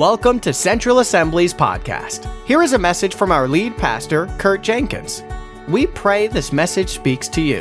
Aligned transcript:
Welcome 0.00 0.40
to 0.40 0.54
Central 0.54 1.00
Assembly's 1.00 1.52
podcast. 1.52 2.26
Here 2.46 2.62
is 2.62 2.72
a 2.72 2.78
message 2.78 3.14
from 3.14 3.30
our 3.30 3.46
lead 3.46 3.76
pastor, 3.76 4.28
Kurt 4.38 4.62
Jenkins. 4.62 5.22
We 5.68 5.88
pray 5.88 6.26
this 6.26 6.54
message 6.54 6.88
speaks 6.88 7.28
to 7.28 7.42
you. 7.42 7.60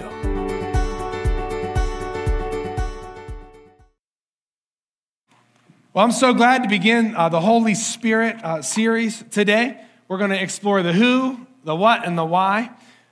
Well, 5.94 6.06
I'm 6.06 6.14
so 6.14 6.34
glad 6.34 6.64
to 6.64 6.70
begin 6.70 7.14
uh, 7.14 7.28
the 7.28 7.42
Holy 7.42 7.76
Spirit 7.76 8.42
uh, 8.42 8.62
series 8.62 9.22
today. 9.32 9.84
We're 10.08 10.18
going 10.18 10.32
to 10.32 10.42
explore 10.42 10.82
the 10.82 10.94
who, 10.94 11.46
the 11.66 11.76
what, 11.76 12.08
and 12.08 12.18
the 12.18 12.24
why. 12.24 12.70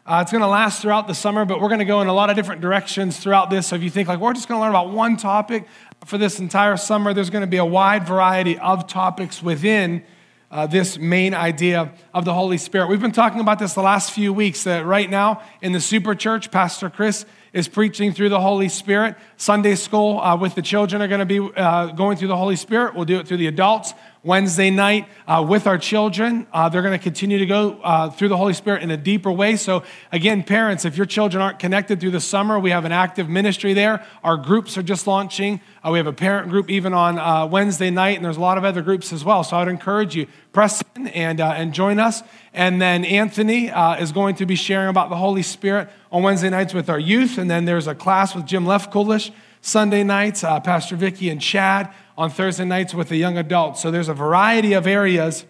Uh, 0.07 0.21
it's 0.21 0.31
going 0.31 0.41
to 0.41 0.47
last 0.47 0.81
throughout 0.81 1.05
the 1.05 1.13
summer, 1.13 1.43
but 1.43 1.59
we're 1.59 1.67
going 1.67 1.79
to 1.79 1.85
go 1.85 1.99
in 1.99 2.07
a 2.07 2.13
lot 2.13 2.29
of 2.29 2.37
different 2.37 2.61
directions 2.61 3.17
throughout 3.17 3.49
this. 3.49 3.67
So 3.67 3.75
if 3.75 3.83
you 3.83 3.89
think 3.89 4.07
like 4.07 4.21
we're 4.21 4.31
just 4.31 4.47
going 4.47 4.57
to 4.57 4.61
learn 4.61 4.69
about 4.69 4.89
one 4.89 5.17
topic 5.17 5.67
for 6.05 6.17
this 6.17 6.39
entire 6.39 6.77
summer, 6.77 7.13
there's 7.13 7.29
going 7.29 7.41
to 7.41 7.47
be 7.47 7.57
a 7.57 7.65
wide 7.65 8.07
variety 8.07 8.57
of 8.57 8.87
topics 8.87 9.43
within 9.43 10.05
uh, 10.49 10.65
this 10.65 10.97
main 10.97 11.33
idea 11.33 11.91
of 12.13 12.23
the 12.23 12.33
Holy 12.33 12.57
Spirit. 12.57 12.87
We've 12.87 13.01
been 13.01 13.11
talking 13.11 13.41
about 13.41 13.59
this 13.59 13.73
the 13.73 13.81
last 13.81 14.13
few 14.13 14.31
weeks. 14.31 14.63
That 14.63 14.85
right 14.85 15.09
now 15.09 15.41
in 15.61 15.73
the 15.73 15.81
Super 15.81 16.15
Church, 16.15 16.51
Pastor 16.51 16.89
Chris 16.89 17.25
is 17.51 17.67
preaching 17.67 18.13
through 18.13 18.29
the 18.29 18.39
Holy 18.39 18.69
Spirit. 18.69 19.17
Sunday 19.35 19.75
school 19.75 20.21
uh, 20.21 20.37
with 20.37 20.55
the 20.55 20.61
children 20.61 21.01
are 21.01 21.09
going 21.09 21.19
to 21.19 21.25
be 21.25 21.39
uh, 21.57 21.87
going 21.87 22.15
through 22.15 22.29
the 22.29 22.37
Holy 22.37 22.55
Spirit. 22.55 22.95
We'll 22.95 23.03
do 23.03 23.19
it 23.19 23.27
through 23.27 23.37
the 23.37 23.47
adults. 23.47 23.93
Wednesday 24.27 24.69
night 24.69 25.07
uh, 25.25 25.43
with 25.47 25.65
our 25.65 25.77
children. 25.77 26.45
Uh, 26.51 26.67
they're 26.67 26.81
going 26.81 26.97
to 26.97 27.01
continue 27.01 27.37
to 27.37 27.45
go 27.45 27.79
uh, 27.81 28.09
through 28.09 28.27
the 28.27 28.35
Holy 28.35 28.53
Spirit 28.53 28.83
in 28.83 28.91
a 28.91 28.97
deeper 28.97 29.31
way. 29.31 29.55
So, 29.55 29.83
again, 30.11 30.43
parents, 30.43 30.83
if 30.83 30.97
your 30.97 31.05
children 31.05 31.41
aren't 31.41 31.59
connected 31.59 32.01
through 32.01 32.11
the 32.11 32.19
summer, 32.19 32.59
we 32.59 32.71
have 32.71 32.83
an 32.83 32.91
active 32.91 33.29
ministry 33.29 33.73
there. 33.73 34.05
Our 34.25 34.35
groups 34.35 34.77
are 34.77 34.83
just 34.83 35.07
launching. 35.07 35.61
Uh, 35.81 35.91
we 35.91 35.97
have 35.97 36.07
a 36.07 36.13
parent 36.13 36.49
group 36.49 36.69
even 36.69 36.93
on 36.93 37.17
uh, 37.17 37.47
Wednesday 37.47 37.89
night, 37.89 38.17
and 38.17 38.25
there's 38.25 38.35
a 38.35 38.41
lot 38.41 38.57
of 38.57 38.65
other 38.65 38.81
groups 38.81 39.13
as 39.13 39.23
well. 39.23 39.45
So, 39.45 39.55
I 39.55 39.59
would 39.59 39.69
encourage 39.69 40.13
you, 40.13 40.27
press 40.51 40.83
in 40.97 41.07
and, 41.07 41.39
uh, 41.39 41.53
and 41.55 41.73
join 41.73 41.97
us. 41.97 42.21
And 42.53 42.81
then 42.81 43.05
Anthony 43.05 43.67
is 43.67 44.11
going 44.11 44.35
to 44.35 44.45
be 44.45 44.55
sharing 44.55 44.89
about 44.89 45.09
the 45.09 45.15
Holy 45.15 45.43
Spirit 45.43 45.87
on 46.11 46.21
Wednesday 46.21 46.49
nights 46.49 46.73
with 46.73 46.89
our 46.89 46.99
youth. 46.99 47.37
And 47.37 47.49
then 47.49 47.63
there's 47.63 47.87
a 47.87 47.95
class 47.95 48.35
with 48.35 48.45
Jim 48.45 48.65
Lefkulish 48.65 49.31
Sunday 49.61 50.03
nights, 50.03 50.41
Pastor 50.41 50.95
Vicky 50.95 51.29
and 51.29 51.41
Chad 51.41 51.93
on 52.17 52.29
Thursday 52.29 52.65
nights 52.65 52.93
with 52.93 53.09
the 53.09 53.17
young 53.17 53.37
adults. 53.37 53.81
So 53.81 53.91
there's 53.91 54.09
a 54.09 54.13
variety 54.13 54.73
of 54.73 54.87
areas. 54.87 55.45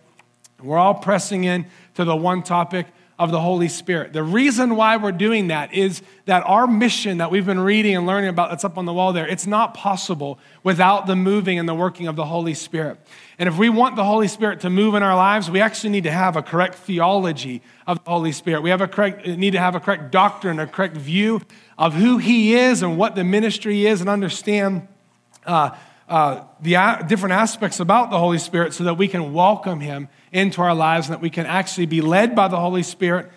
We're 0.61 0.77
all 0.77 0.95
pressing 0.95 1.43
in 1.43 1.67
to 1.95 2.03
the 2.03 2.15
one 2.15 2.43
topic 2.43 2.87
of 3.19 3.31
the 3.31 3.39
Holy 3.39 3.67
Spirit. 3.67 4.13
The 4.13 4.21
reason 4.21 4.75
why 4.75 4.97
we're 4.97 5.11
doing 5.11 5.47
that 5.47 5.73
is 5.73 6.03
that 6.25 6.43
our 6.45 6.67
mission 6.67 7.17
that 7.17 7.31
we've 7.31 7.45
been 7.45 7.59
reading 7.59 7.95
and 7.95 8.05
learning 8.05 8.29
about 8.29 8.51
that's 8.51 8.63
up 8.63 8.77
on 8.77 8.85
the 8.85 8.93
wall 8.93 9.11
there, 9.11 9.27
it's 9.27 9.47
not 9.47 9.73
possible 9.73 10.37
without 10.63 11.07
the 11.07 11.15
moving 11.15 11.57
and 11.57 11.67
the 11.67 11.73
working 11.73 12.07
of 12.07 12.15
the 12.15 12.25
Holy 12.25 12.53
Spirit. 12.53 12.99
And 13.39 13.49
if 13.49 13.57
we 13.57 13.69
want 13.69 13.95
the 13.95 14.03
Holy 14.03 14.27
Spirit 14.27 14.59
to 14.61 14.69
move 14.69 14.93
in 14.93 15.01
our 15.01 15.15
lives, 15.15 15.49
we 15.49 15.61
actually 15.61 15.91
need 15.91 16.03
to 16.03 16.11
have 16.11 16.35
a 16.35 16.43
correct 16.43 16.75
theology 16.75 17.63
of 17.87 18.03
the 18.03 18.09
Holy 18.09 18.31
Spirit. 18.31 18.61
We 18.61 18.69
have 18.69 18.81
a 18.81 18.87
correct, 18.87 19.25
need 19.25 19.51
to 19.51 19.59
have 19.59 19.73
a 19.73 19.79
correct 19.79 20.11
doctrine, 20.11 20.59
a 20.59 20.67
correct 20.67 20.95
view 20.95 21.41
of 21.75 21.95
who 21.95 22.19
He 22.19 22.53
is 22.53 22.83
and 22.83 22.99
what 22.99 23.15
the 23.15 23.23
ministry 23.23 23.87
is, 23.87 23.99
and 23.99 24.09
understand 24.09 24.87
uh, 25.47 25.71
uh, 26.07 26.43
the 26.61 26.75
a- 26.75 27.05
different 27.07 27.33
aspects 27.33 27.79
about 27.79 28.09
the 28.11 28.19
Holy 28.19 28.37
Spirit 28.37 28.73
so 28.73 28.83
that 28.85 28.95
we 28.95 29.07
can 29.07 29.33
welcome 29.33 29.79
Him 29.79 30.07
into 30.31 30.61
our 30.61 30.75
lives 30.75 31.07
and 31.07 31.13
that 31.13 31.21
we 31.21 31.29
can 31.29 31.45
actually 31.45 31.85
be 31.85 32.01
led 32.01 32.35
by 32.35 32.47
the 32.47 32.59
Holy 32.59 32.83
Spirit 32.83 33.29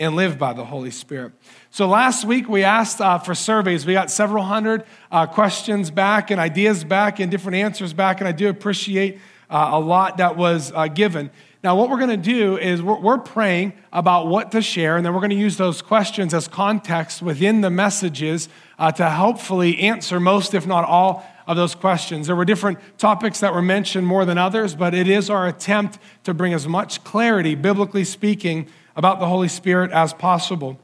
and 0.00 0.14
live 0.14 0.38
by 0.38 0.52
the 0.52 0.64
Holy 0.64 0.90
Spirit. 0.90 1.32
So 1.70 1.86
last 1.88 2.24
week 2.24 2.48
we 2.48 2.62
asked 2.62 3.00
uh, 3.00 3.18
for 3.18 3.34
surveys. 3.34 3.84
We 3.84 3.92
got 3.92 4.10
several 4.10 4.44
hundred 4.44 4.84
uh, 5.10 5.26
questions 5.26 5.90
back 5.90 6.30
and 6.30 6.40
ideas 6.40 6.84
back 6.84 7.20
and 7.20 7.30
different 7.30 7.56
answers 7.56 7.92
back, 7.92 8.20
and 8.20 8.28
I 8.28 8.32
do 8.32 8.48
appreciate 8.48 9.18
uh, 9.50 9.70
a 9.72 9.80
lot 9.80 10.18
that 10.18 10.36
was 10.36 10.72
uh, 10.74 10.88
given. 10.88 11.30
Now, 11.64 11.74
what 11.74 11.90
we're 11.90 11.98
going 11.98 12.10
to 12.10 12.16
do 12.16 12.56
is 12.56 12.80
we're, 12.80 13.00
we're, 13.00 13.18
praying 13.18 13.72
about 13.92 14.28
what 14.28 14.52
to 14.52 14.62
share, 14.62 14.96
and 14.96 15.04
then 15.04 15.12
we're 15.12 15.20
going 15.20 15.30
to 15.30 15.36
use 15.36 15.56
those 15.56 15.82
questions 15.82 16.32
as 16.32 16.46
context 16.46 17.20
within 17.20 17.62
the 17.62 17.70
messages 17.70 18.48
uh, 18.78 18.92
to 18.92 19.10
helpfully 19.10 19.80
answer 19.80 20.20
most, 20.20 20.54
if 20.54 20.68
not 20.68 20.84
all, 20.84 21.26
of 21.48 21.56
those 21.56 21.74
questions. 21.74 22.26
There 22.26 22.36
were 22.36 22.44
different 22.44 22.78
topics 22.98 23.40
that 23.40 23.54
were 23.54 23.62
mentioned 23.62 24.06
more 24.06 24.26
than 24.26 24.36
others, 24.36 24.74
but 24.74 24.94
it 24.94 25.08
is 25.08 25.30
our 25.30 25.48
attempt 25.48 25.98
to 26.24 26.34
bring 26.34 26.52
as 26.52 26.68
much 26.68 27.02
clarity, 27.02 27.54
biblically 27.54 28.04
speaking, 28.04 28.68
about 28.94 29.18
the 29.18 29.26
Holy 29.26 29.48
Spirit 29.48 29.90
as 29.90 30.12
possible. 30.12 30.78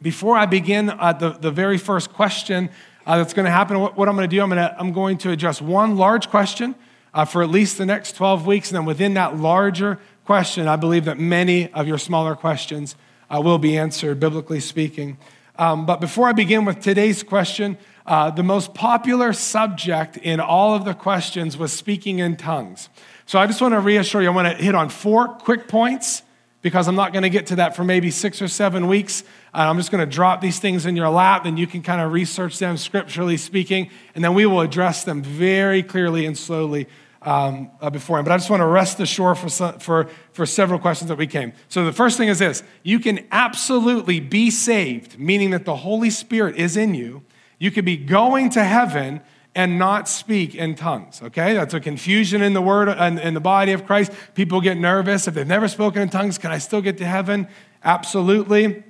Before 0.00 0.36
I 0.36 0.46
begin 0.46 0.88
uh, 0.88 1.12
the, 1.12 1.30
the 1.30 1.50
very 1.50 1.76
first 1.76 2.12
question 2.12 2.70
uh, 3.06 3.18
that's 3.18 3.34
going 3.34 3.44
to 3.44 3.50
happen, 3.50 3.78
what, 3.80 3.98
what 3.98 4.08
I'm 4.08 4.16
going 4.16 4.28
to 4.28 4.34
do, 4.34 4.42
I'm, 4.42 4.48
gonna, 4.48 4.74
I'm 4.78 4.92
going 4.92 5.18
to 5.18 5.30
address 5.30 5.60
one 5.60 5.96
large 5.96 6.30
question 6.30 6.74
uh, 7.12 7.26
for 7.26 7.42
at 7.42 7.50
least 7.50 7.76
the 7.76 7.86
next 7.86 8.16
12 8.16 8.46
weeks. 8.46 8.70
And 8.70 8.76
then 8.76 8.84
within 8.86 9.14
that 9.14 9.36
larger 9.36 9.98
question, 10.24 10.68
I 10.68 10.76
believe 10.76 11.04
that 11.04 11.18
many 11.18 11.70
of 11.72 11.86
your 11.86 11.98
smaller 11.98 12.34
questions 12.34 12.96
uh, 13.28 13.42
will 13.42 13.58
be 13.58 13.76
answered, 13.76 14.18
biblically 14.18 14.60
speaking. 14.60 15.18
Um, 15.58 15.84
but 15.84 16.00
before 16.00 16.28
I 16.28 16.32
begin 16.32 16.64
with 16.64 16.80
today's 16.80 17.22
question, 17.22 17.76
uh, 18.08 18.30
the 18.30 18.42
most 18.42 18.72
popular 18.72 19.34
subject 19.34 20.16
in 20.16 20.40
all 20.40 20.74
of 20.74 20.86
the 20.86 20.94
questions 20.94 21.58
was 21.58 21.74
speaking 21.74 22.20
in 22.20 22.36
tongues. 22.36 22.88
So 23.26 23.38
I 23.38 23.46
just 23.46 23.60
want 23.60 23.74
to 23.74 23.80
reassure 23.80 24.22
you, 24.22 24.28
I 24.28 24.34
want 24.34 24.48
to 24.48 24.64
hit 24.64 24.74
on 24.74 24.88
four 24.88 25.28
quick 25.28 25.68
points 25.68 26.22
because 26.62 26.88
I'm 26.88 26.94
not 26.94 27.12
going 27.12 27.24
to 27.24 27.28
get 27.28 27.48
to 27.48 27.56
that 27.56 27.76
for 27.76 27.84
maybe 27.84 28.10
six 28.10 28.40
or 28.40 28.48
seven 28.48 28.88
weeks. 28.88 29.24
Uh, 29.52 29.58
I'm 29.68 29.76
just 29.76 29.90
going 29.90 30.00
to 30.00 30.10
drop 30.10 30.40
these 30.40 30.58
things 30.58 30.86
in 30.86 30.96
your 30.96 31.10
lap, 31.10 31.44
and 31.44 31.58
you 31.58 31.66
can 31.66 31.82
kind 31.82 32.00
of 32.00 32.10
research 32.10 32.58
them 32.58 32.78
scripturally 32.78 33.36
speaking, 33.36 33.90
and 34.14 34.24
then 34.24 34.32
we 34.32 34.46
will 34.46 34.62
address 34.62 35.04
them 35.04 35.22
very 35.22 35.82
clearly 35.82 36.24
and 36.24 36.36
slowly 36.36 36.88
um, 37.20 37.70
uh, 37.82 37.90
beforehand. 37.90 38.24
But 38.24 38.32
I 38.32 38.38
just 38.38 38.48
want 38.48 38.62
to 38.62 38.66
rest 38.66 38.98
ashore 39.00 39.34
for, 39.34 39.50
some, 39.50 39.78
for, 39.80 40.08
for 40.32 40.46
several 40.46 40.78
questions 40.78 41.10
that 41.10 41.18
we 41.18 41.26
came. 41.26 41.52
So 41.68 41.84
the 41.84 41.92
first 41.92 42.16
thing 42.16 42.28
is 42.28 42.38
this 42.38 42.62
you 42.82 43.00
can 43.00 43.26
absolutely 43.30 44.18
be 44.18 44.50
saved, 44.50 45.18
meaning 45.18 45.50
that 45.50 45.66
the 45.66 45.76
Holy 45.76 46.08
Spirit 46.08 46.56
is 46.56 46.74
in 46.74 46.94
you 46.94 47.22
you 47.58 47.70
could 47.70 47.84
be 47.84 47.96
going 47.96 48.50
to 48.50 48.64
heaven 48.64 49.20
and 49.54 49.78
not 49.78 50.08
speak 50.08 50.54
in 50.54 50.74
tongues. 50.74 51.20
Okay, 51.22 51.54
that's 51.54 51.74
a 51.74 51.80
confusion 51.80 52.42
in 52.42 52.52
the 52.52 52.62
word 52.62 52.88
and 52.88 53.18
in 53.18 53.34
the 53.34 53.40
body 53.40 53.72
of 53.72 53.86
Christ. 53.86 54.12
People 54.34 54.60
get 54.60 54.76
nervous 54.76 55.26
if 55.26 55.34
they've 55.34 55.46
never 55.46 55.68
spoken 55.68 56.02
in 56.02 56.08
tongues. 56.08 56.38
Can 56.38 56.50
I 56.50 56.58
still 56.58 56.80
get 56.80 56.98
to 56.98 57.04
heaven? 57.04 57.48
Absolutely. 57.82 58.84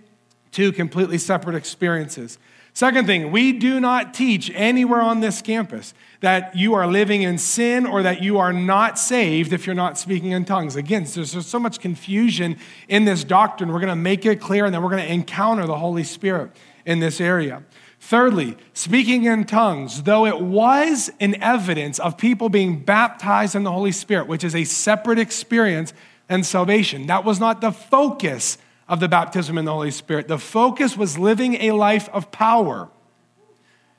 Two 0.52 0.72
completely 0.72 1.18
separate 1.18 1.56
experiences. 1.56 2.38
Second 2.74 3.06
thing, 3.06 3.32
we 3.32 3.52
do 3.52 3.80
not 3.80 4.14
teach 4.14 4.52
anywhere 4.54 5.00
on 5.00 5.20
this 5.20 5.42
campus 5.42 5.94
that 6.20 6.54
you 6.54 6.74
are 6.74 6.86
living 6.86 7.22
in 7.22 7.38
sin 7.38 7.86
or 7.86 8.02
that 8.02 8.22
you 8.22 8.38
are 8.38 8.52
not 8.52 8.98
saved 8.98 9.52
if 9.52 9.66
you're 9.66 9.74
not 9.74 9.98
speaking 9.98 10.30
in 10.30 10.44
tongues. 10.44 10.76
Again, 10.76 11.04
there's, 11.12 11.32
there's 11.32 11.46
so 11.46 11.58
much 11.58 11.80
confusion 11.80 12.56
in 12.88 13.04
this 13.04 13.24
doctrine. 13.24 13.72
We're 13.72 13.80
going 13.80 13.88
to 13.88 13.96
make 13.96 14.24
it 14.26 14.40
clear 14.40 14.64
and 14.64 14.72
then 14.72 14.82
we're 14.82 14.90
going 14.90 15.04
to 15.04 15.12
encounter 15.12 15.66
the 15.66 15.78
Holy 15.78 16.04
Spirit 16.04 16.52
in 16.86 17.00
this 17.00 17.20
area. 17.20 17.64
Thirdly, 18.00 18.56
speaking 18.72 19.24
in 19.24 19.44
tongues, 19.44 20.04
though 20.04 20.24
it 20.24 20.40
was 20.40 21.10
an 21.20 21.40
evidence 21.42 21.98
of 21.98 22.16
people 22.16 22.48
being 22.48 22.80
baptized 22.80 23.54
in 23.54 23.64
the 23.64 23.72
Holy 23.72 23.92
Spirit, 23.92 24.28
which 24.28 24.44
is 24.44 24.54
a 24.54 24.64
separate 24.64 25.18
experience 25.18 25.92
and 26.28 26.46
salvation, 26.46 27.06
that 27.08 27.24
was 27.24 27.40
not 27.40 27.60
the 27.60 27.72
focus 27.72 28.56
of 28.88 29.00
the 29.00 29.08
baptism 29.08 29.58
in 29.58 29.64
the 29.64 29.72
Holy 29.72 29.90
Spirit. 29.90 30.28
The 30.28 30.38
focus 30.38 30.96
was 30.96 31.18
living 31.18 31.54
a 31.56 31.72
life 31.72 32.08
of 32.10 32.30
power. 32.30 32.88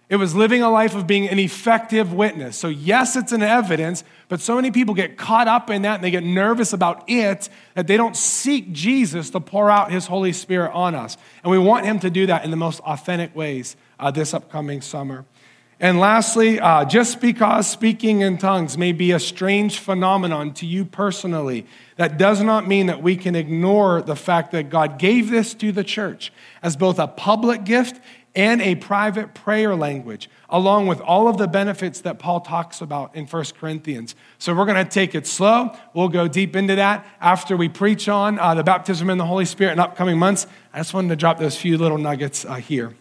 It 0.07 0.15
was 0.15 0.33
living 0.33 0.63
a 0.63 0.71
life 0.71 0.95
of 0.95 1.05
being 1.05 1.29
an 1.29 1.37
effective 1.37 2.11
witness. 2.11 2.57
So, 2.57 2.67
yes, 2.67 3.15
it's 3.15 3.31
an 3.31 3.43
evidence, 3.43 4.03
but 4.27 4.41
so 4.41 4.55
many 4.55 4.71
people 4.71 4.95
get 4.95 5.17
caught 5.17 5.47
up 5.47 5.69
in 5.69 5.83
that 5.83 5.95
and 5.95 6.03
they 6.03 6.09
get 6.09 6.23
nervous 6.23 6.73
about 6.73 7.03
it 7.07 7.47
that 7.75 7.85
they 7.85 7.95
don't 7.95 8.15
seek 8.15 8.71
Jesus 8.71 9.29
to 9.29 9.39
pour 9.39 9.69
out 9.69 9.91
his 9.91 10.07
Holy 10.07 10.33
Spirit 10.33 10.71
on 10.73 10.95
us. 10.95 11.15
And 11.43 11.51
we 11.51 11.59
want 11.59 11.85
him 11.85 11.99
to 11.99 12.09
do 12.09 12.25
that 12.25 12.43
in 12.43 12.49
the 12.49 12.57
most 12.57 12.79
authentic 12.79 13.35
ways 13.35 13.75
uh, 13.99 14.11
this 14.11 14.33
upcoming 14.33 14.81
summer. 14.81 15.25
And 15.81 15.97
lastly, 15.97 16.59
uh, 16.59 16.83
just 16.83 17.21
because 17.21 17.69
speaking 17.69 18.19
in 18.19 18.37
tongues 18.37 18.77
may 18.77 18.91
be 18.91 19.11
a 19.11 19.19
strange 19.19 19.79
phenomenon 19.79 20.53
to 20.55 20.65
you 20.65 20.83
personally, 20.83 21.65
that 21.95 22.17
does 22.17 22.41
not 22.41 22.67
mean 22.67 22.87
that 22.87 23.01
we 23.01 23.15
can 23.15 23.33
ignore 23.33 24.01
the 24.01 24.15
fact 24.15 24.51
that 24.51 24.69
God 24.69 24.99
gave 24.99 25.29
this 25.29 25.53
to 25.55 25.71
the 25.71 25.85
church 25.85 26.33
as 26.61 26.75
both 26.75 26.99
a 26.99 27.07
public 27.07 27.63
gift 27.63 28.01
and 28.35 28.61
a 28.61 28.75
private 28.75 29.33
prayer 29.33 29.73
language, 29.73 30.29
along 30.49 30.87
with 30.87 30.99
all 30.99 31.29
of 31.29 31.37
the 31.37 31.47
benefits 31.47 32.01
that 32.01 32.19
Paul 32.19 32.41
talks 32.41 32.81
about 32.81 33.15
in 33.15 33.25
1 33.25 33.45
Corinthians. 33.57 34.15
So 34.37 34.53
we're 34.53 34.65
going 34.65 34.83
to 34.83 34.89
take 34.89 35.15
it 35.15 35.25
slow. 35.25 35.73
We'll 35.93 36.09
go 36.09 36.27
deep 36.27 36.57
into 36.57 36.75
that 36.75 37.07
after 37.21 37.55
we 37.55 37.69
preach 37.69 38.09
on 38.09 38.37
uh, 38.37 38.53
the 38.53 38.63
baptism 38.63 39.09
in 39.09 39.17
the 39.17 39.25
Holy 39.25 39.45
Spirit 39.45 39.73
in 39.73 39.79
upcoming 39.79 40.19
months. 40.19 40.45
I 40.73 40.79
just 40.79 40.93
wanted 40.93 41.09
to 41.09 41.15
drop 41.15 41.39
those 41.39 41.55
few 41.55 41.77
little 41.77 41.97
nuggets 41.97 42.43
uh, 42.43 42.55
here 42.55 42.93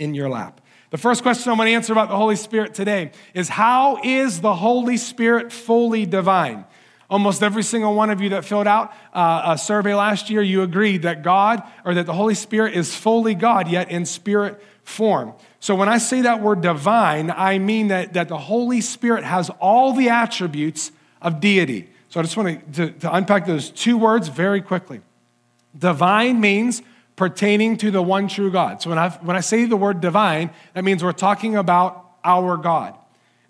in 0.00 0.14
your 0.14 0.28
lap. 0.28 0.60
The 0.90 0.98
first 0.98 1.22
question 1.22 1.52
I 1.52 1.54
want 1.54 1.68
to 1.68 1.72
answer 1.72 1.92
about 1.92 2.08
the 2.08 2.16
Holy 2.16 2.34
Spirit 2.34 2.74
today 2.74 3.12
is 3.32 3.48
How 3.48 4.00
is 4.02 4.40
the 4.40 4.54
Holy 4.54 4.96
Spirit 4.96 5.52
fully 5.52 6.04
divine? 6.04 6.64
Almost 7.08 7.42
every 7.42 7.62
single 7.62 7.94
one 7.94 8.10
of 8.10 8.20
you 8.20 8.30
that 8.30 8.44
filled 8.44 8.66
out 8.66 8.92
uh, 9.12 9.42
a 9.46 9.58
survey 9.58 9.94
last 9.94 10.30
year, 10.30 10.42
you 10.42 10.62
agreed 10.62 11.02
that 11.02 11.22
God 11.22 11.62
or 11.84 11.94
that 11.94 12.06
the 12.06 12.12
Holy 12.12 12.34
Spirit 12.34 12.74
is 12.74 12.94
fully 12.94 13.34
God, 13.34 13.68
yet 13.68 13.90
in 13.90 14.06
spirit 14.06 14.62
form. 14.84 15.34
So 15.58 15.74
when 15.74 15.88
I 15.88 15.98
say 15.98 16.22
that 16.22 16.40
word 16.40 16.60
divine, 16.60 17.30
I 17.30 17.58
mean 17.58 17.88
that, 17.88 18.14
that 18.14 18.28
the 18.28 18.38
Holy 18.38 18.80
Spirit 18.80 19.24
has 19.24 19.50
all 19.60 19.92
the 19.92 20.08
attributes 20.08 20.92
of 21.20 21.40
deity. 21.40 21.90
So 22.08 22.20
I 22.20 22.22
just 22.22 22.36
want 22.36 22.74
to, 22.74 22.90
to, 22.90 23.14
unpack 23.14 23.46
those 23.46 23.70
two 23.70 23.98
words 23.98 24.28
very 24.28 24.60
quickly. 24.60 25.00
Divine 25.76 26.40
means 26.40 26.82
pertaining 27.20 27.76
to 27.76 27.90
the 27.90 28.00
one 28.00 28.28
true 28.28 28.50
God. 28.50 28.80
So 28.80 28.88
when 28.88 28.98
I, 28.98 29.10
when 29.10 29.36
I 29.36 29.40
say 29.40 29.66
the 29.66 29.76
word 29.76 30.00
divine, 30.00 30.48
that 30.72 30.84
means 30.84 31.04
we're 31.04 31.12
talking 31.12 31.54
about 31.54 32.12
our 32.24 32.56
God. 32.56 32.94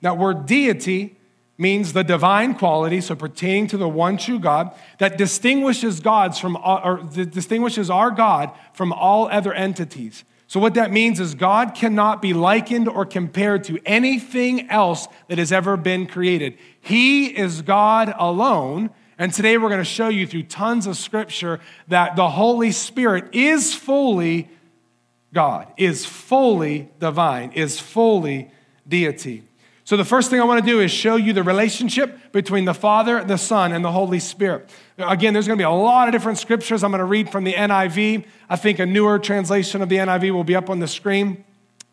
That 0.00 0.18
word 0.18 0.44
deity 0.44 1.16
means 1.56 1.92
the 1.92 2.02
divine 2.02 2.56
quality, 2.56 3.00
so 3.00 3.14
pertaining 3.14 3.68
to 3.68 3.76
the 3.76 3.88
one 3.88 4.16
true 4.16 4.40
God, 4.40 4.74
that 4.98 5.16
distinguishes 5.16 6.00
God's 6.00 6.36
from 6.36 6.56
or 6.56 7.08
distinguishes 7.12 7.90
our 7.90 8.10
God 8.10 8.50
from 8.72 8.92
all 8.92 9.28
other 9.28 9.52
entities. 9.52 10.24
So 10.48 10.58
what 10.58 10.74
that 10.74 10.90
means 10.90 11.20
is 11.20 11.36
God 11.36 11.76
cannot 11.76 12.20
be 12.20 12.32
likened 12.32 12.88
or 12.88 13.06
compared 13.06 13.62
to 13.64 13.78
anything 13.86 14.68
else 14.68 15.06
that 15.28 15.38
has 15.38 15.52
ever 15.52 15.76
been 15.76 16.08
created. 16.08 16.58
He 16.80 17.26
is 17.26 17.62
God 17.62 18.12
alone. 18.18 18.90
And 19.20 19.34
today 19.34 19.58
we're 19.58 19.68
going 19.68 19.82
to 19.82 19.84
show 19.84 20.08
you 20.08 20.26
through 20.26 20.44
tons 20.44 20.86
of 20.86 20.96
scripture 20.96 21.60
that 21.88 22.16
the 22.16 22.30
Holy 22.30 22.72
Spirit 22.72 23.34
is 23.34 23.74
fully 23.74 24.48
God, 25.34 25.68
is 25.76 26.06
fully 26.06 26.88
divine, 26.98 27.52
is 27.52 27.78
fully 27.78 28.50
deity. 28.88 29.44
So, 29.84 29.98
the 29.98 30.06
first 30.06 30.30
thing 30.30 30.40
I 30.40 30.44
want 30.44 30.64
to 30.64 30.70
do 30.70 30.80
is 30.80 30.90
show 30.90 31.16
you 31.16 31.34
the 31.34 31.42
relationship 31.42 32.32
between 32.32 32.64
the 32.64 32.72
Father, 32.72 33.22
the 33.22 33.36
Son, 33.36 33.72
and 33.72 33.84
the 33.84 33.92
Holy 33.92 34.20
Spirit. 34.20 34.70
Again, 34.96 35.34
there's 35.34 35.46
going 35.46 35.58
to 35.58 35.60
be 35.60 35.66
a 35.66 35.70
lot 35.70 36.08
of 36.08 36.12
different 36.12 36.38
scriptures. 36.38 36.82
I'm 36.82 36.90
going 36.90 37.00
to 37.00 37.04
read 37.04 37.30
from 37.30 37.44
the 37.44 37.52
NIV. 37.52 38.24
I 38.48 38.56
think 38.56 38.78
a 38.78 38.86
newer 38.86 39.18
translation 39.18 39.82
of 39.82 39.90
the 39.90 39.96
NIV 39.96 40.32
will 40.32 40.44
be 40.44 40.56
up 40.56 40.70
on 40.70 40.78
the 40.78 40.88
screen. 40.88 41.44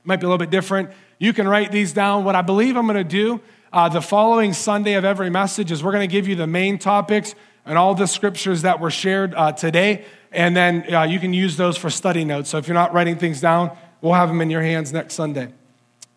Might 0.08 0.22
be 0.22 0.26
a 0.26 0.30
little 0.30 0.38
bit 0.38 0.50
different. 0.50 0.92
You 1.20 1.34
can 1.34 1.50
write 1.50 1.70
these 1.70 1.92
down. 1.92 2.24
What 2.24 2.34
I 2.34 2.42
believe 2.42 2.78
I'm 2.78 2.86
going 2.86 2.96
to 2.96 3.04
do 3.04 3.42
uh, 3.74 3.90
the 3.90 4.02
following 4.02 4.54
Sunday 4.54 4.94
of 4.94 5.04
every 5.04 5.30
message 5.30 5.70
is 5.70 5.84
we're 5.84 5.92
going 5.92 6.08
to 6.08 6.12
give 6.12 6.30
you 6.30 6.36
the 6.38 6.48
main 6.48 6.78
topics 6.78 7.36
and 7.66 7.78
all 7.78 7.94
the 7.94 8.08
scriptures 8.08 8.62
that 8.62 8.80
were 8.80 8.90
shared 8.90 9.36
uh, 9.36 9.52
today. 9.52 10.06
And 10.32 10.56
then 10.56 10.94
uh, 10.94 11.04
you 11.04 11.20
can 11.20 11.34
use 11.34 11.58
those 11.58 11.76
for 11.76 11.90
study 11.90 12.24
notes. 12.24 12.50
So 12.50 12.58
if 12.58 12.70
you're 12.70 12.76
not 12.76 12.94
writing 12.94 13.18
things 13.18 13.42
down, 13.42 13.76
we'll 14.00 14.14
have 14.14 14.30
them 14.30 14.40
in 14.40 14.50
your 14.50 14.62
hands 14.62 14.94
next 14.94 15.16
Sunday. 15.16 15.50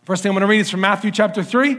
First 0.04 0.22
thing 0.22 0.30
I'm 0.30 0.34
going 0.34 0.42
to 0.42 0.46
read 0.46 0.60
is 0.60 0.70
from 0.70 0.82
Matthew 0.82 1.10
chapter 1.10 1.42
3, 1.42 1.76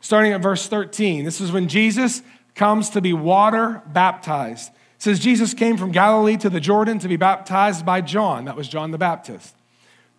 starting 0.00 0.32
at 0.32 0.42
verse 0.42 0.66
13. 0.66 1.24
This 1.24 1.40
is 1.40 1.52
when 1.52 1.68
Jesus 1.68 2.22
comes 2.56 2.90
to 2.90 3.00
be 3.00 3.12
water 3.12 3.82
baptized. 3.86 4.70
It 4.70 5.02
says, 5.02 5.20
Jesus 5.20 5.54
came 5.54 5.76
from 5.76 5.92
Galilee 5.92 6.36
to 6.38 6.50
the 6.50 6.60
Jordan 6.60 6.98
to 6.98 7.06
be 7.06 7.16
baptized 7.16 7.86
by 7.86 8.00
John. 8.00 8.46
That 8.46 8.56
was 8.56 8.66
John 8.66 8.90
the 8.90 8.98
Baptist. 8.98 9.54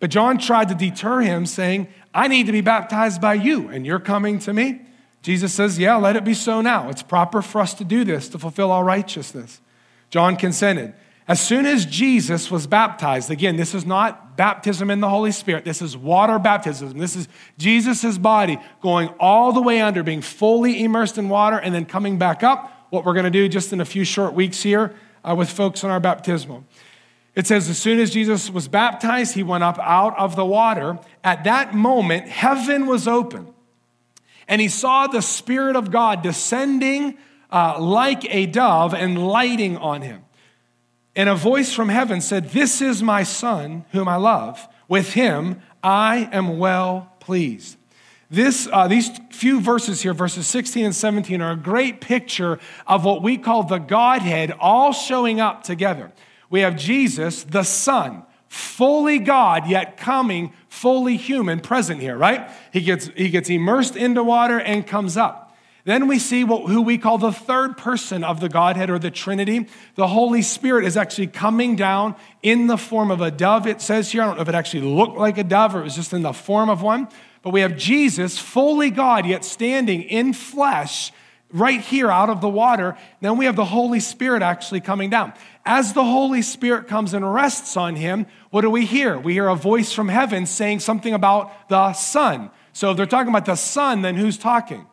But 0.00 0.10
John 0.10 0.38
tried 0.38 0.68
to 0.68 0.74
deter 0.74 1.20
him, 1.20 1.46
saying, 1.46 1.88
I 2.12 2.28
need 2.28 2.46
to 2.46 2.52
be 2.52 2.60
baptized 2.60 3.20
by 3.20 3.34
you, 3.34 3.68
and 3.68 3.86
you're 3.86 4.00
coming 4.00 4.38
to 4.40 4.52
me? 4.52 4.82
Jesus 5.22 5.54
says, 5.54 5.78
Yeah, 5.78 5.96
let 5.96 6.16
it 6.16 6.24
be 6.24 6.34
so 6.34 6.60
now. 6.60 6.90
It's 6.90 7.02
proper 7.02 7.40
for 7.40 7.60
us 7.60 7.74
to 7.74 7.84
do 7.84 8.04
this 8.04 8.28
to 8.30 8.38
fulfill 8.38 8.70
all 8.70 8.84
righteousness. 8.84 9.60
John 10.10 10.36
consented. 10.36 10.94
As 11.26 11.40
soon 11.40 11.64
as 11.64 11.86
Jesus 11.86 12.50
was 12.50 12.66
baptized, 12.66 13.30
again, 13.30 13.56
this 13.56 13.74
is 13.74 13.86
not 13.86 14.36
baptism 14.36 14.90
in 14.90 15.00
the 15.00 15.08
Holy 15.08 15.32
Spirit. 15.32 15.64
This 15.64 15.80
is 15.80 15.96
water 15.96 16.38
baptism. 16.38 16.98
This 16.98 17.16
is 17.16 17.28
Jesus' 17.56 18.18
body 18.18 18.58
going 18.82 19.08
all 19.18 19.52
the 19.52 19.62
way 19.62 19.80
under, 19.80 20.02
being 20.02 20.20
fully 20.20 20.84
immersed 20.84 21.16
in 21.16 21.30
water, 21.30 21.56
and 21.56 21.74
then 21.74 21.86
coming 21.86 22.18
back 22.18 22.42
up. 22.42 22.70
What 22.90 23.06
we're 23.06 23.14
going 23.14 23.24
to 23.24 23.30
do 23.30 23.48
just 23.48 23.72
in 23.72 23.80
a 23.80 23.86
few 23.86 24.04
short 24.04 24.34
weeks 24.34 24.62
here 24.62 24.94
uh, 25.24 25.34
with 25.34 25.48
folks 25.48 25.82
on 25.82 25.90
our 25.90 26.00
baptismal. 26.00 26.64
It 27.34 27.46
says, 27.46 27.68
as 27.68 27.78
soon 27.78 27.98
as 27.98 28.10
Jesus 28.12 28.48
was 28.48 28.68
baptized, 28.68 29.34
he 29.34 29.42
went 29.42 29.64
up 29.64 29.78
out 29.80 30.16
of 30.16 30.36
the 30.36 30.44
water. 30.44 30.98
At 31.24 31.44
that 31.44 31.74
moment, 31.74 32.28
heaven 32.28 32.86
was 32.86 33.08
open, 33.08 33.52
and 34.46 34.60
he 34.60 34.68
saw 34.68 35.06
the 35.06 35.22
Spirit 35.22 35.74
of 35.74 35.90
God 35.90 36.22
descending 36.22 37.18
uh, 37.50 37.80
like 37.80 38.32
a 38.32 38.46
dove 38.46 38.94
and 38.94 39.26
lighting 39.26 39.76
on 39.76 40.02
him. 40.02 40.24
And 41.16 41.28
a 41.28 41.34
voice 41.34 41.72
from 41.72 41.88
heaven 41.88 42.20
said, 42.20 42.50
This 42.50 42.80
is 42.80 43.02
my 43.02 43.22
son 43.22 43.84
whom 43.92 44.08
I 44.08 44.16
love. 44.16 44.68
With 44.88 45.12
him 45.12 45.62
I 45.82 46.28
am 46.32 46.58
well 46.58 47.12
pleased. 47.20 47.76
This, 48.30 48.68
uh, 48.72 48.88
these 48.88 49.10
few 49.30 49.60
verses 49.60 50.02
here, 50.02 50.14
verses 50.14 50.46
16 50.48 50.86
and 50.86 50.94
17, 50.94 51.40
are 51.40 51.52
a 51.52 51.56
great 51.56 52.00
picture 52.00 52.58
of 52.86 53.04
what 53.04 53.22
we 53.22 53.38
call 53.38 53.62
the 53.62 53.78
Godhead 53.78 54.52
all 54.58 54.92
showing 54.92 55.40
up 55.40 55.62
together. 55.62 56.10
We 56.54 56.60
have 56.60 56.76
Jesus, 56.76 57.42
the 57.42 57.64
Son, 57.64 58.22
fully 58.46 59.18
God, 59.18 59.66
yet 59.66 59.96
coming 59.96 60.52
fully 60.68 61.16
human, 61.16 61.58
present 61.58 62.00
here, 62.00 62.16
right? 62.16 62.48
He 62.72 62.80
gets, 62.82 63.10
he 63.16 63.28
gets 63.30 63.50
immersed 63.50 63.96
into 63.96 64.22
water 64.22 64.60
and 64.60 64.86
comes 64.86 65.16
up. 65.16 65.56
Then 65.82 66.06
we 66.06 66.20
see 66.20 66.44
what, 66.44 66.70
who 66.70 66.82
we 66.82 66.96
call 66.96 67.18
the 67.18 67.32
third 67.32 67.76
person 67.76 68.22
of 68.22 68.38
the 68.38 68.48
Godhead 68.48 68.88
or 68.88 69.00
the 69.00 69.10
Trinity. 69.10 69.66
The 69.96 70.06
Holy 70.06 70.42
Spirit 70.42 70.84
is 70.84 70.96
actually 70.96 71.26
coming 71.26 71.74
down 71.74 72.14
in 72.40 72.68
the 72.68 72.78
form 72.78 73.10
of 73.10 73.20
a 73.20 73.32
dove, 73.32 73.66
it 73.66 73.80
says 73.80 74.12
here. 74.12 74.22
I 74.22 74.26
don't 74.26 74.36
know 74.36 74.42
if 74.42 74.48
it 74.48 74.54
actually 74.54 74.82
looked 74.82 75.16
like 75.16 75.38
a 75.38 75.42
dove 75.42 75.74
or 75.74 75.80
it 75.80 75.82
was 75.82 75.96
just 75.96 76.12
in 76.12 76.22
the 76.22 76.32
form 76.32 76.70
of 76.70 76.82
one. 76.82 77.08
But 77.42 77.50
we 77.50 77.62
have 77.62 77.76
Jesus, 77.76 78.38
fully 78.38 78.90
God, 78.90 79.26
yet 79.26 79.44
standing 79.44 80.02
in 80.02 80.32
flesh 80.32 81.10
right 81.54 81.80
here 81.80 82.10
out 82.10 82.28
of 82.30 82.40
the 82.40 82.48
water. 82.48 82.98
Then 83.20 83.38
we 83.38 83.46
have 83.46 83.56
the 83.56 83.64
Holy 83.64 84.00
Spirit 84.00 84.42
actually 84.42 84.80
coming 84.80 85.08
down. 85.08 85.32
As 85.66 85.92
the 85.92 86.04
Holy 86.04 86.42
Spirit 86.42 86.88
comes 86.88 87.14
and 87.14 87.32
rests 87.32 87.76
on 87.76 87.96
him, 87.96 88.26
what 88.50 88.60
do 88.60 88.70
we 88.70 88.84
hear? 88.84 89.18
We 89.18 89.32
hear 89.32 89.48
a 89.48 89.56
voice 89.56 89.92
from 89.92 90.08
heaven 90.08 90.46
saying 90.46 90.80
something 90.80 91.14
about 91.14 91.68
the 91.68 91.92
Son. 91.94 92.50
So 92.72 92.90
if 92.90 92.96
they're 92.96 93.06
talking 93.06 93.30
about 93.30 93.46
the 93.46 93.56
Son, 93.56 94.02
then 94.02 94.16
who's 94.16 94.36
talking? 94.36 94.86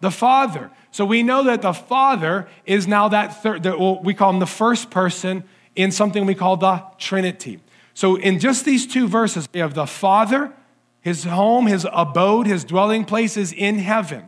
the 0.00 0.10
Father. 0.10 0.70
So 0.90 1.04
we 1.04 1.22
know 1.22 1.44
that 1.44 1.62
the 1.62 1.72
Father 1.72 2.48
is 2.64 2.86
now 2.86 3.08
that 3.08 3.42
third, 3.42 3.64
we 4.04 4.14
call 4.14 4.30
him 4.30 4.38
the 4.38 4.46
first 4.46 4.90
person 4.90 5.44
in 5.74 5.90
something 5.90 6.26
we 6.26 6.34
call 6.34 6.56
the 6.56 6.82
Trinity. 6.98 7.60
So 7.94 8.16
in 8.16 8.38
just 8.38 8.64
these 8.64 8.86
two 8.86 9.08
verses, 9.08 9.48
we 9.52 9.60
have 9.60 9.74
the 9.74 9.86
Father, 9.86 10.52
his 11.00 11.24
home, 11.24 11.66
his 11.66 11.86
abode, 11.92 12.46
his 12.46 12.64
dwelling 12.64 13.04
place 13.04 13.36
is 13.36 13.52
in 13.52 13.78
heaven. 13.78 14.24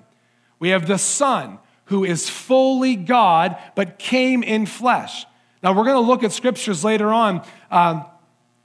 We 0.59 0.71
have 0.71 0.87
the 0.87 0.99
Son, 0.99 1.59
who 1.87 2.05
is 2.05 2.29
fully 2.29 2.97
God, 2.97 3.57
but 3.75 3.99
came 3.99 4.43
in 4.43 4.67
flesh. 4.67 5.27
Now, 5.63 5.73
we're 5.73 5.85
going 5.85 5.97
to 5.97 6.09
look 6.09 6.23
at 6.23 6.33
scriptures 6.33 6.85
later 6.85 7.13
on, 7.13 7.45
um, 7.71 8.05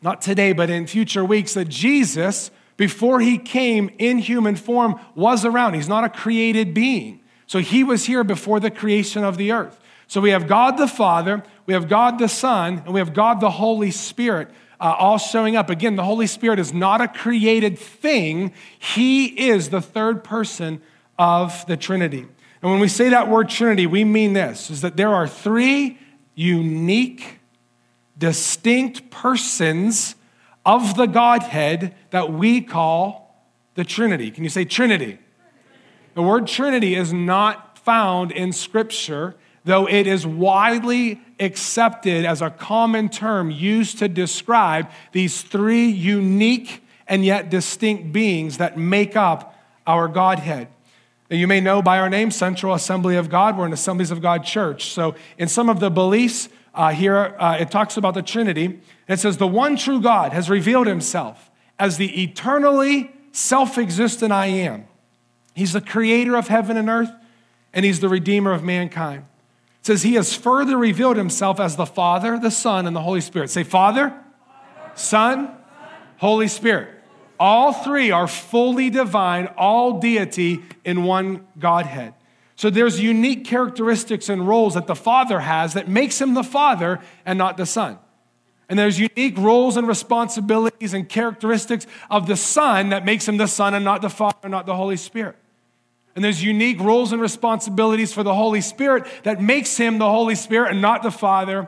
not 0.01 0.21
today, 0.21 0.53
but 0.53 0.69
in 0.69 0.87
future 0.87 1.25
weeks, 1.25 1.53
that 1.53 1.69
Jesus 1.69 2.51
before 2.77 3.19
he 3.19 3.37
came 3.37 3.89
in 3.97 4.17
human 4.17 4.55
form, 4.55 4.99
was 5.15 5.45
around. 5.45 5.73
He's 5.73 5.87
not 5.87 6.03
a 6.03 6.09
created 6.09 6.73
being. 6.73 7.21
So 7.45 7.59
he 7.59 7.83
was 7.83 8.05
here 8.05 8.23
before 8.23 8.59
the 8.59 8.71
creation 8.71 9.23
of 9.23 9.37
the 9.37 9.51
earth. 9.51 9.79
So 10.07 10.21
we 10.21 10.31
have 10.31 10.47
God 10.47 10.77
the 10.77 10.87
Father, 10.87 11.43
we 11.65 11.73
have 11.73 11.87
God 11.87 12.19
the 12.19 12.27
Son, 12.27 12.79
and 12.79 12.93
we 12.93 12.99
have 12.99 13.13
God 13.13 13.39
the 13.39 13.51
Holy 13.51 13.91
Spirit 13.91 14.49
uh, 14.79 14.95
all 14.97 15.17
showing 15.17 15.55
up. 15.55 15.69
Again, 15.69 15.95
the 15.95 16.03
Holy 16.03 16.27
Spirit 16.27 16.59
is 16.59 16.73
not 16.73 17.01
a 17.01 17.07
created 17.07 17.77
thing, 17.77 18.53
He 18.77 19.25
is 19.49 19.69
the 19.69 19.81
third 19.81 20.23
person 20.23 20.81
of 21.17 21.65
the 21.67 21.77
Trinity. 21.77 22.25
And 22.61 22.71
when 22.71 22.79
we 22.79 22.87
say 22.87 23.09
that 23.09 23.29
word 23.29 23.49
Trinity, 23.49 23.87
we 23.87 24.03
mean 24.03 24.33
this 24.33 24.69
is 24.69 24.81
that 24.81 24.97
there 24.97 25.13
are 25.13 25.27
three 25.27 25.99
unique, 26.35 27.39
distinct 28.17 29.09
persons 29.09 30.15
of 30.65 30.95
the 30.95 31.05
Godhead 31.05 31.95
that 32.11 32.31
we 32.31 32.61
call 32.61 33.45
the 33.75 33.83
Trinity. 33.83 34.31
Can 34.31 34.43
you 34.43 34.49
say 34.49 34.65
Trinity? 34.65 35.19
The 36.15 36.21
word 36.21 36.47
Trinity 36.47 36.95
is 36.95 37.11
not 37.11 37.77
found 37.79 38.31
in 38.31 38.53
Scripture, 38.53 39.35
though 39.65 39.87
it 39.87 40.07
is 40.07 40.25
widely 40.27 41.21
accepted 41.39 42.25
as 42.25 42.41
a 42.41 42.49
common 42.49 43.09
term 43.09 43.49
used 43.49 43.99
to 43.99 44.07
describe 44.07 44.89
these 45.11 45.41
three 45.41 45.87
unique 45.87 46.83
and 47.07 47.25
yet 47.25 47.49
distinct 47.49 48.13
beings 48.13 48.57
that 48.57 48.77
make 48.77 49.15
up 49.15 49.55
our 49.85 50.07
Godhead. 50.07 50.67
You 51.33 51.47
may 51.47 51.61
know 51.61 51.81
by 51.81 51.97
our 51.97 52.11
name, 52.11 52.29
Central 52.29 52.75
Assembly 52.75 53.15
of 53.15 53.27
God. 53.27 53.57
We're 53.57 53.65
an 53.65 53.73
Assemblies 53.73 54.11
of 54.11 54.21
God 54.21 54.43
church. 54.43 54.91
So, 54.91 55.15
in 55.39 55.47
some 55.47 55.67
of 55.67 55.79
the 55.79 55.89
beliefs 55.89 56.47
uh, 56.75 56.91
here, 56.91 57.35
uh, 57.39 57.57
it 57.59 57.71
talks 57.71 57.97
about 57.97 58.13
the 58.13 58.21
Trinity. 58.21 58.79
It 59.07 59.19
says, 59.19 59.37
The 59.37 59.47
one 59.47 59.75
true 59.75 59.99
God 59.99 60.31
has 60.31 60.47
revealed 60.47 60.85
himself 60.85 61.49
as 61.79 61.97
the 61.97 62.21
eternally 62.21 63.11
self 63.31 63.79
existent 63.79 64.31
I 64.31 64.45
am. 64.45 64.85
He's 65.55 65.73
the 65.73 65.81
creator 65.81 66.35
of 66.35 66.49
heaven 66.49 66.77
and 66.77 66.87
earth, 66.87 67.11
and 67.73 67.83
he's 67.83 67.99
the 67.99 68.09
redeemer 68.09 68.51
of 68.51 68.63
mankind. 68.63 69.25
It 69.79 69.87
says, 69.87 70.03
He 70.03 70.13
has 70.13 70.35
further 70.35 70.77
revealed 70.77 71.17
himself 71.17 71.59
as 71.59 71.77
the 71.77 71.87
Father, 71.87 72.37
the 72.37 72.51
Son, 72.51 72.85
and 72.85 72.95
the 72.95 73.01
Holy 73.01 73.21
Spirit. 73.21 73.49
Say, 73.49 73.63
Father, 73.63 74.09
Father 74.09 74.91
Son, 74.93 75.45
Son, 75.47 75.57
Holy 76.17 76.47
Spirit. 76.47 77.02
All 77.39 77.73
three 77.73 78.11
are 78.11 78.27
fully 78.27 78.89
divine, 78.89 79.47
all 79.57 79.99
deity 79.99 80.63
in 80.85 81.03
one 81.03 81.45
Godhead. 81.59 82.13
So 82.55 82.69
there's 82.69 82.99
unique 82.99 83.45
characteristics 83.45 84.29
and 84.29 84.47
roles 84.47 84.75
that 84.75 84.87
the 84.87 84.95
Father 84.95 85.39
has 85.39 85.73
that 85.73 85.87
makes 85.87 86.21
him 86.21 86.33
the 86.33 86.43
Father 86.43 86.99
and 87.25 87.37
not 87.37 87.57
the 87.57 87.65
Son. 87.65 87.97
And 88.69 88.79
there's 88.79 88.99
unique 88.99 89.37
roles 89.37 89.75
and 89.75 89.87
responsibilities 89.87 90.93
and 90.93 91.07
characteristics 91.09 91.85
of 92.09 92.27
the 92.27 92.37
Son 92.37 92.89
that 92.89 93.05
makes 93.05 93.27
him 93.27 93.37
the 93.37 93.47
Son 93.47 93.73
and 93.73 93.83
not 93.83 94.01
the 94.01 94.09
Father, 94.09 94.47
not 94.47 94.65
the 94.65 94.75
Holy 94.75 94.97
Spirit. 94.97 95.35
And 96.15 96.23
there's 96.23 96.43
unique 96.43 96.79
roles 96.79 97.11
and 97.11 97.21
responsibilities 97.21 98.13
for 98.13 98.23
the 98.23 98.35
Holy 98.35 98.61
Spirit 98.61 99.05
that 99.23 99.41
makes 99.41 99.75
him 99.77 99.97
the 99.97 100.09
Holy 100.09 100.35
Spirit 100.35 100.71
and 100.71 100.81
not 100.81 101.01
the 101.03 101.11
Father 101.11 101.67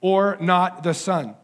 or 0.00 0.36
not 0.40 0.82
the 0.82 0.94
Son. 0.94 1.34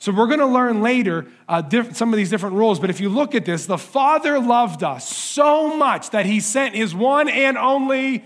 So 0.00 0.12
we're 0.12 0.26
going 0.26 0.38
to 0.38 0.46
learn 0.46 0.80
later 0.80 1.26
uh, 1.48 1.60
diff- 1.60 1.96
some 1.96 2.12
of 2.12 2.16
these 2.16 2.30
different 2.30 2.54
rules. 2.54 2.78
But 2.78 2.90
if 2.90 3.00
you 3.00 3.08
look 3.08 3.34
at 3.34 3.44
this, 3.44 3.66
the 3.66 3.78
Father 3.78 4.38
loved 4.38 4.84
us 4.84 5.08
so 5.08 5.76
much 5.76 6.10
that 6.10 6.24
he 6.24 6.38
sent 6.40 6.74
his 6.74 6.94
one 6.94 7.28
and 7.28 7.58
only 7.58 8.24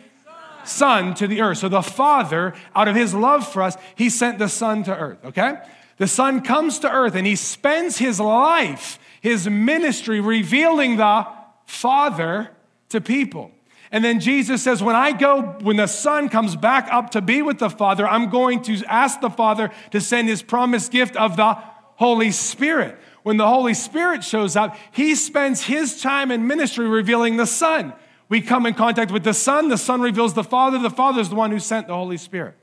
Son 0.64 1.14
to 1.14 1.26
the 1.26 1.40
earth. 1.40 1.58
So 1.58 1.68
the 1.68 1.82
Father, 1.82 2.54
out 2.74 2.88
of 2.88 2.94
his 2.94 3.14
love 3.14 3.50
for 3.50 3.62
us, 3.62 3.76
he 3.94 4.10
sent 4.10 4.38
the 4.38 4.48
Son 4.48 4.84
to 4.84 4.96
earth, 4.96 5.24
okay? 5.24 5.58
The 5.96 6.06
Son 6.06 6.42
comes 6.42 6.78
to 6.80 6.90
earth 6.90 7.14
and 7.14 7.26
he 7.26 7.36
spends 7.36 7.98
his 7.98 8.20
life, 8.20 8.98
his 9.20 9.48
ministry, 9.48 10.20
revealing 10.20 10.96
the 10.96 11.26
Father 11.64 12.50
to 12.90 13.00
people. 13.00 13.50
And 13.92 14.02
then 14.02 14.20
Jesus 14.20 14.62
says, 14.62 14.82
When 14.82 14.96
I 14.96 15.12
go, 15.12 15.42
when 15.60 15.76
the 15.76 15.86
Son 15.86 16.30
comes 16.30 16.56
back 16.56 16.88
up 16.90 17.10
to 17.10 17.20
be 17.20 17.42
with 17.42 17.58
the 17.58 17.68
Father, 17.68 18.08
I'm 18.08 18.30
going 18.30 18.62
to 18.62 18.82
ask 18.86 19.20
the 19.20 19.28
Father 19.28 19.70
to 19.90 20.00
send 20.00 20.28
his 20.28 20.42
promised 20.42 20.90
gift 20.90 21.14
of 21.14 21.36
the 21.36 21.58
Holy 21.96 22.30
Spirit. 22.30 22.98
When 23.22 23.36
the 23.36 23.46
Holy 23.46 23.74
Spirit 23.74 24.24
shows 24.24 24.56
up, 24.56 24.76
he 24.90 25.14
spends 25.14 25.64
his 25.64 26.00
time 26.00 26.30
in 26.30 26.46
ministry 26.46 26.88
revealing 26.88 27.36
the 27.36 27.46
Son. 27.46 27.92
We 28.30 28.40
come 28.40 28.64
in 28.64 28.72
contact 28.72 29.12
with 29.12 29.24
the 29.24 29.34
Son, 29.34 29.68
the 29.68 29.76
Son 29.76 30.00
reveals 30.00 30.32
the 30.32 30.42
Father, 30.42 30.78
the 30.78 30.90
Father 30.90 31.20
is 31.20 31.28
the 31.28 31.36
one 31.36 31.50
who 31.50 31.60
sent 31.60 31.86
the 31.86 31.94
Holy 31.94 32.16
Spirit. 32.16 32.54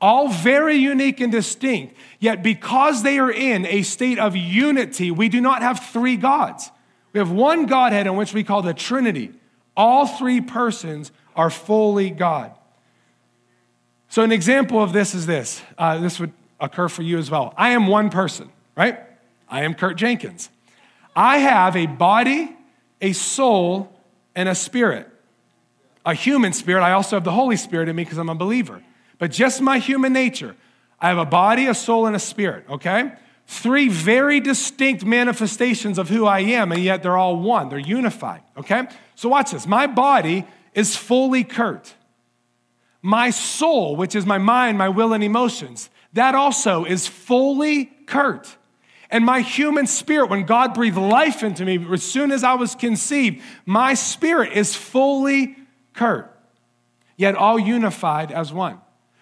All 0.00 0.28
very 0.28 0.76
unique 0.76 1.20
and 1.20 1.30
distinct, 1.30 1.94
yet 2.18 2.42
because 2.42 3.02
they 3.02 3.18
are 3.18 3.30
in 3.30 3.66
a 3.66 3.82
state 3.82 4.18
of 4.18 4.34
unity, 4.34 5.10
we 5.10 5.28
do 5.28 5.42
not 5.42 5.60
have 5.60 5.80
three 5.80 6.16
gods. 6.16 6.70
We 7.12 7.18
have 7.18 7.30
one 7.30 7.66
Godhead 7.66 8.06
in 8.06 8.16
which 8.16 8.32
we 8.32 8.42
call 8.42 8.62
the 8.62 8.72
Trinity. 8.72 9.34
All 9.76 10.06
three 10.06 10.40
persons 10.40 11.12
are 11.36 11.50
fully 11.50 12.10
God. 12.10 12.52
So, 14.08 14.22
an 14.22 14.32
example 14.32 14.82
of 14.82 14.92
this 14.92 15.14
is 15.14 15.26
this. 15.26 15.62
Uh, 15.78 15.98
this 15.98 16.18
would 16.18 16.32
occur 16.58 16.88
for 16.88 17.02
you 17.02 17.18
as 17.18 17.30
well. 17.30 17.54
I 17.56 17.70
am 17.70 17.86
one 17.86 18.10
person, 18.10 18.50
right? 18.76 18.98
I 19.48 19.62
am 19.62 19.74
Kurt 19.74 19.96
Jenkins. 19.96 20.50
I 21.14 21.38
have 21.38 21.76
a 21.76 21.86
body, 21.86 22.56
a 23.00 23.12
soul, 23.12 23.92
and 24.34 24.48
a 24.48 24.54
spirit. 24.54 25.08
A 26.04 26.14
human 26.14 26.52
spirit. 26.52 26.82
I 26.82 26.92
also 26.92 27.16
have 27.16 27.24
the 27.24 27.32
Holy 27.32 27.56
Spirit 27.56 27.88
in 27.88 27.96
me 27.96 28.04
because 28.04 28.18
I'm 28.18 28.28
a 28.28 28.34
believer. 28.34 28.82
But 29.18 29.30
just 29.30 29.60
my 29.60 29.78
human 29.78 30.12
nature. 30.12 30.56
I 30.98 31.08
have 31.08 31.18
a 31.18 31.26
body, 31.26 31.66
a 31.66 31.74
soul, 31.74 32.06
and 32.06 32.14
a 32.14 32.20
spirit, 32.20 32.64
okay? 32.68 33.12
Three 33.50 33.88
very 33.88 34.38
distinct 34.38 35.04
manifestations 35.04 35.98
of 35.98 36.08
who 36.08 36.24
I 36.24 36.38
am, 36.38 36.70
and 36.70 36.80
yet 36.80 37.02
they're 37.02 37.16
all 37.16 37.34
one. 37.34 37.68
They're 37.68 37.80
unified, 37.80 38.42
okay? 38.56 38.86
So 39.16 39.28
watch 39.28 39.50
this. 39.50 39.66
My 39.66 39.88
body 39.88 40.46
is 40.72 40.94
fully 40.94 41.42
Kurt. 41.42 41.92
My 43.02 43.30
soul, 43.30 43.96
which 43.96 44.14
is 44.14 44.24
my 44.24 44.38
mind, 44.38 44.78
my 44.78 44.88
will, 44.88 45.12
and 45.12 45.24
emotions, 45.24 45.90
that 46.12 46.36
also 46.36 46.84
is 46.84 47.08
fully 47.08 47.86
Kurt. 48.06 48.56
And 49.10 49.24
my 49.24 49.40
human 49.40 49.88
spirit, 49.88 50.30
when 50.30 50.46
God 50.46 50.72
breathed 50.72 50.96
life 50.96 51.42
into 51.42 51.64
me, 51.64 51.84
as 51.92 52.04
soon 52.04 52.30
as 52.30 52.44
I 52.44 52.54
was 52.54 52.76
conceived, 52.76 53.42
my 53.66 53.94
spirit 53.94 54.52
is 54.52 54.76
fully 54.76 55.56
Kurt, 55.92 56.32
yet 57.16 57.34
all 57.34 57.58
unified 57.58 58.30
as 58.30 58.52
one. 58.52 58.80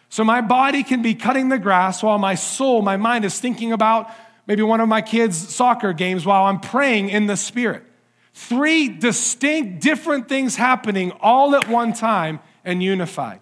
So 0.09 0.25
my 0.25 0.41
body 0.41 0.83
can 0.83 1.03
be 1.03 1.15
cutting 1.15 1.49
the 1.49 1.59
grass 1.59 2.03
while 2.03 2.19
my 2.19 2.35
soul, 2.35 2.83
my 2.83 2.97
mind 2.97 3.25
is 3.25 3.39
thinking 3.39 3.73
about 3.73 4.11
maybe 4.47 4.63
one 4.63 4.81
of 4.81 4.89
my 4.89 5.03
kids' 5.03 5.37
soccer 5.55 5.93
games 5.93 6.25
while 6.25 6.45
I'm 6.45 6.61
praying 6.61 7.11
in 7.11 7.27
the 7.27 7.37
spirit. 7.37 7.85
Three 8.33 8.89
distinct, 8.89 9.83
different 9.83 10.29
things 10.29 10.57
happening 10.57 11.13
all 11.21 11.55
at 11.55 11.69
one 11.69 11.93
time 11.93 12.41
and 12.65 12.83
unified. 12.83 13.41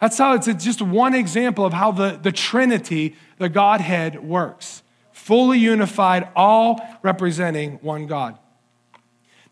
That's 0.00 0.18
how 0.18 0.34
it's 0.34 0.46
just 0.64 0.82
one 0.82 1.14
example 1.14 1.64
of 1.64 1.72
how 1.72 1.92
the, 1.92 2.18
the 2.20 2.32
Trinity, 2.32 3.16
the 3.38 3.48
Godhead, 3.48 4.22
works. 4.22 4.82
Fully 5.12 5.58
unified, 5.58 6.28
all 6.34 6.80
representing 7.02 7.78
one 7.82 8.06
God. 8.06 8.36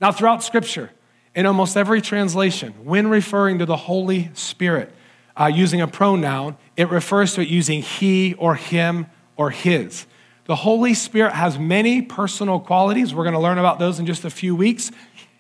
Now, 0.01 0.11
throughout 0.11 0.43
Scripture, 0.43 0.91
in 1.35 1.47
almost 1.47 1.77
every 1.77 2.01
translation, 2.01 2.73
when 2.83 3.09
referring 3.09 3.61
to 3.61 3.67
the 3.67 3.77
Holy 3.77 4.31
Spirit, 4.35 4.93
uh, 5.41 5.47
using 5.47 5.81
a 5.81 5.89
pronoun, 5.89 6.57
it 6.77 6.91
refers 6.91 7.35
to 7.35 7.41
it 7.41 7.49
using 7.49 7.81
he 7.81 8.35
or 8.35 8.55
him 8.55 9.07
or 9.37 9.51
his. 9.51 10.07
The 10.45 10.55
Holy 10.55 10.93
Spirit 10.93 11.33
has 11.33 11.59
many 11.59 12.03
personal 12.03 12.61
qualities. 12.61 13.15
We're 13.15 13.25
going 13.25 13.35
to 13.35 13.41
learn 13.41 13.57
about 13.57 13.79
those 13.79 13.99
in 13.99 14.05
just 14.05 14.25
a 14.25 14.31
few 14.31 14.55
weeks. 14.55 14.91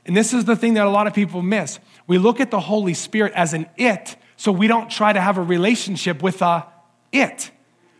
And 0.06 0.16
this 0.16 0.32
is 0.32 0.46
the 0.46 0.56
thing 0.56 0.74
that 0.74 0.86
a 0.86 0.90
lot 0.90 1.06
of 1.06 1.12
people 1.12 1.42
miss. 1.42 1.78
We 2.06 2.16
look 2.16 2.40
at 2.40 2.50
the 2.50 2.60
Holy 2.60 2.94
Spirit 2.94 3.34
as 3.34 3.52
an 3.52 3.66
it, 3.76 4.16
so 4.36 4.50
we 4.50 4.66
don't 4.66 4.90
try 4.90 5.12
to 5.12 5.20
have 5.20 5.36
a 5.36 5.42
relationship 5.42 6.22
with 6.22 6.40
a 6.40 6.66
it. 7.12 7.50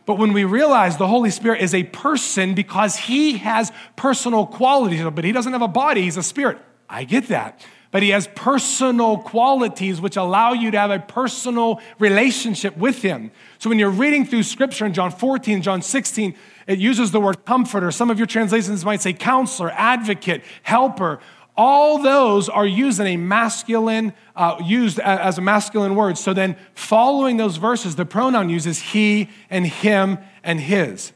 But 0.07 0.17
when 0.17 0.33
we 0.33 0.43
realize 0.43 0.97
the 0.97 1.07
Holy 1.07 1.29
Spirit 1.29 1.61
is 1.61 1.75
a 1.75 1.83
person 1.83 2.55
because 2.55 2.95
he 2.95 3.37
has 3.37 3.71
personal 3.95 4.47
qualities, 4.47 5.03
but 5.13 5.23
he 5.23 5.31
doesn't 5.31 5.53
have 5.53 5.61
a 5.61 5.67
body, 5.67 6.01
he's 6.01 6.17
a 6.17 6.23
spirit. 6.23 6.57
I 6.89 7.03
get 7.03 7.27
that 7.27 7.63
but 7.91 8.01
he 8.01 8.09
has 8.09 8.27
personal 8.35 9.17
qualities 9.17 9.99
which 9.99 10.15
allow 10.15 10.53
you 10.53 10.71
to 10.71 10.79
have 10.79 10.91
a 10.91 10.99
personal 10.99 11.81
relationship 11.99 12.75
with 12.77 13.01
him. 13.01 13.31
So 13.59 13.69
when 13.69 13.77
you're 13.77 13.89
reading 13.89 14.25
through 14.25 14.43
scripture 14.43 14.85
in 14.85 14.93
John 14.93 15.11
14, 15.11 15.61
John 15.61 15.81
16, 15.81 16.33
it 16.67 16.79
uses 16.79 17.11
the 17.11 17.19
word 17.19 17.45
comforter. 17.45 17.91
Some 17.91 18.09
of 18.09 18.17
your 18.17 18.27
translations 18.27 18.85
might 18.85 19.01
say 19.01 19.11
counselor, 19.11 19.71
advocate, 19.71 20.41
helper. 20.63 21.19
All 21.57 22.01
those 22.01 22.47
are 22.47 22.65
used 22.65 23.01
in 23.01 23.07
a 23.07 23.17
masculine, 23.17 24.13
uh, 24.37 24.57
used 24.63 24.99
as 24.99 25.37
a 25.37 25.41
masculine 25.41 25.95
word. 25.95 26.17
So 26.17 26.33
then, 26.33 26.55
following 26.73 27.35
those 27.35 27.57
verses, 27.57 27.97
the 27.97 28.05
pronoun 28.05 28.49
uses 28.49 28.79
he 28.79 29.29
and 29.49 29.67
him 29.67 30.17
and 30.43 30.61
his. 30.61 31.11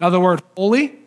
Now, 0.00 0.10
the 0.10 0.20
word 0.20 0.42
holy 0.56 1.01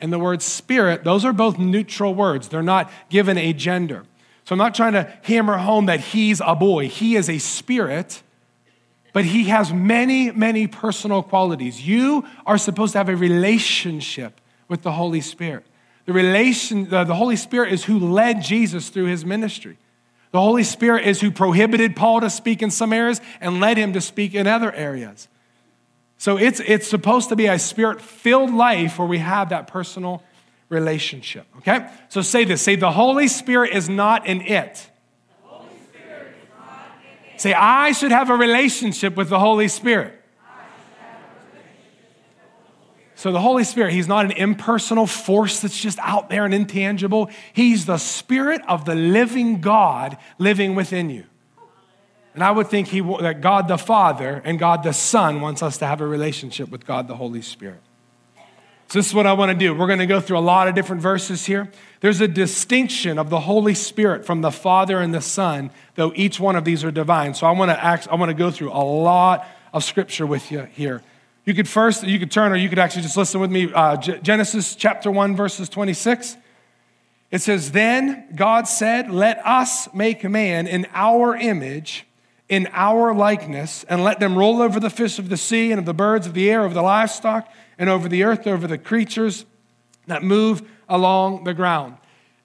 and 0.00 0.12
the 0.12 0.18
word 0.18 0.42
spirit, 0.42 1.04
those 1.04 1.24
are 1.24 1.32
both 1.32 1.58
neutral 1.58 2.14
words. 2.14 2.48
They're 2.48 2.62
not 2.62 2.90
given 3.08 3.38
a 3.38 3.52
gender. 3.52 4.04
So 4.44 4.52
I'm 4.52 4.58
not 4.58 4.74
trying 4.74 4.92
to 4.92 5.12
hammer 5.22 5.56
home 5.56 5.86
that 5.86 6.00
he's 6.00 6.40
a 6.44 6.54
boy. 6.54 6.88
He 6.88 7.16
is 7.16 7.28
a 7.28 7.38
spirit, 7.38 8.22
but 9.12 9.24
he 9.24 9.44
has 9.44 9.72
many, 9.72 10.30
many 10.30 10.66
personal 10.66 11.22
qualities. 11.22 11.86
You 11.86 12.24
are 12.46 12.58
supposed 12.58 12.92
to 12.92 12.98
have 12.98 13.08
a 13.08 13.16
relationship 13.16 14.40
with 14.68 14.82
the 14.82 14.92
Holy 14.92 15.20
Spirit. 15.20 15.64
The 16.04 16.12
relation, 16.12 16.88
the, 16.88 17.02
the 17.02 17.14
Holy 17.14 17.36
Spirit 17.36 17.72
is 17.72 17.84
who 17.84 17.98
led 17.98 18.42
Jesus 18.42 18.88
through 18.88 19.06
his 19.06 19.24
ministry. 19.24 19.78
The 20.30 20.40
Holy 20.40 20.64
Spirit 20.64 21.06
is 21.06 21.20
who 21.20 21.30
prohibited 21.30 21.96
Paul 21.96 22.20
to 22.20 22.30
speak 22.30 22.62
in 22.62 22.70
some 22.70 22.92
areas 22.92 23.20
and 23.40 23.58
led 23.58 23.76
him 23.76 23.94
to 23.94 24.00
speak 24.00 24.34
in 24.34 24.46
other 24.46 24.72
areas. 24.72 25.28
So 26.18 26.38
it's, 26.38 26.60
it's 26.60 26.86
supposed 26.88 27.28
to 27.28 27.36
be 27.36 27.46
a 27.46 27.58
spirit 27.58 28.00
filled 28.00 28.52
life 28.52 28.98
where 28.98 29.08
we 29.08 29.18
have 29.18 29.50
that 29.50 29.66
personal 29.66 30.22
relationship. 30.68 31.46
Okay? 31.58 31.88
So 32.08 32.22
say 32.22 32.44
this 32.44 32.62
say, 32.62 32.76
the 32.76 32.92
Holy 32.92 33.28
Spirit 33.28 33.74
is 33.74 33.88
not 33.88 34.26
an 34.26 34.40
it. 34.42 34.90
Say, 37.38 37.52
I 37.52 37.92
should 37.92 38.12
have 38.12 38.30
a 38.30 38.34
relationship 38.34 39.14
with 39.14 39.28
the 39.28 39.38
Holy 39.38 39.68
Spirit. 39.68 40.14
So, 43.18 43.32
the 43.32 43.40
Holy 43.40 43.64
Spirit, 43.64 43.94
He's 43.94 44.08
not 44.08 44.26
an 44.26 44.32
impersonal 44.32 45.06
force 45.06 45.60
that's 45.60 45.80
just 45.80 45.98
out 46.00 46.28
there 46.28 46.44
and 46.44 46.52
intangible. 46.52 47.30
He's 47.54 47.86
the 47.86 47.96
Spirit 47.96 48.60
of 48.68 48.84
the 48.84 48.94
living 48.94 49.62
God 49.62 50.18
living 50.38 50.74
within 50.74 51.08
you. 51.08 51.24
And 52.36 52.44
I 52.44 52.50
would 52.50 52.68
think 52.68 52.88
he, 52.88 53.00
that 53.00 53.40
God 53.40 53.66
the 53.66 53.78
Father 53.78 54.42
and 54.44 54.58
God 54.58 54.82
the 54.82 54.92
Son 54.92 55.40
wants 55.40 55.62
us 55.62 55.78
to 55.78 55.86
have 55.86 56.02
a 56.02 56.06
relationship 56.06 56.68
with 56.68 56.86
God 56.86 57.08
the 57.08 57.16
Holy 57.16 57.40
Spirit. 57.40 57.80
So, 58.88 58.98
this 58.98 59.08
is 59.08 59.14
what 59.14 59.26
I 59.26 59.32
want 59.32 59.52
to 59.52 59.58
do. 59.58 59.74
We're 59.74 59.86
going 59.86 60.00
to 60.00 60.06
go 60.06 60.20
through 60.20 60.36
a 60.36 60.40
lot 60.40 60.68
of 60.68 60.74
different 60.74 61.00
verses 61.00 61.46
here. 61.46 61.72
There's 62.00 62.20
a 62.20 62.28
distinction 62.28 63.18
of 63.18 63.30
the 63.30 63.40
Holy 63.40 63.72
Spirit 63.72 64.26
from 64.26 64.42
the 64.42 64.50
Father 64.50 65.00
and 65.00 65.14
the 65.14 65.22
Son, 65.22 65.70
though 65.94 66.12
each 66.14 66.38
one 66.38 66.56
of 66.56 66.66
these 66.66 66.84
are 66.84 66.90
divine. 66.90 67.32
So, 67.32 67.46
I 67.46 67.52
want 67.52 67.70
to, 67.70 67.82
act, 67.82 68.06
I 68.10 68.16
want 68.16 68.28
to 68.28 68.34
go 68.34 68.50
through 68.50 68.70
a 68.70 68.84
lot 68.84 69.48
of 69.72 69.82
scripture 69.82 70.26
with 70.26 70.52
you 70.52 70.68
here. 70.74 71.00
You 71.46 71.54
could 71.54 71.66
first, 71.66 72.02
you 72.02 72.18
could 72.18 72.30
turn, 72.30 72.52
or 72.52 72.56
you 72.56 72.68
could 72.68 72.78
actually 72.78 73.02
just 73.02 73.16
listen 73.16 73.40
with 73.40 73.50
me. 73.50 73.72
Uh, 73.72 73.96
Genesis 73.96 74.76
chapter 74.76 75.10
1, 75.10 75.36
verses 75.36 75.70
26. 75.70 76.36
It 77.30 77.40
says, 77.40 77.72
Then 77.72 78.28
God 78.36 78.68
said, 78.68 79.10
Let 79.10 79.38
us 79.46 79.88
make 79.94 80.22
man 80.22 80.66
in 80.66 80.86
our 80.92 81.34
image 81.34 82.06
in 82.48 82.68
our 82.72 83.12
likeness, 83.12 83.84
and 83.88 84.04
let 84.04 84.20
them 84.20 84.36
roll 84.38 84.62
over 84.62 84.78
the 84.78 84.90
fish 84.90 85.18
of 85.18 85.28
the 85.28 85.36
sea 85.36 85.72
and 85.72 85.80
of 85.80 85.84
the 85.84 85.94
birds 85.94 86.26
of 86.26 86.34
the 86.34 86.48
air, 86.48 86.62
over 86.62 86.74
the 86.74 86.82
livestock, 86.82 87.48
and 87.78 87.90
over 87.90 88.08
the 88.08 88.22
earth, 88.22 88.46
over 88.46 88.66
the 88.66 88.78
creatures 88.78 89.44
that 90.06 90.22
move 90.22 90.62
along 90.88 91.44
the 91.44 91.54
ground. 91.54 91.96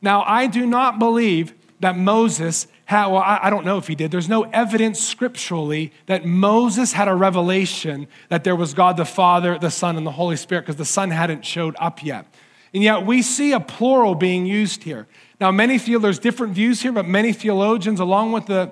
Now, 0.01 0.23
I 0.23 0.47
do 0.47 0.65
not 0.65 0.97
believe 0.97 1.53
that 1.79 1.97
Moses 1.97 2.67
had, 2.85 3.07
well, 3.07 3.23
I, 3.25 3.49
don't 3.49 3.65
know 3.65 3.77
if 3.77 3.87
he 3.87 3.95
did. 3.95 4.11
There's 4.11 4.29
no 4.29 4.43
evidence 4.43 4.99
scripturally 4.99 5.93
that 6.07 6.25
Moses 6.25 6.93
had 6.93 7.07
a 7.07 7.15
revelation 7.15 8.07
that 8.29 8.43
there 8.43 8.55
was 8.55 8.73
God 8.73 8.97
the 8.97 9.05
Father, 9.05 9.57
the 9.57 9.71
Son, 9.71 9.97
and 9.97 10.05
the 10.05 10.11
Holy 10.11 10.35
Spirit, 10.35 10.63
because 10.63 10.75
the 10.75 10.85
Son 10.85 11.09
hadn't 11.09 11.45
showed 11.45 11.75
up 11.79 12.03
yet. 12.03 12.25
And 12.73 12.83
yet 12.83 13.05
we 13.05 13.21
see 13.21 13.51
a 13.51 13.59
plural 13.59 14.15
being 14.15 14.45
used 14.45 14.83
here. 14.83 15.07
Now, 15.39 15.51
many 15.51 15.77
feel 15.77 15.99
there's 15.99 16.19
different 16.19 16.53
views 16.53 16.81
here, 16.81 16.91
but 16.91 17.07
many 17.07 17.33
theologians, 17.33 17.99
along 17.99 18.31
with 18.31 18.45
the 18.45 18.71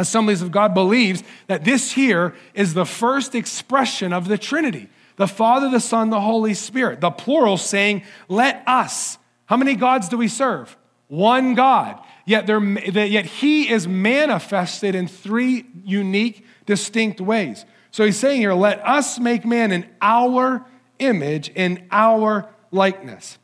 Assemblies 0.00 0.42
of 0.42 0.50
God, 0.50 0.74
believes 0.74 1.22
that 1.46 1.64
this 1.64 1.92
here 1.92 2.34
is 2.54 2.74
the 2.74 2.86
first 2.86 3.34
expression 3.34 4.12
of 4.12 4.28
the 4.28 4.38
Trinity 4.38 4.88
the 5.16 5.28
Father, 5.28 5.68
the 5.68 5.80
Son, 5.80 6.08
the 6.08 6.20
Holy 6.20 6.54
Spirit. 6.54 7.02
The 7.02 7.10
plural 7.10 7.58
saying, 7.58 8.04
let 8.30 8.62
us. 8.66 9.18
How 9.44 9.58
many 9.58 9.74
gods 9.74 10.08
do 10.08 10.16
we 10.16 10.28
serve? 10.28 10.78
One 11.08 11.54
God. 11.54 12.02
Yet, 12.24 12.48
yet 12.48 13.26
he 13.26 13.68
is 13.68 13.86
manifested 13.86 14.94
in 14.94 15.08
three 15.08 15.66
unique, 15.84 16.46
distinct 16.64 17.20
ways. 17.20 17.66
So 17.90 18.06
he's 18.06 18.16
saying 18.16 18.40
here, 18.40 18.54
let 18.54 18.80
us 18.86 19.18
make 19.18 19.44
man 19.44 19.72
in 19.72 19.86
our 20.00 20.64
image, 20.98 21.50
in 21.50 21.86
our 21.90 22.48
likeness. 22.70 23.36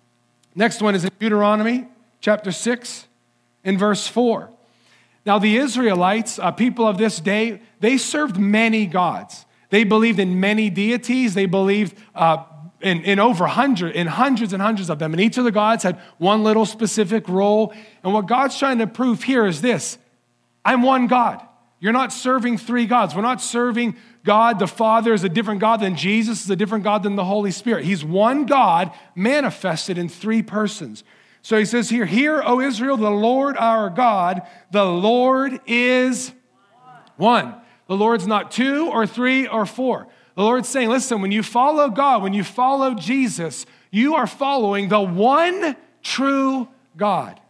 Next 0.54 0.80
one 0.80 0.94
is 0.94 1.04
in 1.04 1.10
Deuteronomy 1.18 1.88
chapter 2.22 2.52
6, 2.52 3.06
in 3.64 3.76
verse 3.76 4.08
4. 4.08 4.48
Now, 5.26 5.40
the 5.40 5.56
Israelites, 5.56 6.38
uh, 6.38 6.52
people 6.52 6.87
of 6.87 6.99
this 6.99 7.18
day, 7.18 7.61
they 7.80 7.99
served 7.99 8.38
many 8.38 8.87
gods. 8.87 9.45
They 9.71 9.83
believed 9.83 10.21
in 10.21 10.38
many 10.38 10.71
deities. 10.71 11.35
They 11.35 11.47
believed 11.47 11.99
uh, 12.14 12.45
in, 12.80 13.02
in 13.02 13.18
over 13.18 13.47
hundred, 13.49 13.97
in 13.97 14.06
hundreds 14.06 14.52
and 14.52 14.62
hundreds 14.62 14.88
of 14.88 15.00
them. 15.00 15.12
And 15.12 15.21
each 15.21 15.37
of 15.37 15.45
the 15.45 15.50
gods 15.50 15.83
had 15.83 15.99
one 16.18 16.45
little 16.45 16.64
specific 16.64 17.28
role. 17.28 17.75
And 18.04 18.14
what 18.14 18.26
God's 18.26 18.56
trying 18.56 18.78
to 18.78 18.87
prove 18.87 19.25
here 19.25 19.47
is 19.47 19.61
this 19.61 19.99
I'm 20.64 20.83
one 20.83 21.09
God. 21.09 21.42
You're 21.80 21.92
not 21.92 22.12
serving 22.12 22.59
three 22.59 22.87
gods. 22.87 23.14
We're 23.14 23.23
not 23.23 23.42
serving 23.42 23.97
God 24.25 24.59
the 24.59 24.66
Father 24.66 25.12
is 25.12 25.25
a 25.25 25.28
different 25.28 25.61
God 25.61 25.80
than 25.80 25.95
Jesus 25.95 26.42
is 26.45 26.50
a 26.50 26.56
different 26.56 26.85
God 26.85 27.02
than 27.02 27.16
the 27.16 27.25
Holy 27.25 27.50
Spirit. 27.50 27.85
He's 27.85 28.04
one 28.04 28.47
God 28.47 28.92
manifested 29.14 29.99
in 29.99 30.09
three 30.09 30.42
persons. 30.42 31.04
So 31.46 31.56
he 31.56 31.64
says 31.64 31.88
here, 31.88 32.06
Hear, 32.06 32.42
O 32.44 32.60
Israel, 32.60 32.96
the 32.96 33.08
Lord 33.08 33.56
our 33.56 33.88
God, 33.88 34.42
the 34.72 34.84
Lord 34.84 35.60
is 35.64 36.32
one. 37.16 37.54
The 37.86 37.96
Lord's 37.96 38.26
not 38.26 38.50
two 38.50 38.88
or 38.88 39.06
three 39.06 39.46
or 39.46 39.64
four. 39.64 40.08
The 40.34 40.42
Lord's 40.42 40.68
saying, 40.68 40.88
listen, 40.88 41.22
when 41.22 41.30
you 41.30 41.44
follow 41.44 41.88
God, 41.88 42.24
when 42.24 42.34
you 42.34 42.42
follow 42.42 42.94
Jesus, 42.94 43.64
you 43.92 44.16
are 44.16 44.26
following 44.26 44.88
the 44.88 45.00
one 45.00 45.76
true 46.02 46.66
God. 46.96 47.40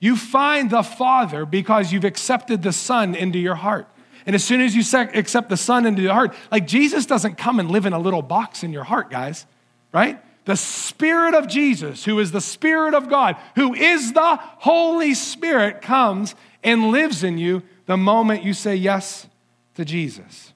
You 0.00 0.18
find 0.18 0.68
the 0.68 0.82
Father 0.82 1.46
because 1.46 1.94
you've 1.94 2.04
accepted 2.04 2.62
the 2.62 2.74
Son 2.74 3.14
into 3.14 3.38
your 3.38 3.54
heart. 3.54 3.88
And 4.26 4.36
as 4.36 4.44
soon 4.44 4.60
as 4.60 4.76
you 4.76 4.82
accept 5.14 5.48
the 5.48 5.56
Son 5.56 5.86
into 5.86 6.02
your 6.02 6.12
heart, 6.12 6.34
like 6.52 6.66
Jesus 6.66 7.06
doesn't 7.06 7.38
come 7.38 7.58
and 7.58 7.70
live 7.70 7.86
in 7.86 7.94
a 7.94 7.98
little 7.98 8.20
box 8.20 8.62
in 8.62 8.70
your 8.70 8.84
heart, 8.84 9.10
guys, 9.10 9.46
right? 9.94 10.22
The 10.44 10.56
Spirit 10.56 11.34
of 11.34 11.48
Jesus, 11.48 12.04
who 12.04 12.18
is 12.18 12.32
the 12.32 12.40
Spirit 12.40 12.94
of 12.94 13.08
God, 13.08 13.36
who 13.56 13.74
is 13.74 14.12
the 14.12 14.36
Holy 14.36 15.14
Spirit, 15.14 15.82
comes 15.82 16.34
and 16.62 16.90
lives 16.90 17.22
in 17.22 17.38
you 17.38 17.62
the 17.86 17.96
moment 17.96 18.42
you 18.42 18.54
say 18.54 18.74
yes 18.74 19.26
to 19.74 19.84
Jesus. 19.84 20.52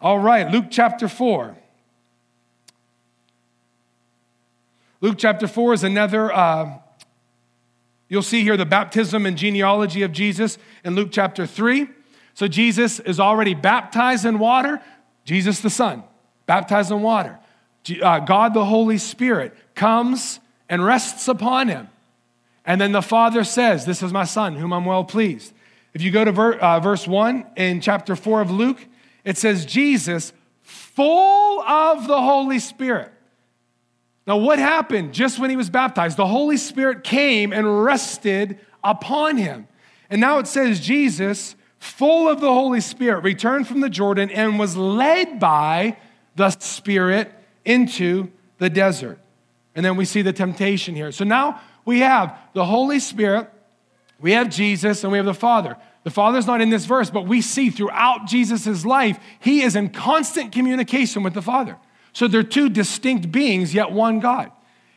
All 0.00 0.18
right, 0.18 0.50
Luke 0.50 0.66
chapter 0.70 1.08
4. 1.08 1.56
Luke 5.00 5.16
chapter 5.18 5.48
4 5.48 5.74
is 5.74 5.84
another, 5.84 6.32
uh, 6.32 6.78
you'll 8.08 8.22
see 8.22 8.42
here 8.42 8.56
the 8.56 8.66
baptism 8.66 9.26
and 9.26 9.36
genealogy 9.36 10.02
of 10.02 10.12
Jesus 10.12 10.58
in 10.84 10.94
Luke 10.94 11.08
chapter 11.10 11.46
3. 11.46 11.88
So 12.34 12.48
Jesus 12.48 13.00
is 13.00 13.20
already 13.20 13.54
baptized 13.54 14.24
in 14.24 14.38
water, 14.38 14.80
Jesus 15.24 15.60
the 15.60 15.70
Son, 15.70 16.02
baptized 16.46 16.90
in 16.90 17.02
water 17.02 17.38
uh, 18.02 18.20
God 18.20 18.54
the 18.54 18.64
Holy 18.64 18.98
Spirit 18.98 19.56
comes 19.74 20.40
and 20.68 20.84
rests 20.84 21.28
upon 21.28 21.68
him. 21.68 21.88
And 22.64 22.80
then 22.80 22.92
the 22.92 23.02
Father 23.02 23.44
says, 23.44 23.84
This 23.84 24.02
is 24.02 24.12
my 24.12 24.24
Son, 24.24 24.56
whom 24.56 24.72
I'm 24.72 24.84
well 24.84 25.04
pleased. 25.04 25.52
If 25.94 26.02
you 26.02 26.10
go 26.10 26.24
to 26.24 26.32
ver, 26.32 26.54
uh, 26.54 26.80
verse 26.80 27.06
1 27.06 27.46
in 27.56 27.80
chapter 27.80 28.16
4 28.16 28.40
of 28.40 28.50
Luke, 28.50 28.86
it 29.24 29.36
says, 29.36 29.66
Jesus, 29.66 30.32
full 30.62 31.60
of 31.62 32.06
the 32.06 32.20
Holy 32.20 32.58
Spirit. 32.58 33.12
Now, 34.26 34.36
what 34.36 34.58
happened 34.58 35.12
just 35.12 35.38
when 35.38 35.50
he 35.50 35.56
was 35.56 35.68
baptized? 35.68 36.16
The 36.16 36.26
Holy 36.26 36.56
Spirit 36.56 37.02
came 37.02 37.52
and 37.52 37.84
rested 37.84 38.60
upon 38.84 39.36
him. 39.36 39.66
And 40.08 40.20
now 40.20 40.38
it 40.38 40.46
says, 40.46 40.80
Jesus, 40.80 41.56
full 41.78 42.28
of 42.28 42.40
the 42.40 42.52
Holy 42.52 42.80
Spirit, 42.80 43.24
returned 43.24 43.66
from 43.66 43.80
the 43.80 43.90
Jordan 43.90 44.30
and 44.30 44.58
was 44.58 44.76
led 44.76 45.40
by 45.40 45.96
the 46.36 46.50
Spirit 46.50 47.32
into 47.64 48.30
the 48.58 48.70
desert. 48.70 49.18
And 49.74 49.84
then 49.84 49.96
we 49.96 50.04
see 50.04 50.22
the 50.22 50.32
temptation 50.32 50.94
here. 50.94 51.12
So 51.12 51.24
now 51.24 51.60
we 51.84 52.00
have 52.00 52.38
the 52.52 52.64
Holy 52.64 52.98
Spirit, 52.98 53.50
we 54.20 54.32
have 54.32 54.50
Jesus, 54.50 55.02
and 55.02 55.10
we 55.10 55.18
have 55.18 55.26
the 55.26 55.34
Father. 55.34 55.76
The 56.04 56.10
Father's 56.10 56.46
not 56.46 56.60
in 56.60 56.70
this 56.70 56.84
verse, 56.84 57.10
but 57.10 57.26
we 57.26 57.40
see 57.40 57.70
throughout 57.70 58.26
Jesus' 58.26 58.84
life, 58.84 59.18
he 59.40 59.62
is 59.62 59.76
in 59.76 59.90
constant 59.90 60.52
communication 60.52 61.22
with 61.22 61.34
the 61.34 61.42
Father. 61.42 61.76
So 62.12 62.28
they're 62.28 62.42
two 62.42 62.68
distinct 62.68 63.32
beings, 63.32 63.72
yet 63.72 63.90
one 63.90 64.20
God. 64.20 64.50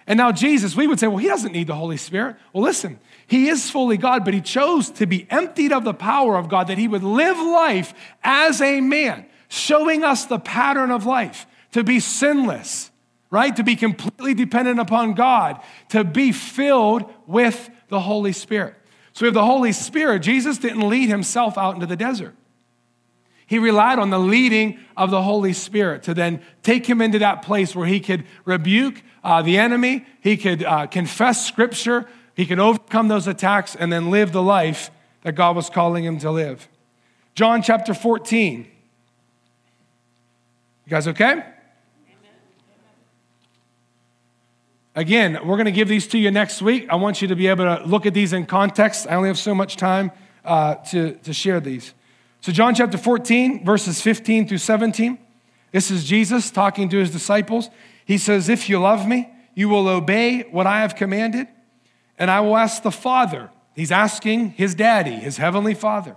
And 0.08 0.18
now 0.18 0.32
Jesus, 0.32 0.76
we 0.76 0.86
would 0.86 1.00
say, 1.00 1.08
well, 1.08 1.18
he 1.18 1.28
doesn't 1.28 1.52
need 1.52 1.68
the 1.68 1.76
Holy 1.76 1.98
Spirit. 1.98 2.36
Well, 2.54 2.64
listen, 2.64 3.00
he 3.26 3.48
is 3.48 3.72
fully 3.72 3.98
God, 3.98 4.24
but 4.26 4.34
he 4.34 4.42
chose 4.42 4.90
to 4.92 5.06
be 5.06 5.26
emptied 5.32 5.72
of 5.72 5.84
the 5.84 5.94
power 5.94 6.38
of 6.38 6.50
God, 6.50 6.68
that 6.68 6.78
he 6.78 6.88
would 6.88 7.04
live 7.04 7.38
life 7.38 7.94
as 8.24 8.62
a 8.62 8.82
man, 8.82 9.26
showing 9.48 10.04
us 10.04 10.26
the 10.26 10.38
pattern 10.38 10.92
of 10.92 11.06
life 11.06 11.48
to 11.76 11.84
be 11.84 12.00
sinless, 12.00 12.90
right? 13.30 13.54
To 13.58 13.62
be 13.62 13.76
completely 13.76 14.34
dependent 14.34 14.80
upon 14.80 15.14
God, 15.14 15.62
to 15.90 16.06
be 16.06 16.32
filled 16.32 17.04
with 17.28 17.70
the 17.90 18.00
Holy 18.00 18.32
Spirit. 18.32 18.76
So 19.12 19.26
we 19.26 19.28
have 19.28 19.34
the 19.34 19.44
Holy 19.44 19.74
Spirit. 19.74 20.20
Jesus 20.20 20.58
didn't 20.58 20.88
lead 20.88 21.10
himself 21.10 21.58
out 21.58 21.76
into 21.76 21.86
the 21.86 21.98
desert. 21.98 22.34
He 23.46 23.60
relied 23.60 24.00
on 24.00 24.10
the 24.10 24.18
leading 24.20 24.80
of 24.96 25.12
the 25.12 25.22
Holy 25.22 25.52
Spirit 25.52 26.04
to 26.04 26.14
then 26.14 26.42
take 26.64 26.86
him 26.86 27.02
into 27.02 27.20
that 27.20 27.42
place 27.42 27.76
where 27.76 27.88
he 27.88 28.00
could 28.00 28.24
rebuke 28.46 29.04
uh, 29.22 29.42
the 29.42 29.58
enemy, 29.58 30.06
he 30.22 30.38
could 30.38 30.64
uh, 30.64 30.88
confess 30.88 31.46
scripture, 31.46 32.08
he 32.36 32.46
could 32.46 32.60
overcome 32.60 33.10
those 33.10 33.28
attacks, 33.28 33.76
and 33.76 33.92
then 33.92 34.10
live 34.10 34.32
the 34.32 34.42
life 34.42 34.92
that 35.24 35.36
God 35.36 35.58
was 35.58 35.70
calling 35.70 36.06
him 36.06 36.20
to 36.20 36.32
live. 36.32 36.70
John 37.34 37.62
chapter 37.62 37.94
14. 37.94 38.60
You 40.86 40.90
guys 40.90 41.10
okay? 41.10 41.44
Again, 44.98 45.40
we're 45.46 45.58
going 45.58 45.66
to 45.66 45.74
give 45.74 45.90
these 45.90 46.08
to 46.08 46.18
you 46.18 46.32
next 46.32 46.62
week. 46.62 46.88
I 46.90 46.96
want 46.96 47.22
you 47.22 47.28
to 47.28 47.36
be 47.36 47.48
able 47.48 47.66
to 47.66 47.84
look 47.86 48.06
at 48.06 48.14
these 48.14 48.32
in 48.32 48.46
context. 48.46 49.06
I 49.10 49.16
only 49.16 49.28
have 49.28 49.38
so 49.38 49.54
much 49.54 49.76
time 49.76 50.10
uh, 50.46 50.76
to, 50.76 51.16
to 51.16 51.34
share 51.34 51.60
these. 51.60 51.94
So, 52.40 52.54
John 52.54 52.74
chapter 52.74 52.98
14, 52.98 53.66
verses 53.66 54.00
15 54.02 54.48
through 54.48 54.60
17. 54.60 55.18
This 55.74 55.92
is 55.92 56.06
Jesus 56.06 56.50
talking 56.50 56.88
to 56.90 56.98
his 56.98 57.12
disciples. 57.12 57.70
He 58.06 58.18
says, 58.18 58.48
If 58.48 58.70
you 58.70 58.80
love 58.80 59.06
me, 59.06 59.30
you 59.54 59.68
will 59.68 59.90
obey 59.90 60.44
what 60.44 60.66
I 60.66 60.80
have 60.80 60.96
commanded, 60.96 61.48
and 62.18 62.32
I 62.32 62.40
will 62.40 62.56
ask 62.56 62.82
the 62.82 62.92
Father. 62.92 63.50
He's 63.76 63.92
asking 63.92 64.52
his 64.52 64.76
daddy, 64.76 65.16
his 65.16 65.36
heavenly 65.36 65.74
Father 65.74 66.16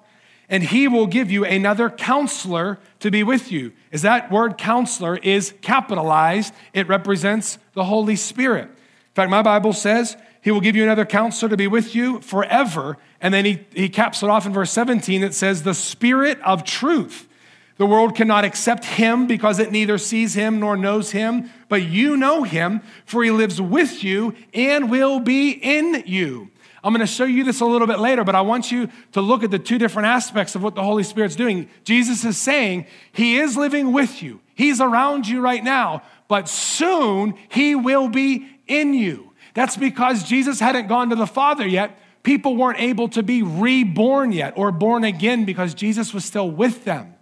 and 0.48 0.62
he 0.62 0.88
will 0.88 1.06
give 1.06 1.30
you 1.30 1.44
another 1.44 1.90
counselor 1.90 2.78
to 3.00 3.10
be 3.10 3.22
with 3.22 3.52
you. 3.52 3.72
Is 3.90 4.02
that 4.02 4.30
word 4.30 4.56
counselor 4.56 5.16
is 5.16 5.54
capitalized? 5.60 6.54
It 6.72 6.88
represents 6.88 7.58
the 7.74 7.84
Holy 7.84 8.16
Spirit. 8.16 8.64
In 8.64 9.14
fact, 9.14 9.30
my 9.30 9.42
Bible 9.42 9.72
says 9.72 10.16
he 10.40 10.50
will 10.50 10.60
give 10.60 10.76
you 10.76 10.82
another 10.82 11.04
counselor 11.04 11.50
to 11.50 11.56
be 11.56 11.66
with 11.66 11.94
you 11.94 12.20
forever. 12.20 12.96
And 13.20 13.34
then 13.34 13.44
he, 13.44 13.66
he 13.74 13.88
caps 13.88 14.22
it 14.22 14.30
off 14.30 14.46
in 14.46 14.52
verse 14.52 14.70
17 14.70 15.20
that 15.20 15.34
says, 15.34 15.62
the 15.62 15.74
Spirit 15.74 16.40
of 16.42 16.64
truth. 16.64 17.28
The 17.76 17.86
world 17.86 18.16
cannot 18.16 18.44
accept 18.44 18.84
him 18.84 19.26
because 19.26 19.60
it 19.60 19.70
neither 19.70 19.98
sees 19.98 20.34
him 20.34 20.58
nor 20.58 20.76
knows 20.76 21.12
him, 21.12 21.48
but 21.68 21.82
you 21.82 22.16
know 22.16 22.42
him, 22.42 22.80
for 23.06 23.22
he 23.22 23.30
lives 23.30 23.60
with 23.60 24.02
you 24.02 24.34
and 24.52 24.90
will 24.90 25.20
be 25.20 25.50
in 25.50 26.02
you. 26.04 26.50
I'm 26.82 26.92
going 26.92 27.06
to 27.06 27.12
show 27.12 27.24
you 27.24 27.44
this 27.44 27.60
a 27.60 27.64
little 27.64 27.86
bit 27.86 27.98
later, 27.98 28.22
but 28.24 28.34
I 28.34 28.40
want 28.40 28.70
you 28.70 28.88
to 29.12 29.20
look 29.20 29.42
at 29.42 29.50
the 29.50 29.58
two 29.58 29.78
different 29.78 30.06
aspects 30.06 30.54
of 30.54 30.62
what 30.62 30.74
the 30.74 30.82
Holy 30.82 31.02
Spirit's 31.02 31.34
doing. 31.34 31.68
Jesus 31.84 32.24
is 32.24 32.38
saying 32.38 32.86
he 33.12 33.38
is 33.38 33.56
living 33.56 33.92
with 33.92 34.22
you, 34.22 34.40
he's 34.54 34.80
around 34.80 35.26
you 35.26 35.40
right 35.40 35.62
now, 35.62 36.02
but 36.28 36.48
soon 36.48 37.34
he 37.48 37.74
will 37.74 38.08
be 38.08 38.48
in 38.66 38.94
you. 38.94 39.32
That's 39.54 39.76
because 39.76 40.22
Jesus 40.22 40.60
hadn't 40.60 40.86
gone 40.86 41.10
to 41.10 41.16
the 41.16 41.26
Father 41.26 41.66
yet. 41.66 41.98
People 42.22 42.56
weren't 42.56 42.80
able 42.80 43.08
to 43.08 43.22
be 43.22 43.42
reborn 43.42 44.32
yet 44.32 44.52
or 44.56 44.70
born 44.70 45.02
again 45.02 45.44
because 45.44 45.74
Jesus 45.74 46.12
was 46.12 46.24
still 46.24 46.50
with 46.50 46.84
them. 46.84 47.14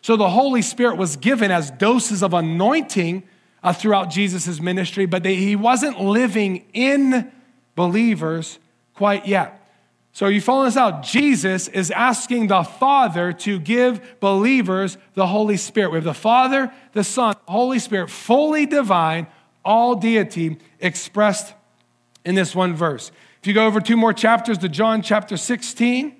So 0.00 0.16
the 0.16 0.30
Holy 0.30 0.62
Spirit 0.62 0.96
was 0.96 1.16
given 1.16 1.50
as 1.50 1.70
doses 1.70 2.22
of 2.22 2.32
anointing 2.32 3.24
uh, 3.62 3.72
throughout 3.72 4.08
Jesus' 4.08 4.60
ministry, 4.60 5.04
but 5.04 5.24
they, 5.24 5.34
he 5.34 5.56
wasn't 5.56 6.00
living 6.00 6.64
in 6.72 7.32
believers 7.74 8.60
quite 8.96 9.26
yet. 9.26 9.62
So, 10.12 10.26
are 10.26 10.30
you 10.30 10.40
following 10.40 10.68
this 10.68 10.78
out? 10.78 11.02
Jesus 11.02 11.68
is 11.68 11.90
asking 11.90 12.46
the 12.46 12.62
Father 12.62 13.34
to 13.34 13.58
give 13.58 14.18
believers 14.18 14.96
the 15.12 15.26
Holy 15.26 15.58
Spirit. 15.58 15.90
We 15.90 15.96
have 15.98 16.04
the 16.04 16.14
Father, 16.14 16.72
the 16.92 17.04
Son, 17.04 17.34
the 17.44 17.52
Holy 17.52 17.78
Spirit, 17.78 18.08
fully 18.08 18.64
divine, 18.64 19.26
all 19.62 19.94
deity 19.94 20.56
expressed 20.80 21.52
in 22.24 22.34
this 22.34 22.54
one 22.54 22.74
verse. 22.74 23.12
If 23.42 23.46
you 23.46 23.52
go 23.52 23.66
over 23.66 23.78
two 23.78 23.96
more 23.96 24.14
chapters 24.14 24.56
to 24.58 24.70
John 24.70 25.02
chapter 25.02 25.36
16, 25.36 26.16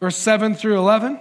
verse 0.00 0.16
7 0.16 0.56
through 0.56 0.78
11, 0.78 1.20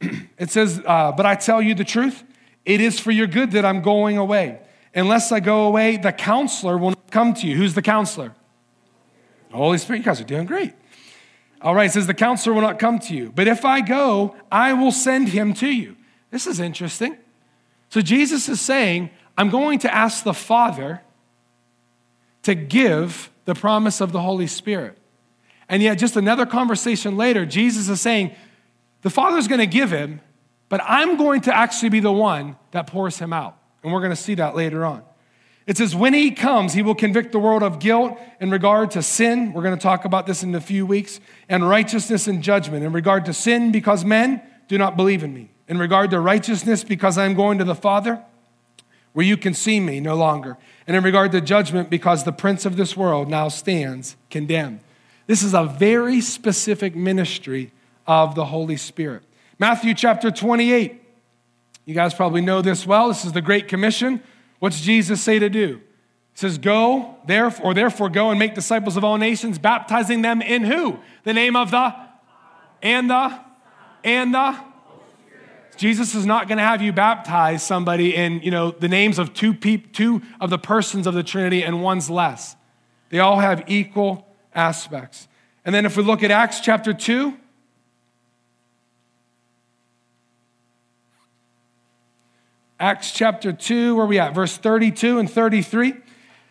it 0.38 0.50
says, 0.50 0.80
uh, 0.86 1.10
But 1.10 1.26
I 1.26 1.34
tell 1.34 1.60
you 1.60 1.74
the 1.74 1.84
truth, 1.84 2.22
it 2.64 2.80
is 2.80 3.00
for 3.00 3.10
your 3.10 3.26
good 3.26 3.50
that 3.50 3.64
I'm 3.64 3.82
going 3.82 4.18
away. 4.18 4.60
Unless 4.96 5.30
I 5.30 5.40
go 5.40 5.66
away, 5.66 5.98
the 5.98 6.10
counselor 6.10 6.78
will 6.78 6.90
not 6.90 7.10
come 7.10 7.34
to 7.34 7.46
you. 7.46 7.54
Who's 7.54 7.74
the 7.74 7.82
counselor? 7.82 8.34
The 9.50 9.56
Holy 9.56 9.76
Spirit. 9.76 9.98
You 9.98 10.04
guys 10.06 10.20
are 10.22 10.24
doing 10.24 10.46
great. 10.46 10.72
All 11.60 11.74
right, 11.74 11.86
it 11.86 11.92
says, 11.92 12.06
The 12.06 12.14
counselor 12.14 12.54
will 12.54 12.62
not 12.62 12.78
come 12.78 12.98
to 13.00 13.14
you. 13.14 13.30
But 13.30 13.46
if 13.46 13.64
I 13.66 13.82
go, 13.82 14.34
I 14.50 14.72
will 14.72 14.90
send 14.90 15.28
him 15.28 15.52
to 15.54 15.68
you. 15.68 15.96
This 16.30 16.46
is 16.46 16.60
interesting. 16.60 17.18
So 17.90 18.00
Jesus 18.00 18.48
is 18.48 18.60
saying, 18.60 19.10
I'm 19.36 19.50
going 19.50 19.78
to 19.80 19.94
ask 19.94 20.24
the 20.24 20.34
Father 20.34 21.02
to 22.42 22.54
give 22.54 23.30
the 23.44 23.54
promise 23.54 24.00
of 24.00 24.12
the 24.12 24.20
Holy 24.20 24.46
Spirit. 24.46 24.96
And 25.68 25.82
yet, 25.82 25.98
just 25.98 26.16
another 26.16 26.46
conversation 26.46 27.18
later, 27.18 27.44
Jesus 27.44 27.90
is 27.90 28.00
saying, 28.00 28.34
The 29.02 29.10
Father's 29.10 29.46
going 29.46 29.60
to 29.60 29.66
give 29.66 29.90
him, 29.90 30.22
but 30.70 30.80
I'm 30.84 31.18
going 31.18 31.42
to 31.42 31.54
actually 31.54 31.90
be 31.90 32.00
the 32.00 32.12
one 32.12 32.56
that 32.70 32.86
pours 32.86 33.18
him 33.18 33.34
out. 33.34 33.55
And 33.86 33.92
we're 33.92 34.00
going 34.00 34.10
to 34.10 34.16
see 34.16 34.34
that 34.34 34.56
later 34.56 34.84
on. 34.84 35.04
It 35.64 35.76
says, 35.76 35.94
When 35.94 36.12
he 36.12 36.32
comes, 36.32 36.72
he 36.72 36.82
will 36.82 36.96
convict 36.96 37.30
the 37.30 37.38
world 37.38 37.62
of 37.62 37.78
guilt 37.78 38.18
in 38.40 38.50
regard 38.50 38.90
to 38.90 39.02
sin. 39.02 39.52
We're 39.52 39.62
going 39.62 39.78
to 39.78 39.80
talk 39.80 40.04
about 40.04 40.26
this 40.26 40.42
in 40.42 40.52
a 40.56 40.60
few 40.60 40.84
weeks, 40.84 41.20
and 41.48 41.68
righteousness 41.68 42.26
and 42.26 42.42
judgment. 42.42 42.84
In 42.84 42.92
regard 42.92 43.24
to 43.26 43.32
sin, 43.32 43.70
because 43.70 44.04
men 44.04 44.42
do 44.66 44.76
not 44.76 44.96
believe 44.96 45.22
in 45.22 45.32
me. 45.32 45.50
In 45.68 45.78
regard 45.78 46.10
to 46.10 46.18
righteousness, 46.18 46.82
because 46.82 47.16
I 47.16 47.26
am 47.26 47.34
going 47.34 47.58
to 47.58 47.64
the 47.64 47.76
Father, 47.76 48.20
where 49.12 49.24
you 49.24 49.36
can 49.36 49.54
see 49.54 49.78
me 49.78 50.00
no 50.00 50.16
longer. 50.16 50.58
And 50.88 50.96
in 50.96 51.04
regard 51.04 51.30
to 51.30 51.40
judgment, 51.40 51.88
because 51.88 52.24
the 52.24 52.32
prince 52.32 52.66
of 52.66 52.76
this 52.76 52.96
world 52.96 53.28
now 53.28 53.46
stands 53.46 54.16
condemned. 54.30 54.80
This 55.28 55.44
is 55.44 55.54
a 55.54 55.62
very 55.62 56.20
specific 56.20 56.96
ministry 56.96 57.70
of 58.04 58.34
the 58.34 58.46
Holy 58.46 58.78
Spirit. 58.78 59.22
Matthew 59.60 59.94
chapter 59.94 60.32
28. 60.32 61.04
You 61.86 61.94
guys 61.94 62.12
probably 62.12 62.40
know 62.40 62.60
this 62.60 62.86
well. 62.86 63.08
This 63.08 63.24
is 63.24 63.32
the 63.32 63.40
Great 63.40 63.68
Commission. 63.68 64.22
What's 64.58 64.80
Jesus 64.80 65.22
say 65.22 65.38
to 65.38 65.48
do? 65.48 65.76
He 66.32 66.38
says, 66.40 66.58
Go, 66.58 67.16
therefore, 67.26 67.66
or 67.66 67.74
therefore 67.74 68.10
go 68.10 68.30
and 68.30 68.38
make 68.38 68.54
disciples 68.54 68.96
of 68.96 69.04
all 69.04 69.16
nations, 69.16 69.58
baptizing 69.58 70.20
them 70.20 70.42
in 70.42 70.64
who? 70.64 70.98
The 71.22 71.32
name 71.32 71.54
of 71.56 71.70
the 71.70 71.94
and 72.82 73.08
the 73.08 73.40
and 74.04 74.34
the 74.34 74.58
Jesus 75.76 76.14
is 76.14 76.24
not 76.24 76.48
going 76.48 76.58
to 76.58 76.64
have 76.64 76.80
you 76.80 76.92
baptize 76.92 77.62
somebody 77.62 78.16
in, 78.16 78.40
you 78.40 78.50
know, 78.50 78.70
the 78.70 78.88
names 78.88 79.18
of 79.18 79.34
two, 79.34 79.52
peop- 79.52 79.92
two 79.92 80.22
of 80.40 80.48
the 80.50 80.58
persons 80.58 81.06
of 81.06 81.14
the 81.14 81.22
Trinity 81.22 81.62
and 81.62 81.82
one's 81.82 82.08
less. 82.08 82.56
They 83.10 83.18
all 83.18 83.40
have 83.40 83.62
equal 83.66 84.26
aspects. 84.54 85.28
And 85.64 85.74
then 85.74 85.84
if 85.84 85.96
we 85.96 86.02
look 86.02 86.22
at 86.22 86.30
Acts 86.30 86.60
chapter 86.60 86.94
2, 86.94 87.36
Acts 92.78 93.10
chapter 93.10 93.54
2, 93.54 93.96
where 93.96 94.04
we 94.04 94.18
at? 94.18 94.34
Verse 94.34 94.58
32 94.58 95.18
and 95.18 95.30
33. 95.30 95.94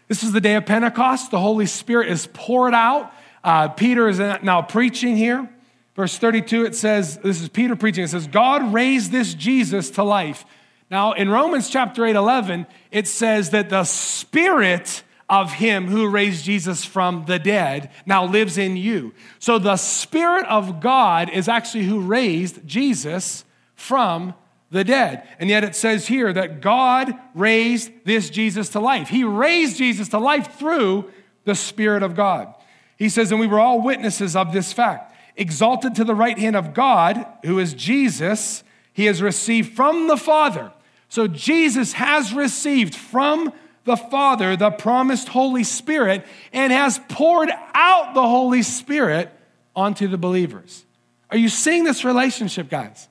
This 0.08 0.24
is 0.24 0.32
the 0.32 0.42
day 0.42 0.56
of 0.56 0.66
Pentecost. 0.66 1.30
The 1.30 1.40
Holy 1.40 1.68
Spirit 1.68 2.10
is 2.10 2.28
poured 2.34 2.74
out. 2.74 3.14
Uh, 3.44 3.68
Peter 3.68 4.08
is 4.08 4.18
now 4.18 4.64
preaching 4.64 5.16
here. 5.16 5.48
Verse 5.96 6.18
32, 6.18 6.66
it 6.66 6.76
says, 6.76 7.18
This 7.20 7.42
is 7.42 7.50
Peter 7.50 7.76
preaching. 7.76 8.04
It 8.04 8.08
says, 8.08 8.26
God 8.26 8.74
raised 8.74 9.12
this 9.12 9.36
Jesus 9.36 9.92
to 9.92 10.04
life. 10.04 10.46
Now, 10.90 11.14
in 11.14 11.30
Romans 11.30 11.70
chapter 11.70 12.06
8, 12.06 12.16
11, 12.16 12.66
it 12.92 13.08
says 13.08 13.52
that 13.52 13.70
the 13.70 13.84
Spirit 13.84 15.04
of 15.30 15.54
him 15.54 15.88
who 15.88 16.08
raised 16.08 16.44
Jesus 16.44 16.86
from 16.86 17.26
the 17.26 17.38
dead 17.38 17.92
now 18.06 18.26
lives 18.26 18.58
in 18.58 18.78
you. 18.78 19.14
So 19.38 19.60
the 19.60 19.78
Spirit 19.78 20.48
of 20.48 20.82
God 20.82 21.30
is 21.30 21.48
actually 21.48 21.86
who 21.86 22.02
raised 22.02 22.68
Jesus 22.68 23.46
from 23.76 24.34
the 24.71 24.84
dead. 24.84 25.28
And 25.39 25.49
yet 25.49 25.63
it 25.63 25.75
says 25.75 26.08
here 26.08 26.34
that 26.34 26.62
God 26.62 27.13
raised 27.34 27.91
this 28.04 28.30
Jesus 28.30 28.69
to 28.69 28.80
life. 28.80 29.10
He 29.10 29.23
raised 29.23 29.78
Jesus 29.78 30.10
to 30.10 30.19
life 30.19 30.58
through 30.58 31.12
the 31.43 31.56
Spirit 31.56 32.04
of 32.04 32.15
God. 32.15 32.54
He 32.97 33.10
says, 33.10 33.32
and 33.32 33.39
we 33.39 33.47
were 33.47 33.60
all 33.60 33.82
witnesses 33.82 34.36
of 34.36 34.54
this 34.54 34.73
fact. 34.73 35.13
Exalted 35.36 35.95
to 35.95 36.04
the 36.04 36.15
right 36.15 36.38
hand 36.38 36.56
of 36.56 36.73
God, 36.73 37.25
who 37.43 37.60
is 37.60 37.73
Jesus, 37.73 38.63
he 38.93 39.06
has 39.06 39.21
received 39.21 39.75
from 39.75 40.08
the 40.08 40.17
Father. 40.17 40.71
So 41.10 41.28
Jesus 41.28 41.93
has 41.93 42.34
received 42.34 42.95
from 42.95 43.54
the 43.84 43.97
Father 43.97 44.56
the 44.56 44.71
promised 44.71 45.28
Holy 45.30 45.63
Spirit 45.63 46.25
and 46.51 46.73
has 46.73 46.99
poured 47.10 47.49
out 47.73 48.13
the 48.13 48.28
Holy 48.28 48.63
Spirit 48.63 49.32
onto 49.75 50.08
the 50.08 50.17
believers. 50.17 50.86
Are 51.30 51.38
you 51.38 51.49
seeing 51.49 51.84
this 51.84 52.04
relationship, 52.04 52.69
guys? 52.69 53.08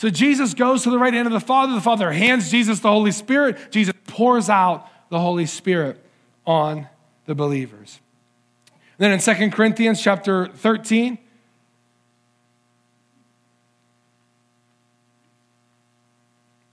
So 0.00 0.08
Jesus 0.08 0.54
goes 0.54 0.84
to 0.84 0.90
the 0.90 0.98
right 0.98 1.12
hand 1.12 1.26
of 1.26 1.32
the 1.34 1.40
Father. 1.40 1.74
The 1.74 1.80
Father 1.82 2.10
hands 2.10 2.50
Jesus 2.50 2.80
the 2.80 2.90
Holy 2.90 3.10
Spirit. 3.10 3.58
Jesus 3.70 3.92
pours 4.06 4.48
out 4.48 4.88
the 5.10 5.20
Holy 5.20 5.44
Spirit 5.44 6.02
on 6.46 6.88
the 7.26 7.34
believers. 7.34 8.00
And 8.98 9.12
then 9.12 9.12
in 9.12 9.50
2 9.50 9.54
Corinthians 9.54 10.00
chapter 10.00 10.46
13, 10.46 11.18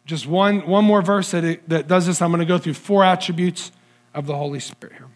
just 0.05 0.25
one, 0.25 0.65
one 0.65 0.85
more 0.85 1.01
verse 1.01 1.31
that, 1.31 1.43
it, 1.43 1.67
that 1.67 1.89
does 1.89 2.05
this. 2.05 2.21
I'm 2.21 2.31
going 2.31 2.39
to 2.39 2.45
go 2.45 2.57
through 2.57 2.75
four 2.75 3.03
attributes 3.03 3.73
of 4.13 4.25
the 4.25 4.37
Holy 4.37 4.61
Spirit 4.61 4.95
here. 4.95 5.07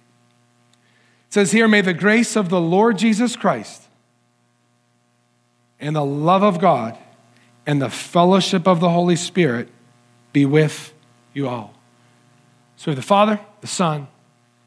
It 1.29 1.33
says 1.33 1.53
here, 1.53 1.69
May 1.69 1.79
the 1.79 1.93
grace 1.93 2.35
of 2.35 2.49
the 2.49 2.59
Lord 2.59 2.97
Jesus 2.97 3.37
Christ 3.37 3.83
and 5.79 5.95
the 5.95 6.03
love 6.03 6.43
of 6.43 6.59
God 6.59 6.97
and 7.65 7.81
the 7.81 7.89
fellowship 7.89 8.67
of 8.67 8.79
the 8.79 8.89
Holy 8.89 9.15
Spirit 9.15 9.69
be 10.33 10.45
with 10.45 10.93
you 11.33 11.47
all. 11.47 11.73
So 12.75 12.93
the 12.93 13.01
Father, 13.01 13.39
the 13.61 13.67
Son, 13.67 14.07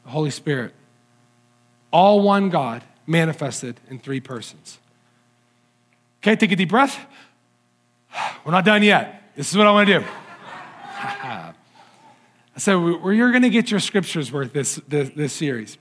the 0.03 0.11
Holy 0.11 0.29
Spirit, 0.29 0.73
all 1.91 2.21
one 2.21 2.49
God 2.49 2.83
manifested 3.05 3.79
in 3.89 3.99
three 3.99 4.19
persons. 4.19 4.79
Okay, 6.21 6.35
take 6.35 6.51
a 6.51 6.55
deep 6.55 6.69
breath. 6.69 6.99
We're 8.45 8.51
not 8.51 8.65
done 8.65 8.83
yet. 8.83 9.31
This 9.35 9.51
is 9.51 9.57
what 9.57 9.67
I 9.67 9.71
want 9.71 9.87
to 9.87 9.99
do. 9.99 10.05
so 12.57 12.79
we 12.79 13.17
you're 13.17 13.31
going 13.31 13.43
to 13.43 13.49
get 13.49 13.69
your 13.69 13.79
scriptures 13.79 14.31
worth 14.31 14.53
this, 14.53 14.75
this, 14.87 15.09
this 15.09 15.33
series. 15.33 15.77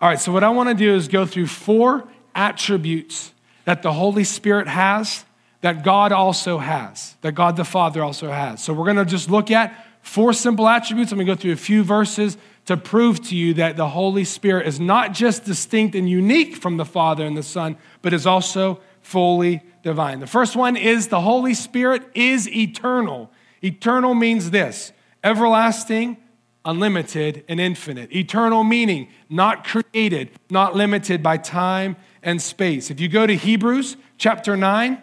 All 0.00 0.08
right, 0.08 0.20
so 0.20 0.32
what 0.32 0.44
I 0.44 0.50
want 0.50 0.68
to 0.68 0.74
do 0.74 0.94
is 0.94 1.08
go 1.08 1.26
through 1.26 1.48
four 1.48 2.08
attributes 2.34 3.32
that 3.64 3.82
the 3.82 3.92
Holy 3.92 4.24
Spirit 4.24 4.68
has 4.68 5.24
that 5.62 5.84
God 5.84 6.12
also 6.12 6.58
has, 6.58 7.16
that 7.22 7.32
God 7.32 7.56
the 7.56 7.64
Father 7.64 8.02
also 8.02 8.30
has. 8.30 8.62
So 8.62 8.74
we're 8.74 8.84
going 8.84 8.96
to 8.96 9.04
just 9.04 9.30
look 9.30 9.50
at 9.50 9.86
four 10.02 10.32
simple 10.32 10.68
attributes. 10.68 11.12
I'm 11.12 11.18
going 11.18 11.26
to 11.26 11.34
go 11.34 11.40
through 11.40 11.52
a 11.52 11.56
few 11.56 11.82
verses 11.82 12.36
to 12.66 12.76
prove 12.76 13.22
to 13.28 13.36
you 13.36 13.54
that 13.54 13.76
the 13.76 13.88
Holy 13.88 14.24
Spirit 14.24 14.66
is 14.66 14.78
not 14.78 15.12
just 15.12 15.44
distinct 15.44 15.94
and 15.94 16.08
unique 16.08 16.56
from 16.56 16.76
the 16.76 16.84
Father 16.84 17.24
and 17.24 17.36
the 17.36 17.42
Son, 17.42 17.76
but 18.02 18.12
is 18.12 18.26
also 18.26 18.80
fully 19.00 19.62
divine. 19.82 20.20
The 20.20 20.26
first 20.26 20.56
one 20.56 20.76
is 20.76 21.08
the 21.08 21.20
Holy 21.20 21.54
Spirit 21.54 22.02
is 22.14 22.48
eternal. 22.48 23.30
Eternal 23.62 24.14
means 24.14 24.50
this 24.50 24.92
everlasting, 25.24 26.16
unlimited, 26.64 27.44
and 27.48 27.60
infinite. 27.60 28.12
Eternal 28.12 28.64
meaning 28.64 29.08
not 29.28 29.64
created, 29.64 30.30
not 30.50 30.74
limited 30.74 31.22
by 31.22 31.36
time 31.36 31.96
and 32.20 32.42
space. 32.42 32.90
If 32.90 32.98
you 32.98 33.08
go 33.08 33.26
to 33.26 33.36
Hebrews 33.36 33.96
chapter 34.18 34.56
9, 34.56 35.00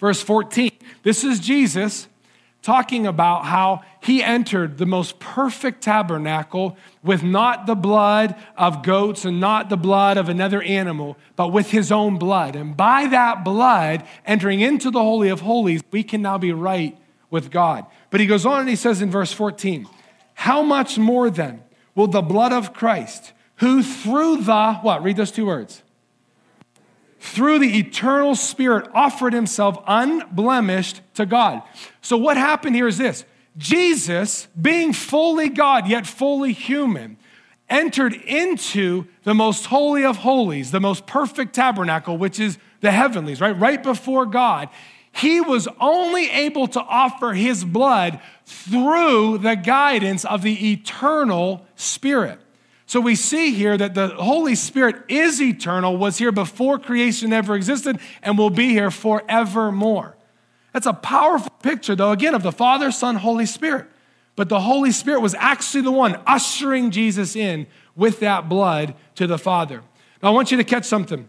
Verse 0.00 0.22
14 0.22 0.72
this 1.02 1.24
is 1.24 1.40
Jesus 1.40 2.08
talking 2.62 3.06
about 3.06 3.46
how 3.46 3.82
he 4.02 4.22
entered 4.22 4.76
the 4.76 4.86
most 4.86 5.18
perfect 5.18 5.82
tabernacle 5.82 6.76
with 7.02 7.22
not 7.22 7.66
the 7.66 7.74
blood 7.74 8.34
of 8.56 8.82
goats 8.82 9.24
and 9.24 9.40
not 9.40 9.70
the 9.70 9.76
blood 9.76 10.18
of 10.18 10.28
another 10.28 10.60
animal, 10.62 11.16
but 11.36 11.48
with 11.48 11.70
his 11.70 11.90
own 11.90 12.18
blood. 12.18 12.54
And 12.56 12.76
by 12.76 13.06
that 13.06 13.44
blood, 13.44 14.04
entering 14.26 14.60
into 14.60 14.90
the 14.90 15.00
Holy 15.00 15.30
of 15.30 15.40
Holies, 15.40 15.80
we 15.90 16.02
can 16.02 16.20
now 16.20 16.36
be 16.36 16.52
right 16.52 16.98
with 17.30 17.50
God. 17.50 17.86
But 18.10 18.20
he 18.20 18.26
goes 18.26 18.44
on 18.44 18.60
and 18.60 18.68
he 18.68 18.76
says 18.76 19.00
in 19.00 19.10
verse 19.10 19.32
14, 19.32 19.86
How 20.34 20.62
much 20.62 20.98
more 20.98 21.30
then 21.30 21.62
will 21.94 22.08
the 22.08 22.20
blood 22.20 22.52
of 22.52 22.74
Christ, 22.74 23.32
who 23.56 23.82
through 23.82 24.42
the, 24.42 24.74
what? 24.74 25.02
Read 25.02 25.16
those 25.16 25.32
two 25.32 25.46
words 25.46 25.82
through 27.20 27.58
the 27.58 27.78
eternal 27.78 28.34
Spirit, 28.34 28.88
offered 28.94 29.34
himself 29.34 29.78
unblemished 29.86 31.02
to 31.14 31.26
God. 31.26 31.62
So, 32.00 32.16
what 32.16 32.36
happened 32.36 32.74
here 32.74 32.88
is 32.88 32.98
this 32.98 33.24
Jesus, 33.58 34.48
being 34.60 34.92
fully 34.92 35.50
God 35.50 35.86
yet 35.86 36.06
fully 36.06 36.52
human, 36.52 37.18
entered 37.68 38.14
into 38.14 39.06
the 39.24 39.34
most 39.34 39.66
holy 39.66 40.04
of 40.04 40.18
holies, 40.18 40.70
the 40.70 40.80
most 40.80 41.06
perfect 41.06 41.54
tabernacle, 41.54 42.16
which 42.16 42.40
is 42.40 42.58
the 42.80 42.90
heavenlies, 42.90 43.40
right? 43.40 43.58
Right 43.58 43.82
before 43.82 44.26
God. 44.26 44.68
he 45.12 45.40
was 45.40 45.68
only 45.80 46.30
able 46.30 46.68
to 46.68 46.80
offer 46.80 47.32
his 47.32 47.64
blood 47.64 48.20
through 48.46 49.38
the 49.38 49.56
guidance 49.56 50.24
of 50.24 50.42
the 50.42 50.72
eternal 50.72 51.66
Spirit. 51.74 52.39
So 52.90 53.00
we 53.00 53.14
see 53.14 53.52
here 53.52 53.78
that 53.78 53.94
the 53.94 54.08
Holy 54.08 54.56
Spirit 54.56 55.04
is 55.08 55.40
eternal, 55.40 55.96
was 55.96 56.18
here 56.18 56.32
before 56.32 56.76
creation 56.76 57.32
ever 57.32 57.54
existed, 57.54 58.00
and 58.20 58.36
will 58.36 58.50
be 58.50 58.70
here 58.70 58.90
forevermore. 58.90 60.16
That's 60.72 60.86
a 60.86 60.92
powerful 60.92 61.52
picture, 61.62 61.94
though, 61.94 62.10
again, 62.10 62.34
of 62.34 62.42
the 62.42 62.50
Father, 62.50 62.90
Son, 62.90 63.14
Holy 63.14 63.46
Spirit. 63.46 63.86
But 64.34 64.48
the 64.48 64.58
Holy 64.58 64.90
Spirit 64.90 65.20
was 65.20 65.36
actually 65.36 65.82
the 65.82 65.92
one 65.92 66.20
ushering 66.26 66.90
Jesus 66.90 67.36
in 67.36 67.68
with 67.94 68.18
that 68.18 68.48
blood 68.48 68.96
to 69.14 69.28
the 69.28 69.38
Father. 69.38 69.82
Now, 70.20 70.30
I 70.30 70.32
want 70.32 70.50
you 70.50 70.56
to 70.56 70.64
catch 70.64 70.84
something. 70.84 71.28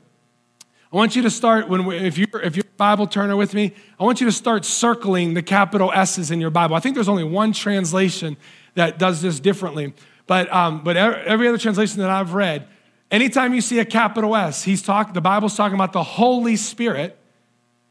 I 0.91 0.95
want 0.95 1.15
you 1.15 1.21
to 1.21 1.29
start 1.29 1.69
when 1.69 1.85
we, 1.85 1.95
if 1.95 2.17
you're 2.17 2.41
if 2.41 2.55
you're 2.55 2.65
a 2.65 2.77
Bible 2.77 3.05
turner 3.05 3.37
with 3.37 3.53
me, 3.53 3.75
I 3.99 4.03
want 4.03 4.19
you 4.19 4.25
to 4.25 4.31
start 4.31 4.65
circling 4.65 5.35
the 5.35 5.43
capital 5.43 5.91
S's 5.93 6.31
in 6.31 6.41
your 6.41 6.49
Bible. 6.49 6.75
I 6.75 6.79
think 6.79 6.95
there's 6.95 7.07
only 7.07 7.23
one 7.23 7.53
translation 7.53 8.35
that 8.73 8.97
does 8.97 9.21
this 9.21 9.39
differently, 9.39 9.93
but 10.31 10.49
um, 10.53 10.81
but 10.81 10.95
every 10.95 11.49
other 11.49 11.57
translation 11.57 11.99
that 11.99 12.09
I've 12.09 12.33
read, 12.33 12.65
anytime 13.11 13.53
you 13.53 13.59
see 13.59 13.79
a 13.79 13.83
capital 13.85 14.33
S, 14.33 14.63
he's 14.63 14.81
talk 14.81 15.13
the 15.13 15.19
Bible's 15.19 15.57
talking 15.57 15.75
about 15.75 15.91
the 15.91 16.03
Holy 16.03 16.55
Spirit. 16.55 17.19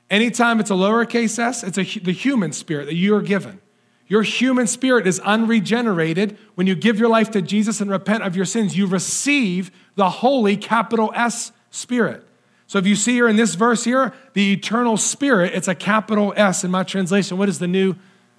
Anytime 0.08 0.58
it's 0.58 0.70
a 0.70 0.72
lowercase 0.72 1.38
s, 1.38 1.62
it's 1.62 1.76
a, 1.76 1.82
the 1.82 2.12
human 2.12 2.54
spirit 2.54 2.86
that 2.86 2.94
you 2.94 3.14
are 3.14 3.20
given. 3.20 3.60
Your 4.06 4.22
human 4.22 4.66
spirit 4.66 5.06
is 5.06 5.20
unregenerated. 5.20 6.38
When 6.54 6.66
you 6.66 6.74
give 6.74 6.98
your 6.98 7.10
life 7.10 7.30
to 7.32 7.42
Jesus 7.42 7.82
and 7.82 7.90
repent 7.90 8.22
of 8.22 8.34
your 8.34 8.46
sins, 8.46 8.74
you 8.74 8.86
receive 8.86 9.70
the 9.96 10.08
holy 10.08 10.56
capital 10.56 11.12
S 11.14 11.52
spirit. 11.68 12.26
So 12.66 12.78
if 12.78 12.86
you 12.86 12.96
see 12.96 13.12
here 13.12 13.28
in 13.28 13.36
this 13.36 13.54
verse 13.54 13.84
here, 13.84 14.14
the 14.32 14.54
eternal 14.54 14.96
spirit, 14.96 15.52
it's 15.54 15.68
a 15.68 15.74
capital 15.74 16.32
S 16.38 16.64
in 16.64 16.70
my 16.70 16.84
translation. 16.84 17.36
What 17.36 17.46
does 17.46 17.58
the 17.58 17.68
new 17.68 17.96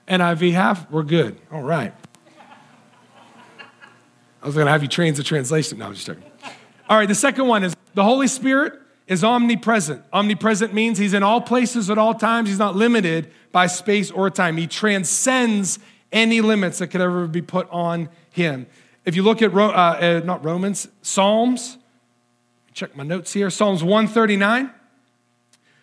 NIV 0.08 0.54
have? 0.54 0.88
We're 0.90 1.04
good. 1.04 1.40
All 1.52 1.62
right. 1.62 1.94
I 4.42 4.46
was 4.46 4.56
going 4.56 4.66
to 4.66 4.72
have 4.72 4.82
you 4.82 4.90
change 4.90 5.18
the 5.18 5.24
translation. 5.24 5.78
No, 5.78 5.88
I'm 5.88 5.94
just 5.94 6.08
joking. 6.08 6.24
All 6.90 6.98
right, 6.98 7.08
the 7.08 7.16
second 7.16 7.48
one 7.48 7.64
is 7.64 7.76
the 7.94 8.04
Holy 8.04 8.28
Spirit 8.28 8.74
is 9.08 9.24
omnipresent. 9.24 10.04
Omnipresent 10.12 10.74
means 10.74 10.98
he's 10.98 11.14
in 11.14 11.24
all 11.24 11.42
places 11.42 11.90
at 11.90 11.98
all 11.98 12.14
times. 12.14 12.50
He's 12.50 12.60
not 12.60 12.76
limited 12.76 13.32
by 13.52 13.68
space 13.68 14.10
or 14.10 14.30
time. 14.30 14.58
He 14.58 14.68
transcends 14.68 15.80
any 16.12 16.42
limits 16.42 16.80
that 16.80 16.88
could 16.88 17.02
ever 17.02 17.28
be 17.28 17.42
put 17.42 17.70
on 17.70 18.10
him. 18.32 18.68
If 19.06 19.16
you 19.16 19.24
look 19.24 19.42
at, 19.42 19.54
uh, 19.54 19.60
uh, 19.60 20.22
not 20.24 20.44
Romans, 20.44 20.88
Psalms, 21.02 21.78
check 22.74 22.96
my 22.96 23.04
notes 23.04 23.34
here. 23.34 23.50
Psalms 23.50 23.84
139, 23.84 24.72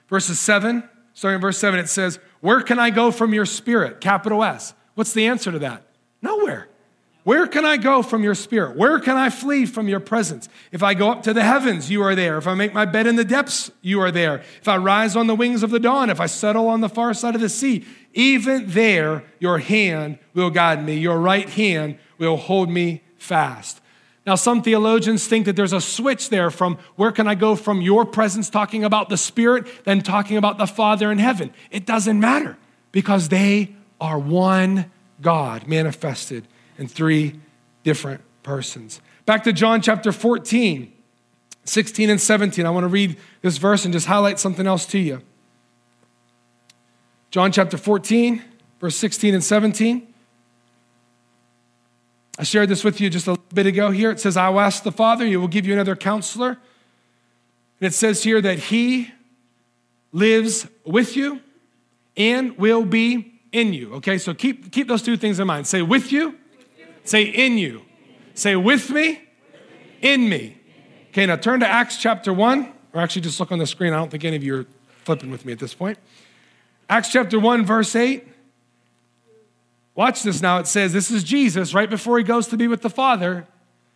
verses 0.09 0.39
7, 0.39 0.89
starting 1.15 1.37
in 1.37 1.41
verse 1.41 1.59
7, 1.59 1.81
it 1.81 1.89
says, 1.89 2.19
Where 2.41 2.61
can 2.61 2.79
I 2.79 2.91
go 2.91 3.11
from 3.11 3.35
your 3.35 3.47
spirit? 3.47 4.01
Capital 4.01 4.45
S. 4.45 4.75
What's 4.95 5.13
the 5.13 5.27
answer 5.27 5.51
to 5.53 5.59
that? 5.61 5.83
Nowhere. 6.23 6.68
Where 7.29 7.47
can 7.47 7.67
I 7.67 7.77
go 7.77 8.03
from 8.03 8.23
your 8.23 8.35
spirit? 8.35 8.75
Where 8.75 8.99
can 8.99 9.19
I 9.19 9.29
flee 9.29 9.67
from 9.67 9.87
your 9.87 10.01
presence? 10.01 10.49
If 10.73 10.83
I 10.83 10.95
go 10.95 11.11
up 11.11 11.25
to 11.25 11.35
the 11.35 11.43
heavens, 11.43 11.91
you 11.91 12.01
are 12.01 12.15
there. 12.15 12.39
If 12.39 12.47
I 12.47 12.55
make 12.55 12.73
my 12.73 12.87
bed 12.87 13.07
in 13.07 13.17
the 13.17 13.25
depths, 13.25 13.71
you 13.83 14.01
are 14.01 14.11
there. 14.11 14.43
If 14.63 14.67
I 14.67 14.79
rise 14.79 15.15
on 15.15 15.27
the 15.27 15.35
wings 15.35 15.63
of 15.63 15.69
the 15.69 15.79
dawn, 15.79 16.09
if 16.09 16.21
I 16.21 16.25
settle 16.25 16.69
on 16.69 16.81
the 16.81 16.89
far 16.89 17.13
side 17.13 17.35
of 17.35 17.43
the 17.43 17.51
sea, 17.51 17.85
even 18.15 18.71
there 18.71 19.25
your 19.41 19.59
hand 19.59 20.19
will 20.33 20.49
guide 20.49 20.83
me. 20.83 20.97
Your 20.97 21.19
right 21.19 21.47
hand 21.51 21.99
will 22.17 22.39
hold 22.39 22.71
me 22.71 23.03
fast. 23.19 23.83
Now, 24.27 24.35
some 24.35 24.63
theologians 24.63 25.29
think 25.29 25.45
that 25.45 25.55
there's 25.55 25.75
a 25.75 25.83
switch 25.83 26.31
there 26.31 26.51
from 26.51 26.79
where 26.97 27.13
can 27.13 27.29
I 27.29 27.35
go 27.35 27.57
from 27.57 27.83
your 27.83 28.07
presence 28.07 28.49
talking 28.49 28.85
about 28.85 29.11
the 29.11 29.19
Spirit, 29.19 29.67
then 29.85 30.01
talking 30.01 30.39
about 30.39 30.57
the 30.57 30.67
Father 30.67 31.13
in 31.13 31.19
heaven. 31.19 31.53
It 31.71 31.85
doesn't 31.85 32.19
matter 32.19 32.57
because 32.91 33.29
they 33.29 33.77
are 34.01 34.19
one 34.19 34.91
God 35.21 35.67
manifested 35.69 36.47
in 36.79 36.89
three 36.89 37.39
different 37.83 38.23
persons. 38.43 39.01
Back 39.27 39.45
to 39.45 39.53
John 39.53 39.83
chapter 39.83 40.13
14, 40.13 40.91
16 41.65 42.11
and 42.11 42.21
17. 42.21 42.65
I 42.65 42.71
want 42.71 42.85
to 42.85 42.89
read 42.89 43.17
this 43.43 43.59
verse 43.59 43.85
and 43.85 43.93
just 43.93 44.07
highlight 44.07 44.39
something 44.39 44.67
else 44.67 44.87
to 44.87 44.99
you. 44.99 45.21
John 47.31 47.53
chapter 47.53 47.77
14, 47.77 48.43
verse 48.81 48.97
16 48.97 49.35
and 49.35 49.45
17. 49.45 50.07
I 52.39 52.45
shared 52.45 52.69
this 52.69 52.85
with 52.85 53.01
you 53.01 53.11
just 53.11 53.27
a 53.27 53.37
bit 53.53 53.67
ago 53.67 53.91
here. 53.91 54.11
It 54.11 54.21
says, 54.21 54.37
I 54.37 54.49
will 54.49 54.61
ask 54.61 54.83
the 54.83 54.93
Father, 54.93 55.27
he 55.27 55.37
will 55.37 55.49
give 55.49 55.67
you 55.67 55.73
another 55.73 55.97
counselor. 55.97 56.51
And 57.81 57.87
it 57.89 57.93
says 57.93 58.23
here 58.23 58.41
that 58.41 58.59
he 58.59 59.11
lives 60.13 60.67
with 60.85 61.17
you 61.17 61.41
and 62.17 62.57
will 62.57 62.85
be 62.85 63.35
in 63.53 63.73
you. 63.75 63.95
Okay, 63.95 64.19
so 64.19 64.35
keep, 64.35 64.73
keep 64.73 64.89
those 64.89 65.03
two 65.03 65.17
things 65.17 65.41
in 65.41 65.47
mind. 65.47 65.67
Say 65.67 65.83
with 65.83 66.13
you, 66.13 66.39
say 67.09 67.25
in 67.25 67.59
you. 67.59 67.83
Say 68.35 68.55
with 68.57 68.91
me, 68.91 69.21
in 70.01 70.29
me. 70.29 70.57
Okay, 71.11 71.27
now 71.27 71.37
turn 71.37 71.61
to 71.61 71.67
Acts 71.67 71.97
chapter 71.97 72.33
1, 72.33 72.73
or 72.93 73.01
actually 73.01 73.23
just 73.23 73.41
look 73.41 73.51
on 73.51 73.59
the 73.59 73.67
screen. 73.67 73.93
I 73.93 73.97
don't 73.97 74.11
think 74.11 74.25
any 74.25 74.37
of 74.37 74.45
you 74.45 74.57
are 74.61 74.67
flipping 75.05 75.31
with 75.31 75.45
me 75.45 75.53
at 75.53 75.59
this 75.59 75.75
point. 75.75 75.99
Acts 76.89 77.11
chapter 77.11 77.41
1, 77.41 77.65
verse 77.65 77.95
8. 77.97 78.27
Watch 79.95 80.23
this 80.23 80.41
now. 80.41 80.59
It 80.59 80.69
says, 80.69 80.93
This 80.93 81.11
is 81.11 81.25
Jesus 81.25 81.75
right 81.75 81.91
before 81.91 82.19
he 82.19 82.25
goes 82.25 82.47
to 82.49 82.57
be 82.57 82.69
with 82.69 82.83
the 82.83 82.91
Father. 82.91 83.49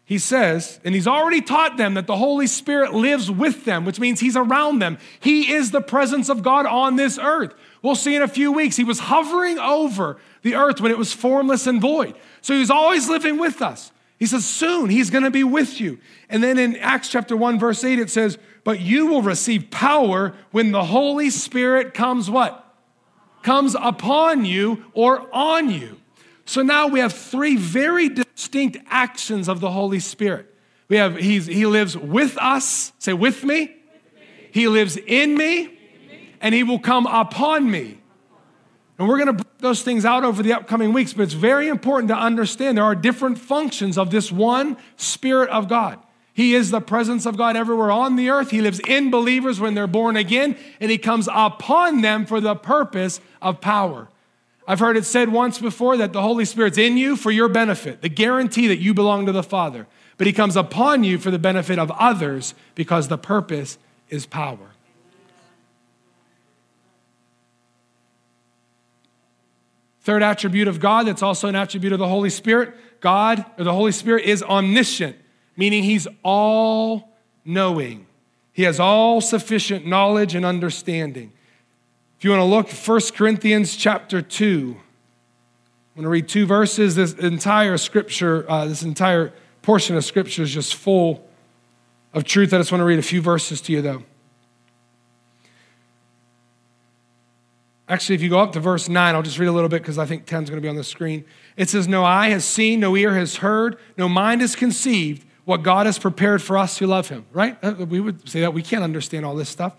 He 0.05 0.19
says, 0.19 0.81
and 0.85 0.95
he's 0.95 1.07
already 1.07 1.41
taught 1.41 1.77
them 1.77 1.95
that 1.95 2.07
the 2.07 2.17
Holy 2.17 2.47
Spirit 2.47 2.93
lives 2.93 3.31
with 3.31 3.65
them, 3.65 3.85
which 3.85 4.01
means 4.01 4.21
he's 4.21 4.37
around 4.37 4.81
them. 4.81 4.99
He 5.21 5.53
is 5.53 5.71
the 5.71 5.81
presence 5.81 6.29
of 6.29 6.43
God 6.43 6.67
on 6.67 6.97
this 6.97 7.19
earth. 7.19 7.55
We'll 7.83 7.95
see 7.95 8.15
in 8.17 8.23
a 8.23 8.29
few 8.29 8.53
weeks. 8.53 8.77
He 8.77 8.85
was 8.85 8.99
hovering 8.99 9.59
over 9.59 10.19
the 10.43 10.57
earth 10.57 10.81
when 10.81 10.91
it 10.91 10.99
was 10.99 11.13
formless 11.13 11.67
and 11.67 11.81
void. 11.81 12.15
So 12.41 12.55
he's 12.55 12.71
always 12.71 13.09
living 13.09 13.39
with 13.39 13.63
us. 13.63 13.93
He 14.19 14.27
says, 14.27 14.45
Soon 14.45 14.91
he's 14.91 15.11
going 15.11 15.25
to 15.25 15.31
be 15.31 15.45
with 15.45 15.81
you. 15.81 15.99
And 16.29 16.43
then 16.43 16.59
in 16.59 16.77
Acts 16.77 17.09
chapter 17.09 17.37
1, 17.37 17.59
verse 17.59 17.83
8, 17.83 17.99
it 17.99 18.11
says, 18.11 18.39
But 18.65 18.81
you 18.81 19.07
will 19.07 19.23
receive 19.23 19.71
power 19.71 20.35
when 20.51 20.73
the 20.73 20.85
Holy 20.85 21.31
Spirit 21.31 21.95
comes 21.95 22.29
what? 22.29 22.63
comes 23.43 23.75
upon 23.79 24.45
you 24.45 24.85
or 24.95 25.29
on 25.33 25.71
you. 25.71 25.99
So 26.45 26.63
now 26.63 26.89
we 26.89 27.01
have 27.01 27.13
three 27.13 27.57
very 27.57 28.09
distinct 28.09 28.79
actions 28.89 29.49
of 29.49 29.61
the 29.61 29.71
Holy 29.71 30.01
Spirit. 30.01 30.53
We 30.89 30.97
have 30.97 31.17
he 31.17 31.67
lives 31.67 31.97
with 31.97 32.37
us, 32.39 32.93
say 32.99 33.13
with 33.13 33.45
me. 33.45 33.61
with 33.61 33.71
me. 33.71 34.49
He 34.51 34.69
lives 34.69 34.97
in 34.97 35.37
me, 35.37 35.61
in 35.61 35.67
me, 35.67 36.35
and 36.41 36.55
he 36.55 36.63
will 36.63 36.79
come 36.79 37.07
upon 37.07 37.71
me. 37.71 37.99
And 38.99 39.09
we're 39.09 39.17
going 39.17 39.37
to 39.37 39.45
break 39.45 39.59
those 39.59 39.83
things 39.83 40.05
out 40.05 40.23
over 40.25 40.43
the 40.43 40.53
upcoming 40.53 40.93
weeks, 40.93 41.13
but 41.13 41.23
it's 41.23 41.33
very 41.33 41.69
important 41.69 42.09
to 42.09 42.17
understand 42.17 42.77
there 42.77 42.85
are 42.85 42.95
different 42.95 43.39
functions 43.39 43.97
of 43.97 44.11
this 44.11 44.31
one 44.31 44.77
Spirit 44.97 45.49
of 45.51 45.67
God. 45.69 45.99
He 46.35 46.55
is 46.55 46.71
the 46.71 46.81
presence 46.81 47.27
of 47.27 47.37
God 47.37 47.57
everywhere 47.57 47.91
on 47.91 48.17
the 48.17 48.31
earth. 48.31 48.51
He 48.51 48.61
lives 48.61 48.81
in 48.87 49.11
believers 49.11 49.61
when 49.61 49.75
they're 49.75 49.87
born 49.87 50.17
again, 50.17 50.57
and 50.81 50.91
He 50.91 50.99
comes 50.99 51.29
upon 51.33 52.03
them 52.03 52.27
for 52.27 52.41
the 52.41 52.55
purpose 52.55 53.21
of 53.41 53.61
power. 53.61 54.09
I've 54.67 54.81
heard 54.81 54.97
it 54.97 55.05
said 55.05 55.31
once 55.31 55.59
before 55.59 55.97
that 55.97 56.13
the 56.13 56.23
Holy 56.23 56.45
Spirit's 56.45 56.79
in 56.79 56.97
you 56.97 57.17
for 57.17 57.31
your 57.31 57.49
benefit, 57.49 58.03
the 58.03 58.09
guarantee 58.09 58.69
that 58.69 58.79
you 58.79 58.95
belong 58.95 59.27
to 59.27 59.33
the 59.33 59.43
Father. 59.43 59.87
But 60.17 60.27
He 60.27 60.33
comes 60.33 60.57
upon 60.57 61.05
you 61.05 61.19
for 61.19 61.31
the 61.31 61.39
benefit 61.39 61.79
of 61.79 61.91
others 61.93 62.55
because 62.75 63.09
the 63.09 63.19
purpose 63.19 63.79
is 64.09 64.27
power. 64.27 64.59
Third 70.03 70.23
attribute 70.23 70.69
of 70.69 70.81
God 70.81 71.07
that's 71.07 71.23
also 71.23 71.49
an 71.49 71.55
attribute 71.55 71.93
of 71.93 71.99
the 71.99 72.09
Holy 72.09 72.31
Spirit 72.31 72.75
God, 73.01 73.45
or 73.59 73.65
the 73.65 73.75
Holy 73.75 73.91
Spirit, 73.91 74.27
is 74.27 74.45
omniscient 74.45 75.17
meaning 75.57 75.83
he's 75.83 76.09
all 76.23 77.11
knowing. 77.45 78.07
He 78.53 78.63
has 78.65 78.79
all 78.79 79.21
sufficient 79.21 79.87
knowledge 79.87 80.35
and 80.35 80.45
understanding. 80.45 81.33
If 82.23 82.27
you 82.27 82.31
want 82.31 82.43
to 82.43 82.45
look, 82.45 82.71
1 82.71 83.01
Corinthians 83.17 83.75
chapter 83.75 84.23
2. 84.23 84.77
I'm 84.77 85.95
going 85.97 86.05
to 86.05 86.09
read 86.09 86.29
two 86.29 86.47
verses. 86.47 86.95
This 86.95 87.15
entire 87.15 87.77
scripture, 87.77 88.49
uh, 88.49 88.67
this 88.67 88.85
entire 88.85 89.33
portion 89.63 89.97
of 89.97 90.05
scripture 90.05 90.45
is 90.45 90.55
just 90.55 90.77
full 90.77 91.29
of 92.15 92.23
truth. 92.23 92.55
I 92.55 92.59
just 92.59 92.71
want 92.71 92.81
to 92.81 92.85
read 92.85 93.01
a 93.01 93.03
few 93.03 93.21
verses 93.21 93.61
to 93.63 93.73
you, 93.73 93.83
though. 93.83 94.05
Actually, 97.89 98.15
if 98.15 98.23
you 98.23 98.29
go 98.29 98.39
up 98.39 98.53
to 98.53 98.61
verse 98.61 98.89
9, 98.89 99.15
I'll 99.17 99.23
just 99.23 99.41
read 99.41 99.49
a 99.49 99.53
little 99.53 99.69
bit 99.69 99.83
because 99.83 99.99
I 99.99 100.07
think 100.07 100.25
10 100.25 100.45
is 100.45 100.49
going 100.49 100.63
to 100.63 100.65
be 100.65 100.69
on 100.69 100.77
the 100.77 100.85
screen. 100.85 101.25
It 101.57 101.71
says, 101.71 101.89
No 101.89 102.05
eye 102.05 102.29
has 102.29 102.45
seen, 102.45 102.79
no 102.79 102.97
ear 102.97 103.17
has 103.17 103.39
heard, 103.39 103.79
no 103.97 104.09
mind 104.09 104.43
has 104.43 104.55
conceived 104.55 105.27
what 105.45 105.65
God 105.65 105.87
has 105.87 105.99
prepared 105.99 106.41
for 106.41 106.57
us 106.57 106.79
who 106.79 106.87
love 106.87 107.09
him, 107.09 107.27
right? 107.33 107.59
Uh, 107.65 107.85
we 107.85 107.99
would 107.99 108.29
say 108.29 108.43
that 108.43 108.55
we 108.55 108.63
can't 108.63 108.85
understand 108.85 109.27
all 109.27 109.35
this 109.35 109.49
stuff. 109.49 109.75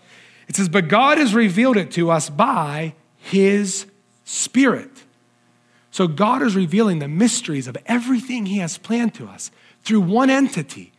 It 0.48 0.56
says, 0.56 0.68
but 0.68 0.88
God 0.88 1.18
has 1.18 1.34
revealed 1.34 1.76
it 1.76 1.90
to 1.92 2.10
us 2.10 2.28
by 2.30 2.94
his 3.16 3.86
spirit. 4.24 5.04
So 5.90 6.06
God 6.08 6.42
is 6.42 6.56
revealing 6.56 6.98
the 6.98 7.08
mysteries 7.08 7.68
of 7.68 7.76
everything 7.86 8.46
he 8.46 8.58
has 8.58 8.78
planned 8.78 9.14
to 9.14 9.26
us 9.26 9.50
through 9.82 10.00
one 10.00 10.30
entity, 10.30 10.92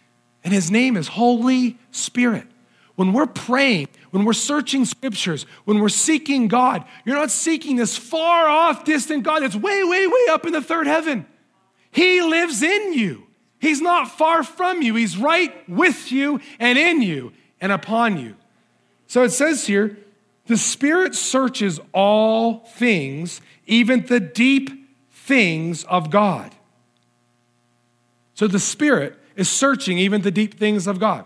and 0.43 0.53
his 0.53 0.71
name 0.71 0.95
is 0.95 1.09
Holy 1.09 1.77
Spirit. 1.91 2.47
when 2.95 3.11
we're 3.11 3.25
praying, 3.25 3.87
when 4.11 4.25
we're 4.25 4.33
searching 4.33 4.85
scriptures, 4.85 5.45
when 5.65 5.79
we're 5.79 5.89
seeking 5.89 6.47
God, 6.47 6.85
you're 7.03 7.17
not 7.17 7.31
seeking 7.31 7.75
this 7.75 7.97
far 7.97 8.47
off, 8.47 8.85
distant 8.85 9.23
God 9.23 9.43
that's 9.43 9.55
way, 9.55 9.83
way, 9.83 10.07
way 10.07 10.25
up 10.29 10.45
in 10.45 10.53
the 10.53 10.61
third 10.61 10.87
heaven. 10.87 11.25
He 11.91 12.21
lives 12.21 12.61
in 12.61 12.93
you. 12.93 13.27
He's 13.59 13.81
not 13.81 14.11
far 14.17 14.43
from 14.43 14.81
you. 14.81 14.95
He's 14.95 15.17
right 15.17 15.67
with 15.69 16.11
you 16.11 16.39
and 16.59 16.77
in 16.77 17.01
you 17.01 17.33
and 17.59 17.71
upon 17.71 18.17
you. 18.17 18.35
So 19.07 19.23
it 19.23 19.31
says 19.31 19.67
here, 19.67 19.97
the 20.47 20.57
Spirit 20.57 21.15
searches 21.15 21.79
all 21.93 22.59
things, 22.59 23.41
even 23.65 24.05
the 24.05 24.19
deep 24.19 24.89
things 25.11 25.83
of 25.85 26.09
God. 26.09 26.53
So 28.35 28.47
the 28.47 28.59
Spirit 28.59 29.17
is 29.35 29.49
searching 29.49 29.97
even 29.97 30.21
the 30.21 30.31
deep 30.31 30.59
things 30.59 30.87
of 30.87 30.99
God. 30.99 31.25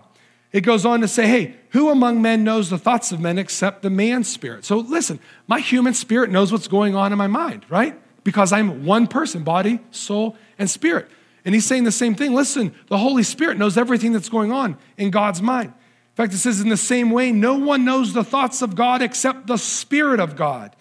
It 0.51 0.61
goes 0.61 0.85
on 0.85 1.01
to 1.01 1.07
say, 1.07 1.27
hey, 1.27 1.55
who 1.69 1.89
among 1.89 2.21
men 2.21 2.43
knows 2.43 2.69
the 2.69 2.77
thoughts 2.77 3.11
of 3.11 3.19
men 3.19 3.37
except 3.37 3.83
the 3.83 3.89
man's 3.89 4.27
spirit? 4.27 4.65
So 4.65 4.77
listen, 4.77 5.19
my 5.47 5.59
human 5.59 5.93
spirit 5.93 6.31
knows 6.31 6.51
what's 6.51 6.67
going 6.67 6.95
on 6.95 7.11
in 7.11 7.17
my 7.19 7.27
mind, 7.27 7.65
right? 7.69 7.99
Because 8.23 8.51
I'm 8.51 8.85
one 8.85 9.05
person 9.05 9.43
body, 9.43 9.79
soul, 9.91 10.35
and 10.57 10.67
spirit. 10.67 11.07
And 11.45 11.53
he's 11.53 11.65
saying 11.65 11.83
the 11.83 11.91
same 11.91 12.15
thing. 12.15 12.33
Listen, 12.33 12.73
the 12.87 12.97
Holy 12.97 13.23
Spirit 13.23 13.57
knows 13.57 13.77
everything 13.77 14.11
that's 14.11 14.29
going 14.29 14.51
on 14.51 14.77
in 14.97 15.11
God's 15.11 15.41
mind. 15.41 15.73
In 16.19 16.25
fact, 16.25 16.33
it 16.33 16.39
says, 16.39 16.59
in 16.59 16.67
the 16.67 16.75
same 16.75 17.11
way, 17.11 17.31
no 17.31 17.53
one 17.53 17.85
knows 17.85 18.11
the 18.11 18.25
thoughts 18.25 18.61
of 18.61 18.75
God 18.75 19.01
except 19.01 19.47
the 19.47 19.55
Spirit 19.55 20.19
of 20.19 20.35
God. 20.35 20.75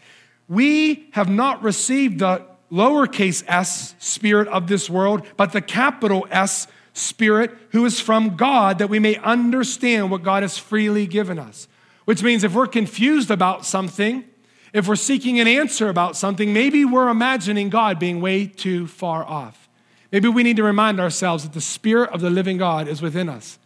We 0.49 1.09
have 1.13 1.31
not 1.31 1.63
received 1.63 2.19
the 2.19 2.45
lowercase 2.73 3.45
s 3.47 3.95
spirit 4.01 4.49
of 4.49 4.67
this 4.67 4.91
world, 4.91 5.25
but 5.37 5.53
the 5.53 5.61
capital 5.61 6.27
S 6.33 6.67
Spirit 6.93 7.57
who 7.71 7.85
is 7.85 8.01
from 8.01 8.35
God 8.35 8.79
that 8.79 8.91
we 8.91 8.99
may 8.99 9.15
understand 9.19 10.11
what 10.11 10.25
God 10.25 10.43
has 10.43 10.59
freely 10.59 11.07
given 11.07 11.39
us. 11.39 11.69
Which 12.05 12.25
means 12.25 12.43
if 12.43 12.53
we're 12.53 12.67
confused 12.67 13.31
about 13.31 13.65
something, 13.65 14.25
if 14.73 14.89
we're 14.89 14.97
seeking 14.97 15.39
an 15.39 15.47
answer 15.47 15.89
about 15.89 16.17
something, 16.17 16.53
maybe 16.53 16.85
we're 16.85 17.11
imagining 17.11 17.71
God 17.71 18.01
being 18.01 18.21
way 18.21 18.49
too 18.49 18.89
far 18.89 19.25
off. 19.25 19.69
Maybe 20.11 20.27
we 20.27 20.43
need 20.43 20.57
to 20.57 20.65
remind 20.65 20.99
ourselves 20.99 21.45
that 21.45 21.53
the 21.53 21.61
Spirit 21.61 22.11
of 22.11 22.21
the 22.21 22.29
living 22.29 22.57
God 22.59 22.89
is 22.89 23.01
within 23.01 23.29
us 23.29 23.61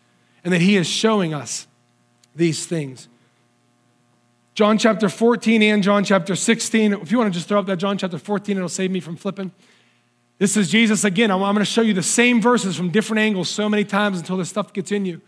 and 0.44 0.52
that 0.52 0.60
He 0.60 0.76
is 0.76 0.86
showing 0.86 1.34
us 1.34 1.66
these 2.34 2.66
things. 2.66 3.08
John 4.54 4.76
chapter 4.76 5.08
14 5.08 5.62
and 5.62 5.82
John 5.82 6.04
chapter 6.04 6.36
16. 6.36 6.92
If 6.92 7.10
you 7.10 7.18
want 7.18 7.32
to 7.32 7.38
just 7.38 7.48
throw 7.48 7.58
up 7.58 7.66
that 7.66 7.78
John 7.78 7.96
chapter 7.96 8.18
14, 8.18 8.56
it'll 8.56 8.68
save 8.68 8.90
me 8.90 9.00
from 9.00 9.16
flipping. 9.16 9.50
This 10.38 10.56
is 10.56 10.70
Jesus 10.70 11.04
again. 11.04 11.30
I'm, 11.30 11.40
going 11.40 11.56
to 11.58 11.64
show 11.64 11.82
you 11.82 11.94
the 11.94 12.02
same 12.02 12.42
verses 12.42 12.76
from 12.76 12.90
different 12.90 13.20
angles 13.20 13.48
so 13.48 13.68
many 13.68 13.84
times 13.84 14.18
until 14.18 14.36
this 14.36 14.48
stuff 14.48 14.72
gets 14.72 14.92
in 14.92 15.06
you. 15.06 15.20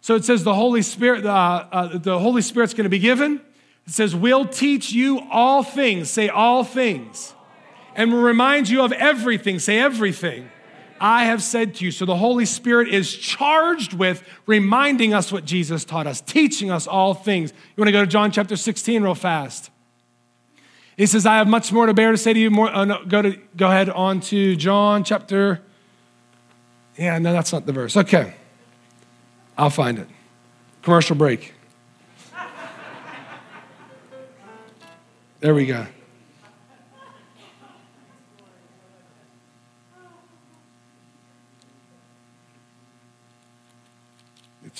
So 0.00 0.16
it 0.16 0.24
says 0.24 0.42
the 0.42 0.54
Holy 0.54 0.82
Spirit, 0.82 1.24
uh, 1.24 1.66
uh, 1.70 1.98
the 1.98 2.18
Holy 2.18 2.42
Spirit's 2.42 2.74
going 2.74 2.84
to 2.84 2.90
be 2.90 2.98
given. 2.98 3.40
It 3.86 3.92
says, 3.92 4.16
We'll 4.16 4.46
teach 4.46 4.92
you 4.92 5.20
all 5.30 5.62
things. 5.62 6.10
Say 6.10 6.28
all 6.28 6.64
things. 6.64 7.34
And 7.94 8.12
we'll 8.12 8.22
remind 8.22 8.68
you 8.68 8.82
of 8.82 8.92
everything. 8.92 9.58
Say 9.58 9.78
everything. 9.78 10.48
I 11.02 11.24
have 11.24 11.42
said 11.42 11.74
to 11.74 11.84
you. 11.84 11.90
So 11.90 12.06
the 12.06 12.16
Holy 12.16 12.46
Spirit 12.46 12.88
is 12.88 13.12
charged 13.12 13.92
with 13.92 14.22
reminding 14.46 15.12
us 15.12 15.32
what 15.32 15.44
Jesus 15.44 15.84
taught 15.84 16.06
us, 16.06 16.20
teaching 16.20 16.70
us 16.70 16.86
all 16.86 17.12
things. 17.12 17.50
You 17.50 17.80
want 17.80 17.88
to 17.88 17.92
go 17.92 18.02
to 18.02 18.06
John 18.06 18.30
chapter 18.30 18.54
16 18.54 19.02
real 19.02 19.16
fast? 19.16 19.70
He 20.96 21.06
says, 21.06 21.26
I 21.26 21.38
have 21.38 21.48
much 21.48 21.72
more 21.72 21.86
to 21.86 21.92
bear 21.92 22.12
to 22.12 22.16
say 22.16 22.32
to 22.32 22.38
you. 22.38 22.50
More, 22.52 22.68
uh, 22.68 22.84
no, 22.84 23.04
go, 23.04 23.20
to, 23.20 23.36
go 23.56 23.66
ahead 23.66 23.90
on 23.90 24.20
to 24.20 24.54
John 24.54 25.02
chapter. 25.02 25.60
Yeah, 26.96 27.18
no, 27.18 27.32
that's 27.32 27.52
not 27.52 27.66
the 27.66 27.72
verse. 27.72 27.96
Okay. 27.96 28.34
I'll 29.58 29.70
find 29.70 29.98
it. 29.98 30.06
Commercial 30.82 31.16
break. 31.16 31.52
There 35.40 35.54
we 35.54 35.66
go. 35.66 35.84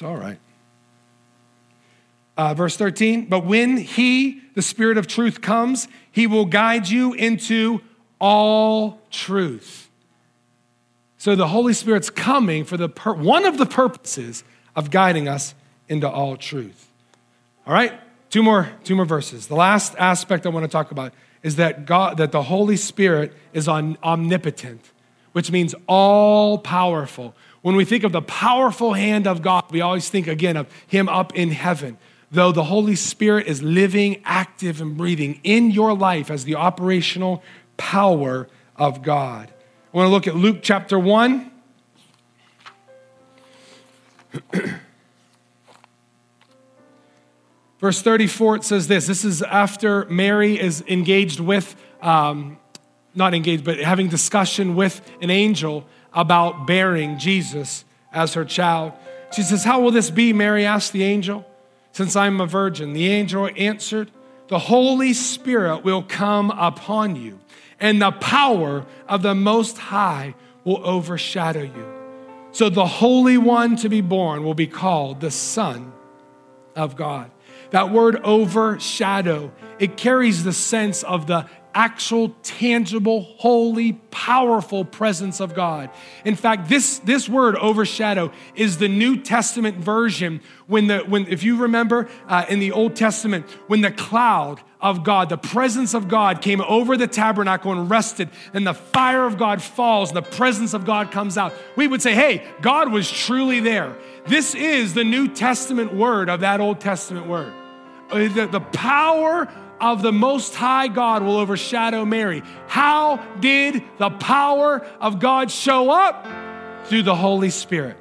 It's 0.02 0.08
all 0.08 0.16
right. 0.16 0.40
Uh, 2.36 2.54
verse 2.54 2.76
13, 2.76 3.26
but 3.26 3.46
when 3.46 3.76
he, 3.76 4.40
the 4.54 4.62
Spirit 4.62 4.98
of 4.98 5.06
truth, 5.06 5.40
comes, 5.40 5.86
he 6.10 6.26
will 6.26 6.44
guide 6.44 6.88
you 6.88 7.12
into 7.12 7.82
all 8.20 9.00
truth. 9.12 9.88
So 11.18 11.36
the 11.36 11.46
Holy 11.46 11.72
Spirit's 11.72 12.10
coming 12.10 12.64
for 12.64 12.76
the 12.76 12.88
one 12.88 13.44
of 13.44 13.58
the 13.58 13.66
purposes 13.66 14.42
of 14.74 14.90
guiding 14.90 15.28
us 15.28 15.54
into 15.88 16.10
all 16.10 16.36
truth. 16.36 16.88
All 17.64 17.72
right, 17.72 17.92
two 18.28 18.42
more, 18.42 18.72
two 18.82 18.96
more 18.96 19.04
verses. 19.04 19.46
The 19.46 19.54
last 19.54 19.94
aspect 20.00 20.46
I 20.46 20.48
want 20.48 20.64
to 20.64 20.68
talk 20.68 20.90
about 20.90 21.14
is 21.44 21.54
that 21.56 21.86
God, 21.86 22.16
that 22.16 22.32
the 22.32 22.42
Holy 22.42 22.76
Spirit 22.76 23.34
is 23.52 23.68
on, 23.68 23.96
omnipotent, 24.02 24.90
which 25.30 25.52
means 25.52 25.76
all 25.86 26.58
powerful. 26.58 27.36
When 27.62 27.76
we 27.76 27.84
think 27.84 28.04
of 28.04 28.12
the 28.12 28.22
powerful 28.22 28.92
hand 28.92 29.26
of 29.26 29.40
God, 29.40 29.64
we 29.70 29.80
always 29.80 30.08
think 30.08 30.26
again 30.26 30.56
of 30.56 30.68
Him 30.86 31.08
up 31.08 31.34
in 31.34 31.50
heaven 31.50 31.96
though 32.32 32.50
the 32.50 32.64
Holy 32.64 32.96
Spirit 32.96 33.46
is 33.46 33.62
living, 33.62 34.20
active, 34.24 34.80
and 34.80 34.96
breathing 34.96 35.38
in 35.44 35.70
your 35.70 35.94
life 35.94 36.30
as 36.30 36.44
the 36.44 36.54
operational 36.54 37.42
power 37.76 38.48
of 38.74 39.02
God. 39.02 39.52
I 39.92 39.96
want 39.96 40.06
to 40.06 40.10
look 40.10 40.26
at 40.26 40.34
Luke 40.34 40.60
chapter 40.62 40.98
1. 40.98 41.50
Verse 47.80 48.00
34, 48.00 48.56
it 48.56 48.64
says 48.64 48.88
this. 48.88 49.06
This 49.06 49.26
is 49.26 49.42
after 49.42 50.06
Mary 50.06 50.58
is 50.58 50.82
engaged 50.88 51.38
with, 51.38 51.76
um, 52.00 52.58
not 53.14 53.34
engaged, 53.34 53.62
but 53.64 53.78
having 53.78 54.08
discussion 54.08 54.74
with 54.74 55.02
an 55.20 55.28
angel 55.28 55.84
about 56.14 56.66
bearing 56.66 57.18
Jesus 57.18 57.84
as 58.12 58.34
her 58.34 58.44
child. 58.44 58.92
She 59.34 59.42
says, 59.42 59.64
How 59.64 59.80
will 59.80 59.90
this 59.90 60.10
be? 60.10 60.32
Mary 60.32 60.64
asked 60.64 60.92
the 60.92 61.04
angel 61.04 61.46
since 61.92 62.16
I'm 62.16 62.40
a 62.40 62.46
virgin? 62.46 62.92
The 62.92 63.08
angel 63.08 63.48
answered, 63.56 64.10
The 64.48 64.58
Holy 64.58 65.12
Spirit 65.12 65.84
will 65.84 66.02
come 66.02 66.50
upon 66.50 67.16
you, 67.16 67.40
and 67.80 68.00
the 68.00 68.12
power 68.12 68.86
of 69.08 69.22
the 69.22 69.34
Most 69.34 69.78
High 69.78 70.34
will 70.64 70.84
overshadow 70.86 71.62
you. 71.62 72.02
So 72.52 72.68
the 72.68 72.86
Holy 72.86 73.38
One 73.38 73.76
to 73.76 73.88
be 73.88 74.02
born 74.02 74.44
will 74.44 74.54
be 74.54 74.66
called 74.66 75.20
the 75.20 75.30
Son 75.30 75.92
of 76.76 76.96
God. 76.96 77.30
That 77.70 77.90
word 77.90 78.16
overshadow, 78.22 79.50
it 79.78 79.96
carries 79.96 80.44
the 80.44 80.52
sense 80.52 81.02
of 81.02 81.26
the 81.26 81.46
actual, 81.74 82.34
tangible, 82.42 83.22
holy, 83.38 83.94
powerful 84.10 84.84
presence 84.84 85.40
of 85.40 85.54
God. 85.54 85.90
In 86.24 86.36
fact, 86.36 86.68
this, 86.68 86.98
this 87.00 87.28
word 87.28 87.56
overshadow 87.56 88.32
is 88.54 88.78
the 88.78 88.88
New 88.88 89.20
Testament 89.22 89.78
version 89.78 90.40
when 90.66 90.86
the 90.86 91.00
when 91.00 91.26
if 91.28 91.42
you 91.42 91.56
remember 91.56 92.08
uh, 92.28 92.46
in 92.48 92.58
the 92.58 92.72
Old 92.72 92.96
Testament 92.96 93.46
when 93.66 93.82
the 93.82 93.90
cloud 93.90 94.60
of 94.80 95.04
God, 95.04 95.28
the 95.28 95.36
presence 95.36 95.94
of 95.94 96.08
God 96.08 96.40
came 96.40 96.60
over 96.62 96.96
the 96.96 97.06
tabernacle 97.06 97.72
and 97.72 97.90
rested, 97.90 98.28
and 98.52 98.66
the 98.66 98.74
fire 98.74 99.26
of 99.26 99.38
God 99.38 99.62
falls 99.62 100.10
and 100.10 100.16
the 100.16 100.22
presence 100.22 100.74
of 100.74 100.84
God 100.84 101.10
comes 101.10 101.36
out. 101.36 101.52
We 101.76 101.86
would 101.86 102.02
say, 102.02 102.14
"Hey, 102.14 102.46
God 102.62 102.90
was 102.90 103.10
truly 103.10 103.60
there." 103.60 103.94
This 104.26 104.54
is 104.54 104.94
the 104.94 105.04
New 105.04 105.28
Testament 105.28 105.92
word 105.94 106.30
of 106.30 106.40
that 106.40 106.60
Old 106.60 106.80
Testament 106.80 107.26
word. 107.26 107.52
Uh, 108.10 108.28
the, 108.28 108.46
the 108.46 108.60
power 108.60 109.48
of 109.82 110.00
the 110.00 110.12
Most 110.12 110.54
High 110.54 110.88
God 110.88 111.22
will 111.22 111.36
overshadow 111.36 112.04
Mary. 112.04 112.42
How 112.68 113.16
did 113.40 113.82
the 113.98 114.10
power 114.10 114.86
of 115.00 115.18
God 115.18 115.50
show 115.50 115.90
up? 115.90 116.26
Through 116.86 117.02
the 117.02 117.14
Holy 117.14 117.50
Spirit. 117.50 117.96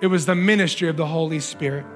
It 0.00 0.08
was 0.08 0.26
the 0.26 0.34
ministry 0.34 0.88
of 0.88 0.96
the 0.96 1.06
Holy 1.06 1.40
Spirit. 1.40 1.86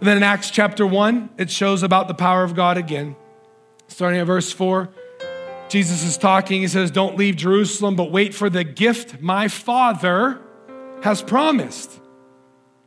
And 0.00 0.08
then 0.08 0.16
in 0.18 0.22
Acts 0.22 0.50
chapter 0.50 0.86
1, 0.86 1.30
it 1.38 1.50
shows 1.50 1.82
about 1.82 2.08
the 2.08 2.14
power 2.14 2.42
of 2.42 2.54
God 2.54 2.76
again. 2.76 3.16
Starting 3.88 4.20
at 4.20 4.26
verse 4.26 4.52
4, 4.52 4.90
Jesus 5.68 6.02
is 6.02 6.18
talking. 6.18 6.60
He 6.62 6.68
says, 6.68 6.90
Don't 6.90 7.16
leave 7.16 7.36
Jerusalem, 7.36 7.96
but 7.96 8.10
wait 8.10 8.34
for 8.34 8.50
the 8.50 8.64
gift 8.64 9.20
my 9.20 9.48
Father 9.48 10.40
has 11.02 11.22
promised 11.22 12.00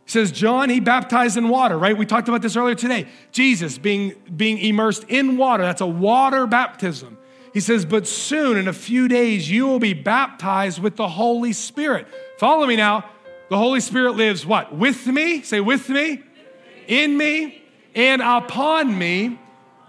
he 0.09 0.13
says, 0.13 0.31
John, 0.31 0.71
he 0.71 0.79
baptized 0.79 1.37
in 1.37 1.49
water, 1.49 1.77
right? 1.77 1.95
We 1.95 2.03
talked 2.03 2.27
about 2.27 2.41
this 2.41 2.55
earlier 2.55 2.73
today. 2.73 3.05
Jesus 3.31 3.77
being, 3.77 4.15
being 4.35 4.57
immersed 4.57 5.03
in 5.07 5.37
water, 5.37 5.61
that's 5.61 5.81
a 5.81 5.85
water 5.85 6.47
baptism. 6.47 7.19
He 7.53 7.59
says, 7.59 7.85
but 7.85 8.07
soon, 8.07 8.57
in 8.57 8.67
a 8.67 8.73
few 8.73 9.07
days, 9.07 9.51
you 9.51 9.67
will 9.67 9.77
be 9.77 9.93
baptized 9.93 10.79
with 10.81 10.95
the 10.95 11.07
Holy 11.07 11.53
Spirit. 11.53 12.07
Follow 12.39 12.65
me 12.65 12.75
now. 12.75 13.07
The 13.51 13.57
Holy 13.59 13.81
Spirit 13.81 14.13
lives 14.13 14.47
what? 14.47 14.75
With 14.75 15.05
me? 15.05 15.43
Say, 15.43 15.59
with 15.59 15.87
me? 15.89 16.23
In 16.87 17.15
me 17.15 17.61
and 17.93 18.23
upon 18.23 18.97
me. 18.97 19.37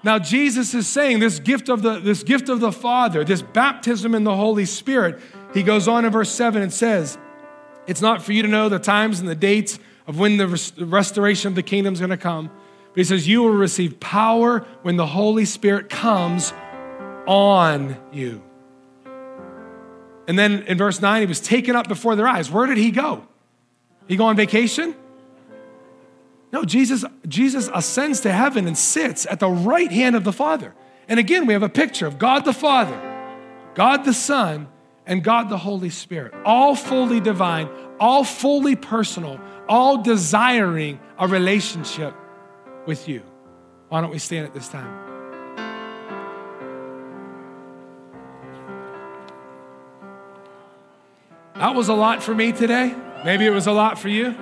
Now, 0.03 0.19
Jesus 0.19 0.75
is 0.75 0.87
saying 0.87 1.21
this 1.21 1.39
gift 1.39 1.71
of 1.71 1.81
the, 1.81 1.99
this 1.99 2.23
gift 2.23 2.51
of 2.51 2.61
the 2.61 2.73
Father, 2.73 3.25
this 3.25 3.41
baptism 3.41 4.15
in 4.15 4.25
the 4.25 4.37
Holy 4.37 4.67
Spirit. 4.67 5.19
He 5.55 5.63
goes 5.63 5.89
on 5.89 6.05
in 6.05 6.13
verse 6.13 6.31
7 6.31 6.61
and 6.61 6.71
says, 6.71 7.17
It's 7.87 8.03
not 8.03 8.21
for 8.21 8.35
you 8.35 8.43
to 8.43 8.49
know 8.49 8.69
the 8.69 8.79
times 8.79 9.19
and 9.19 9.27
the 9.27 9.35
dates 9.35 9.79
of 10.07 10.19
when 10.19 10.37
the 10.37 10.49
res- 10.49 10.73
restoration 10.79 11.49
of 11.49 11.55
the 11.55 11.63
kingdom 11.63 11.95
is 11.95 12.01
going 12.01 12.11
to 12.11 12.17
come. 12.17 12.51
But 12.89 12.97
he 12.97 13.05
says, 13.05 13.29
You 13.29 13.43
will 13.43 13.51
receive 13.51 14.01
power 14.01 14.67
when 14.83 14.97
the 14.97 15.07
Holy 15.07 15.45
Spirit 15.45 15.89
comes 15.89 16.53
on 17.27 17.97
you. 18.13 18.43
And 20.27 20.39
then 20.39 20.63
in 20.63 20.79
verse 20.79 21.01
9, 21.01 21.23
he 21.23 21.27
was 21.27 21.41
taken 21.41 21.75
up 21.75 21.89
before 21.89 22.17
their 22.17 22.29
eyes. 22.29 22.51
Where 22.51 22.67
did 22.67 22.79
he 22.79 22.91
go? 22.91 23.27
He 24.07 24.17
go 24.17 24.27
on 24.27 24.37
vacation? 24.37 24.95
No, 26.53 26.65
Jesus, 26.65 27.05
Jesus 27.29 27.71
ascends 27.73 28.21
to 28.21 28.33
heaven 28.33 28.67
and 28.67 28.77
sits 28.77 29.27
at 29.27 29.41
the 29.41 29.49
right 29.49 29.91
hand 29.91 30.17
of 30.17 30.25
the 30.25 30.33
Father. 30.33 30.75
And 31.09 31.21
again, 31.21 31.47
we 31.47 31.53
have 31.53 31.63
a 31.63 31.69
picture 31.69 32.07
of 32.07 32.19
God 32.19 32.45
the 32.45 32.53
Father, 32.53 32.99
God 33.75 34.05
the 34.05 34.13
Son, 34.13 34.69
and 35.07 35.25
God 35.25 35.49
the 35.49 35.59
Holy 35.59 35.91
Spirit, 35.91 36.33
all 36.45 36.75
fully 36.75 37.21
divine, 37.21 37.69
all 38.01 38.25
fully 38.25 38.75
personal, 38.75 39.39
all 39.69 40.03
desiring 40.03 40.99
a 41.19 41.29
relationship 41.29 42.15
with 42.87 43.09
you. 43.09 43.23
Why 43.91 44.01
don't 44.01 44.11
we 44.11 44.19
stand 44.19 44.47
at 44.47 44.55
this 44.55 44.69
time? 44.69 45.07
That 51.57 51.75
was 51.75 51.89
a 51.89 51.95
lot 51.95 52.23
for 52.23 52.35
me 52.35 52.53
today. 52.53 52.95
Maybe 53.23 53.45
it 53.45 53.51
was 53.51 53.67
a 53.67 53.73
lot 53.73 53.99
for 53.99 54.09
you. 54.09 54.35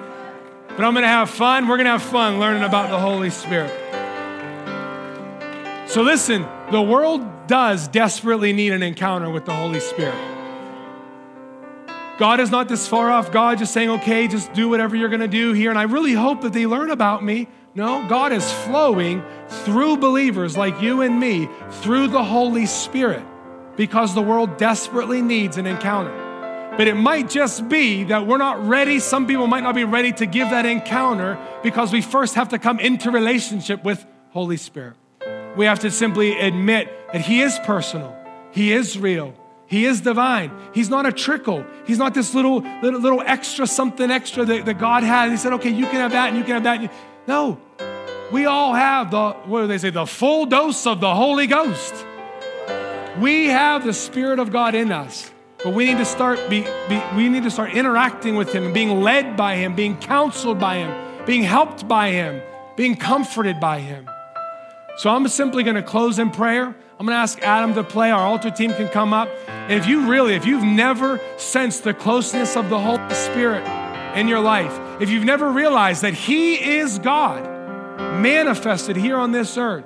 But 0.69 0.85
I'm 0.85 0.93
going 0.95 1.03
to 1.03 1.09
have 1.09 1.29
fun. 1.29 1.67
We're 1.67 1.77
going 1.77 1.87
to 1.87 1.91
have 1.91 2.03
fun 2.03 2.39
learning 2.39 2.63
about 2.63 2.91
the 2.91 2.99
Holy 2.99 3.31
Spirit. 3.31 3.73
So, 5.89 6.03
listen, 6.03 6.47
the 6.71 6.81
world 6.81 7.49
does 7.49 7.89
desperately 7.89 8.53
need 8.53 8.73
an 8.73 8.85
encounter 8.85 9.31
with 9.31 9.47
the 9.47 9.55
Holy 9.55 9.81
Spirit. 9.81 10.38
God 12.19 12.41
is 12.41 12.51
not 12.51 12.69
this 12.69 12.89
far 12.89 13.11
off. 13.11 13.31
God 13.31 13.59
just 13.59 13.73
saying, 13.73 13.91
okay, 13.91 14.27
just 14.27 14.53
do 14.53 14.69
whatever 14.69 14.97
you're 14.97 15.09
going 15.09 15.21
to 15.21 15.29
do 15.29 15.53
here. 15.53 15.71
And 15.71 15.79
I 15.79 15.85
really 15.85 16.14
hope 16.14 16.43
that 16.43 16.53
they 16.53 16.66
learn 16.66 16.91
about 16.91 17.25
me. 17.25 17.47
No, 17.77 18.05
God 18.09 18.33
is 18.33 18.53
flowing 18.64 19.23
through 19.49 19.99
believers 19.99 20.57
like 20.57 20.83
you 20.83 21.03
and 21.03 21.21
me 21.21 21.49
through 21.71 22.09
the 22.09 22.25
Holy 22.25 22.66
Spirit 22.66 23.23
because 23.77 24.16
the 24.16 24.23
world 24.23 24.57
desperately 24.57 25.23
needs 25.23 25.59
an 25.59 25.66
encounter. 25.66 26.27
But 26.77 26.89
it 26.89 26.95
might 26.95 27.31
just 27.31 27.69
be 27.69 28.03
that 28.05 28.27
we're 28.27 28.39
not 28.39 28.66
ready. 28.66 28.99
Some 28.99 29.29
people 29.29 29.47
might 29.47 29.62
not 29.62 29.77
be 29.77 29.85
ready 29.85 30.12
to 30.14 30.27
give 30.27 30.51
that 30.51 30.66
encounter 30.66 31.39
because 31.62 31.93
we 31.93 32.03
first 32.03 32.35
have 32.35 32.49
to 32.49 32.59
come 32.59 32.81
into 32.81 33.12
relationship 33.12 33.85
with 33.85 34.05
Holy 34.31 34.57
Spirit. 34.57 34.97
We 35.57 35.66
have 35.66 35.81
to 35.81 35.91
simply 35.91 36.39
admit 36.39 36.89
that 37.12 37.21
He 37.21 37.43
is 37.43 37.57
personal, 37.61 38.16
He 38.51 38.73
is 38.73 38.99
real, 38.99 39.35
He 39.69 39.85
is 39.85 40.01
divine. 40.01 40.51
He's 40.73 40.89
not 40.89 41.05
a 41.05 41.12
trickle. 41.12 41.64
He's 41.87 41.99
not 41.99 42.14
this 42.14 42.35
little, 42.35 42.62
little, 42.83 43.01
little 43.01 43.21
extra 43.21 43.66
something 43.66 44.11
extra 44.11 44.45
that, 44.47 44.64
that 44.64 44.79
God 44.79 45.05
had. 45.05 45.31
He 45.31 45.37
said, 45.37 45.53
okay, 45.55 45.71
you 45.71 45.85
can 45.85 45.97
have 45.97 46.12
that 46.12 46.29
and 46.29 46.39
you 46.39 46.43
can 46.43 46.55
have 46.55 46.64
that. 46.64 46.91
No, 47.27 47.61
we 48.33 48.47
all 48.47 48.73
have 48.73 49.11
the, 49.11 49.33
what 49.45 49.62
do 49.62 49.66
they 49.66 49.79
say, 49.79 49.91
the 49.91 50.07
full 50.07 50.47
dose 50.47 50.87
of 50.87 51.01
the 51.01 51.14
Holy 51.14 51.47
Ghost. 51.47 51.95
We 53.21 53.47
have 53.47 53.85
the 53.85 53.93
Spirit 53.93 54.39
of 54.39 54.51
God 54.51 54.75
in 54.75 54.91
us. 54.91 55.31
But 55.62 55.75
we 55.75 55.87
need 55.87 55.99
to 55.99 56.05
start 56.05 56.39
be, 56.49 56.61
be, 56.89 57.03
we 57.16 57.29
need 57.29 57.43
to 57.43 57.51
start 57.51 57.73
interacting 57.73 58.37
with 58.37 58.53
him 58.53 58.64
and 58.64 58.73
being 58.73 59.03
led 59.03 59.37
by 59.37 59.57
him, 59.57 59.75
being 59.75 59.99
counseled 59.99 60.59
by 60.59 60.77
him, 60.77 61.27
being 61.27 61.43
helped 61.43 61.89
by 61.89 62.11
him, 62.11 62.41
being 62.77 62.97
comforted 62.97 63.59
by 63.59 63.81
him. 63.81 64.09
So 64.99 65.11
I'm 65.11 65.27
simply 65.29 65.64
going 65.64 65.77
to 65.77 65.83
close 65.83 66.19
in 66.19 66.31
prayer. 66.31 66.77
I'm 66.99 67.07
going 67.07 67.14
to 67.14 67.20
ask 67.20 67.40
Adam 67.42 67.74
to 67.74 67.84
play. 67.84 68.11
Our 68.11 68.26
altar 68.26 68.51
team 68.51 68.74
can 68.74 68.88
come 68.88 69.12
up. 69.12 69.28
And 69.46 69.72
if 69.72 69.86
you 69.86 70.11
really, 70.11 70.34
if 70.34 70.44
you've 70.44 70.64
never 70.64 71.20
sensed 71.36 71.84
the 71.84 71.94
closeness 71.94 72.57
of 72.57 72.70
the 72.70 72.78
Holy 72.80 73.14
Spirit 73.14 73.64
in 74.16 74.26
your 74.26 74.40
life, 74.40 74.76
if 75.01 75.09
you've 75.09 75.24
never 75.24 75.49
realized 75.49 76.03
that 76.03 76.14
He 76.14 76.55
is 76.55 76.99
God 76.99 77.44
manifested 78.20 78.96
here 78.96 79.16
on 79.16 79.30
this 79.30 79.57
earth, 79.57 79.84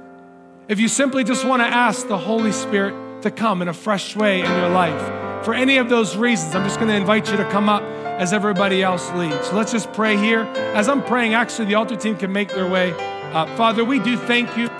if 0.68 0.80
you 0.80 0.88
simply 0.88 1.22
just 1.22 1.44
want 1.44 1.60
to 1.60 1.66
ask 1.66 2.08
the 2.08 2.16
Holy 2.16 2.50
Spirit 2.50 3.20
to 3.20 3.30
come 3.30 3.60
in 3.60 3.68
a 3.68 3.74
fresh 3.74 4.16
way 4.16 4.40
in 4.40 4.50
your 4.50 4.70
life, 4.70 5.44
for 5.44 5.52
any 5.52 5.76
of 5.76 5.90
those 5.90 6.16
reasons, 6.16 6.54
I'm 6.54 6.64
just 6.64 6.76
going 6.76 6.88
to 6.88 6.96
invite 6.96 7.30
you 7.30 7.36
to 7.36 7.48
come 7.50 7.68
up 7.68 7.82
as 7.82 8.32
everybody 8.32 8.82
else 8.82 9.12
leads. 9.12 9.48
So 9.48 9.56
let's 9.56 9.72
just 9.72 9.92
pray 9.92 10.16
here. 10.16 10.44
As 10.74 10.88
I'm 10.88 11.04
praying, 11.04 11.34
actually, 11.34 11.66
the 11.66 11.74
altar 11.74 11.96
team 11.96 12.16
can 12.16 12.32
make 12.32 12.48
their 12.48 12.70
way 12.70 12.92
up. 13.32 13.50
Father, 13.58 13.84
we 13.84 13.98
do 13.98 14.16
thank 14.16 14.56
you 14.56 14.70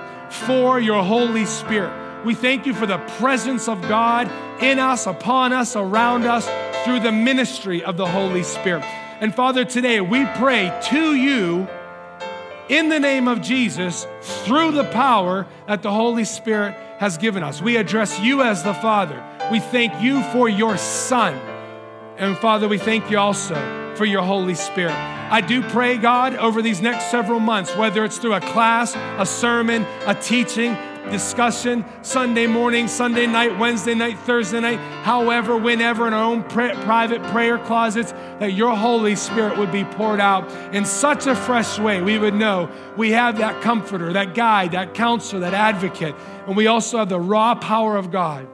for 0.47 0.79
your 0.79 1.03
Holy 1.03 1.45
Spirit. 1.45 2.02
We 2.25 2.35
thank 2.35 2.65
you 2.65 2.73
for 2.73 2.85
the 2.85 2.99
presence 3.19 3.67
of 3.67 3.81
God 3.81 4.31
in 4.61 4.79
us, 4.79 5.07
upon 5.07 5.51
us, 5.51 5.75
around 5.75 6.25
us, 6.25 6.47
through 6.85 7.01
the 7.01 7.11
ministry 7.11 7.83
of 7.83 7.97
the 7.97 8.07
Holy 8.07 8.43
Spirit. 8.43 8.83
And 9.19 9.35
Father, 9.35 9.65
today 9.65 9.99
we 9.99 10.25
pray 10.37 10.77
to 10.85 11.15
you 11.15 11.67
in 12.69 12.87
the 12.87 12.99
name 12.99 13.27
of 13.27 13.41
Jesus 13.41 14.07
through 14.21 14.71
the 14.71 14.85
power 14.85 15.45
that 15.67 15.81
the 15.81 15.91
Holy 15.91 16.23
Spirit 16.23 16.75
has 16.99 17.17
given 17.17 17.43
us. 17.43 17.61
We 17.61 17.75
address 17.75 18.19
you 18.21 18.41
as 18.41 18.63
the 18.63 18.73
Father. 18.73 19.21
We 19.51 19.59
thank 19.59 20.01
you 20.01 20.23
for 20.31 20.47
your 20.47 20.77
Son. 20.77 21.35
And 22.17 22.37
Father, 22.37 22.69
we 22.69 22.77
thank 22.77 23.11
you 23.11 23.17
also 23.17 23.55
for 23.95 24.05
your 24.05 24.23
Holy 24.23 24.55
Spirit. 24.55 24.93
I 24.93 25.41
do 25.41 25.61
pray, 25.61 25.97
God, 25.97 26.35
over 26.35 26.61
these 26.61 26.81
next 26.81 27.11
several 27.11 27.39
months, 27.41 27.75
whether 27.75 28.05
it's 28.05 28.17
through 28.17 28.33
a 28.33 28.41
class, 28.41 28.95
a 29.19 29.25
sermon, 29.25 29.85
a 30.05 30.15
teaching, 30.15 30.77
discussion, 31.11 31.85
Sunday 32.01 32.47
morning, 32.47 32.87
Sunday 32.87 33.27
night, 33.27 33.57
Wednesday 33.57 33.95
night, 33.95 34.17
Thursday 34.19 34.59
night, 34.59 34.79
however, 35.03 35.57
whenever, 35.57 36.07
in 36.07 36.13
our 36.13 36.23
own 36.23 36.43
private 36.43 37.21
prayer 37.23 37.57
closets, 37.59 38.11
that 38.39 38.53
your 38.53 38.75
Holy 38.75 39.15
Spirit 39.15 39.57
would 39.57 39.71
be 39.71 39.83
poured 39.83 40.19
out 40.19 40.49
in 40.73 40.85
such 40.85 41.27
a 41.27 41.35
fresh 41.35 41.79
way. 41.79 42.01
We 42.01 42.17
would 42.17 42.33
know 42.33 42.69
we 42.97 43.11
have 43.11 43.37
that 43.37 43.61
comforter, 43.61 44.13
that 44.13 44.33
guide, 44.33 44.71
that 44.71 44.93
counselor, 44.93 45.41
that 45.41 45.53
advocate, 45.53 46.15
and 46.47 46.55
we 46.55 46.67
also 46.67 46.97
have 46.97 47.09
the 47.09 47.19
raw 47.19 47.55
power 47.55 47.95
of 47.97 48.11
God 48.11 48.47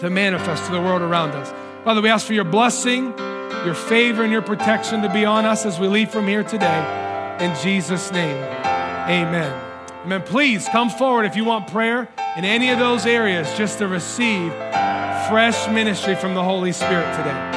to 0.00 0.10
manifest 0.10 0.66
to 0.66 0.72
the 0.72 0.80
world 0.80 1.02
around 1.02 1.30
us. 1.32 1.52
Father, 1.84 2.00
we 2.00 2.08
ask 2.08 2.26
for 2.26 2.34
your 2.34 2.44
blessing, 2.44 3.16
your 3.64 3.74
favor, 3.74 4.22
and 4.22 4.32
your 4.32 4.42
protection 4.42 5.02
to 5.02 5.12
be 5.12 5.24
on 5.24 5.44
us 5.44 5.66
as 5.66 5.78
we 5.78 5.88
leave 5.88 6.10
from 6.10 6.26
here 6.26 6.42
today. 6.42 7.36
In 7.40 7.54
Jesus' 7.62 8.10
name, 8.12 8.36
amen. 9.08 9.69
Amen. 10.04 10.22
Please 10.22 10.68
come 10.68 10.88
forward 10.88 11.24
if 11.24 11.36
you 11.36 11.44
want 11.44 11.68
prayer 11.68 12.08
in 12.36 12.44
any 12.44 12.70
of 12.70 12.78
those 12.78 13.06
areas 13.06 13.52
just 13.56 13.78
to 13.78 13.86
receive 13.86 14.50
fresh 15.28 15.68
ministry 15.68 16.14
from 16.14 16.34
the 16.34 16.42
Holy 16.42 16.72
Spirit 16.72 17.14
today. 17.16 17.56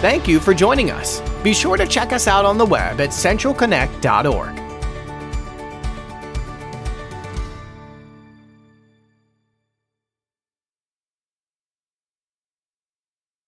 Thank 0.00 0.28
you 0.28 0.38
for 0.38 0.52
joining 0.52 0.90
us. 0.90 1.22
Be 1.42 1.54
sure 1.54 1.76
to 1.76 1.86
check 1.86 2.12
us 2.12 2.26
out 2.28 2.44
on 2.44 2.58
the 2.58 2.66
web 2.66 3.00
at 3.00 3.10
centralconnect.org. 3.10 4.63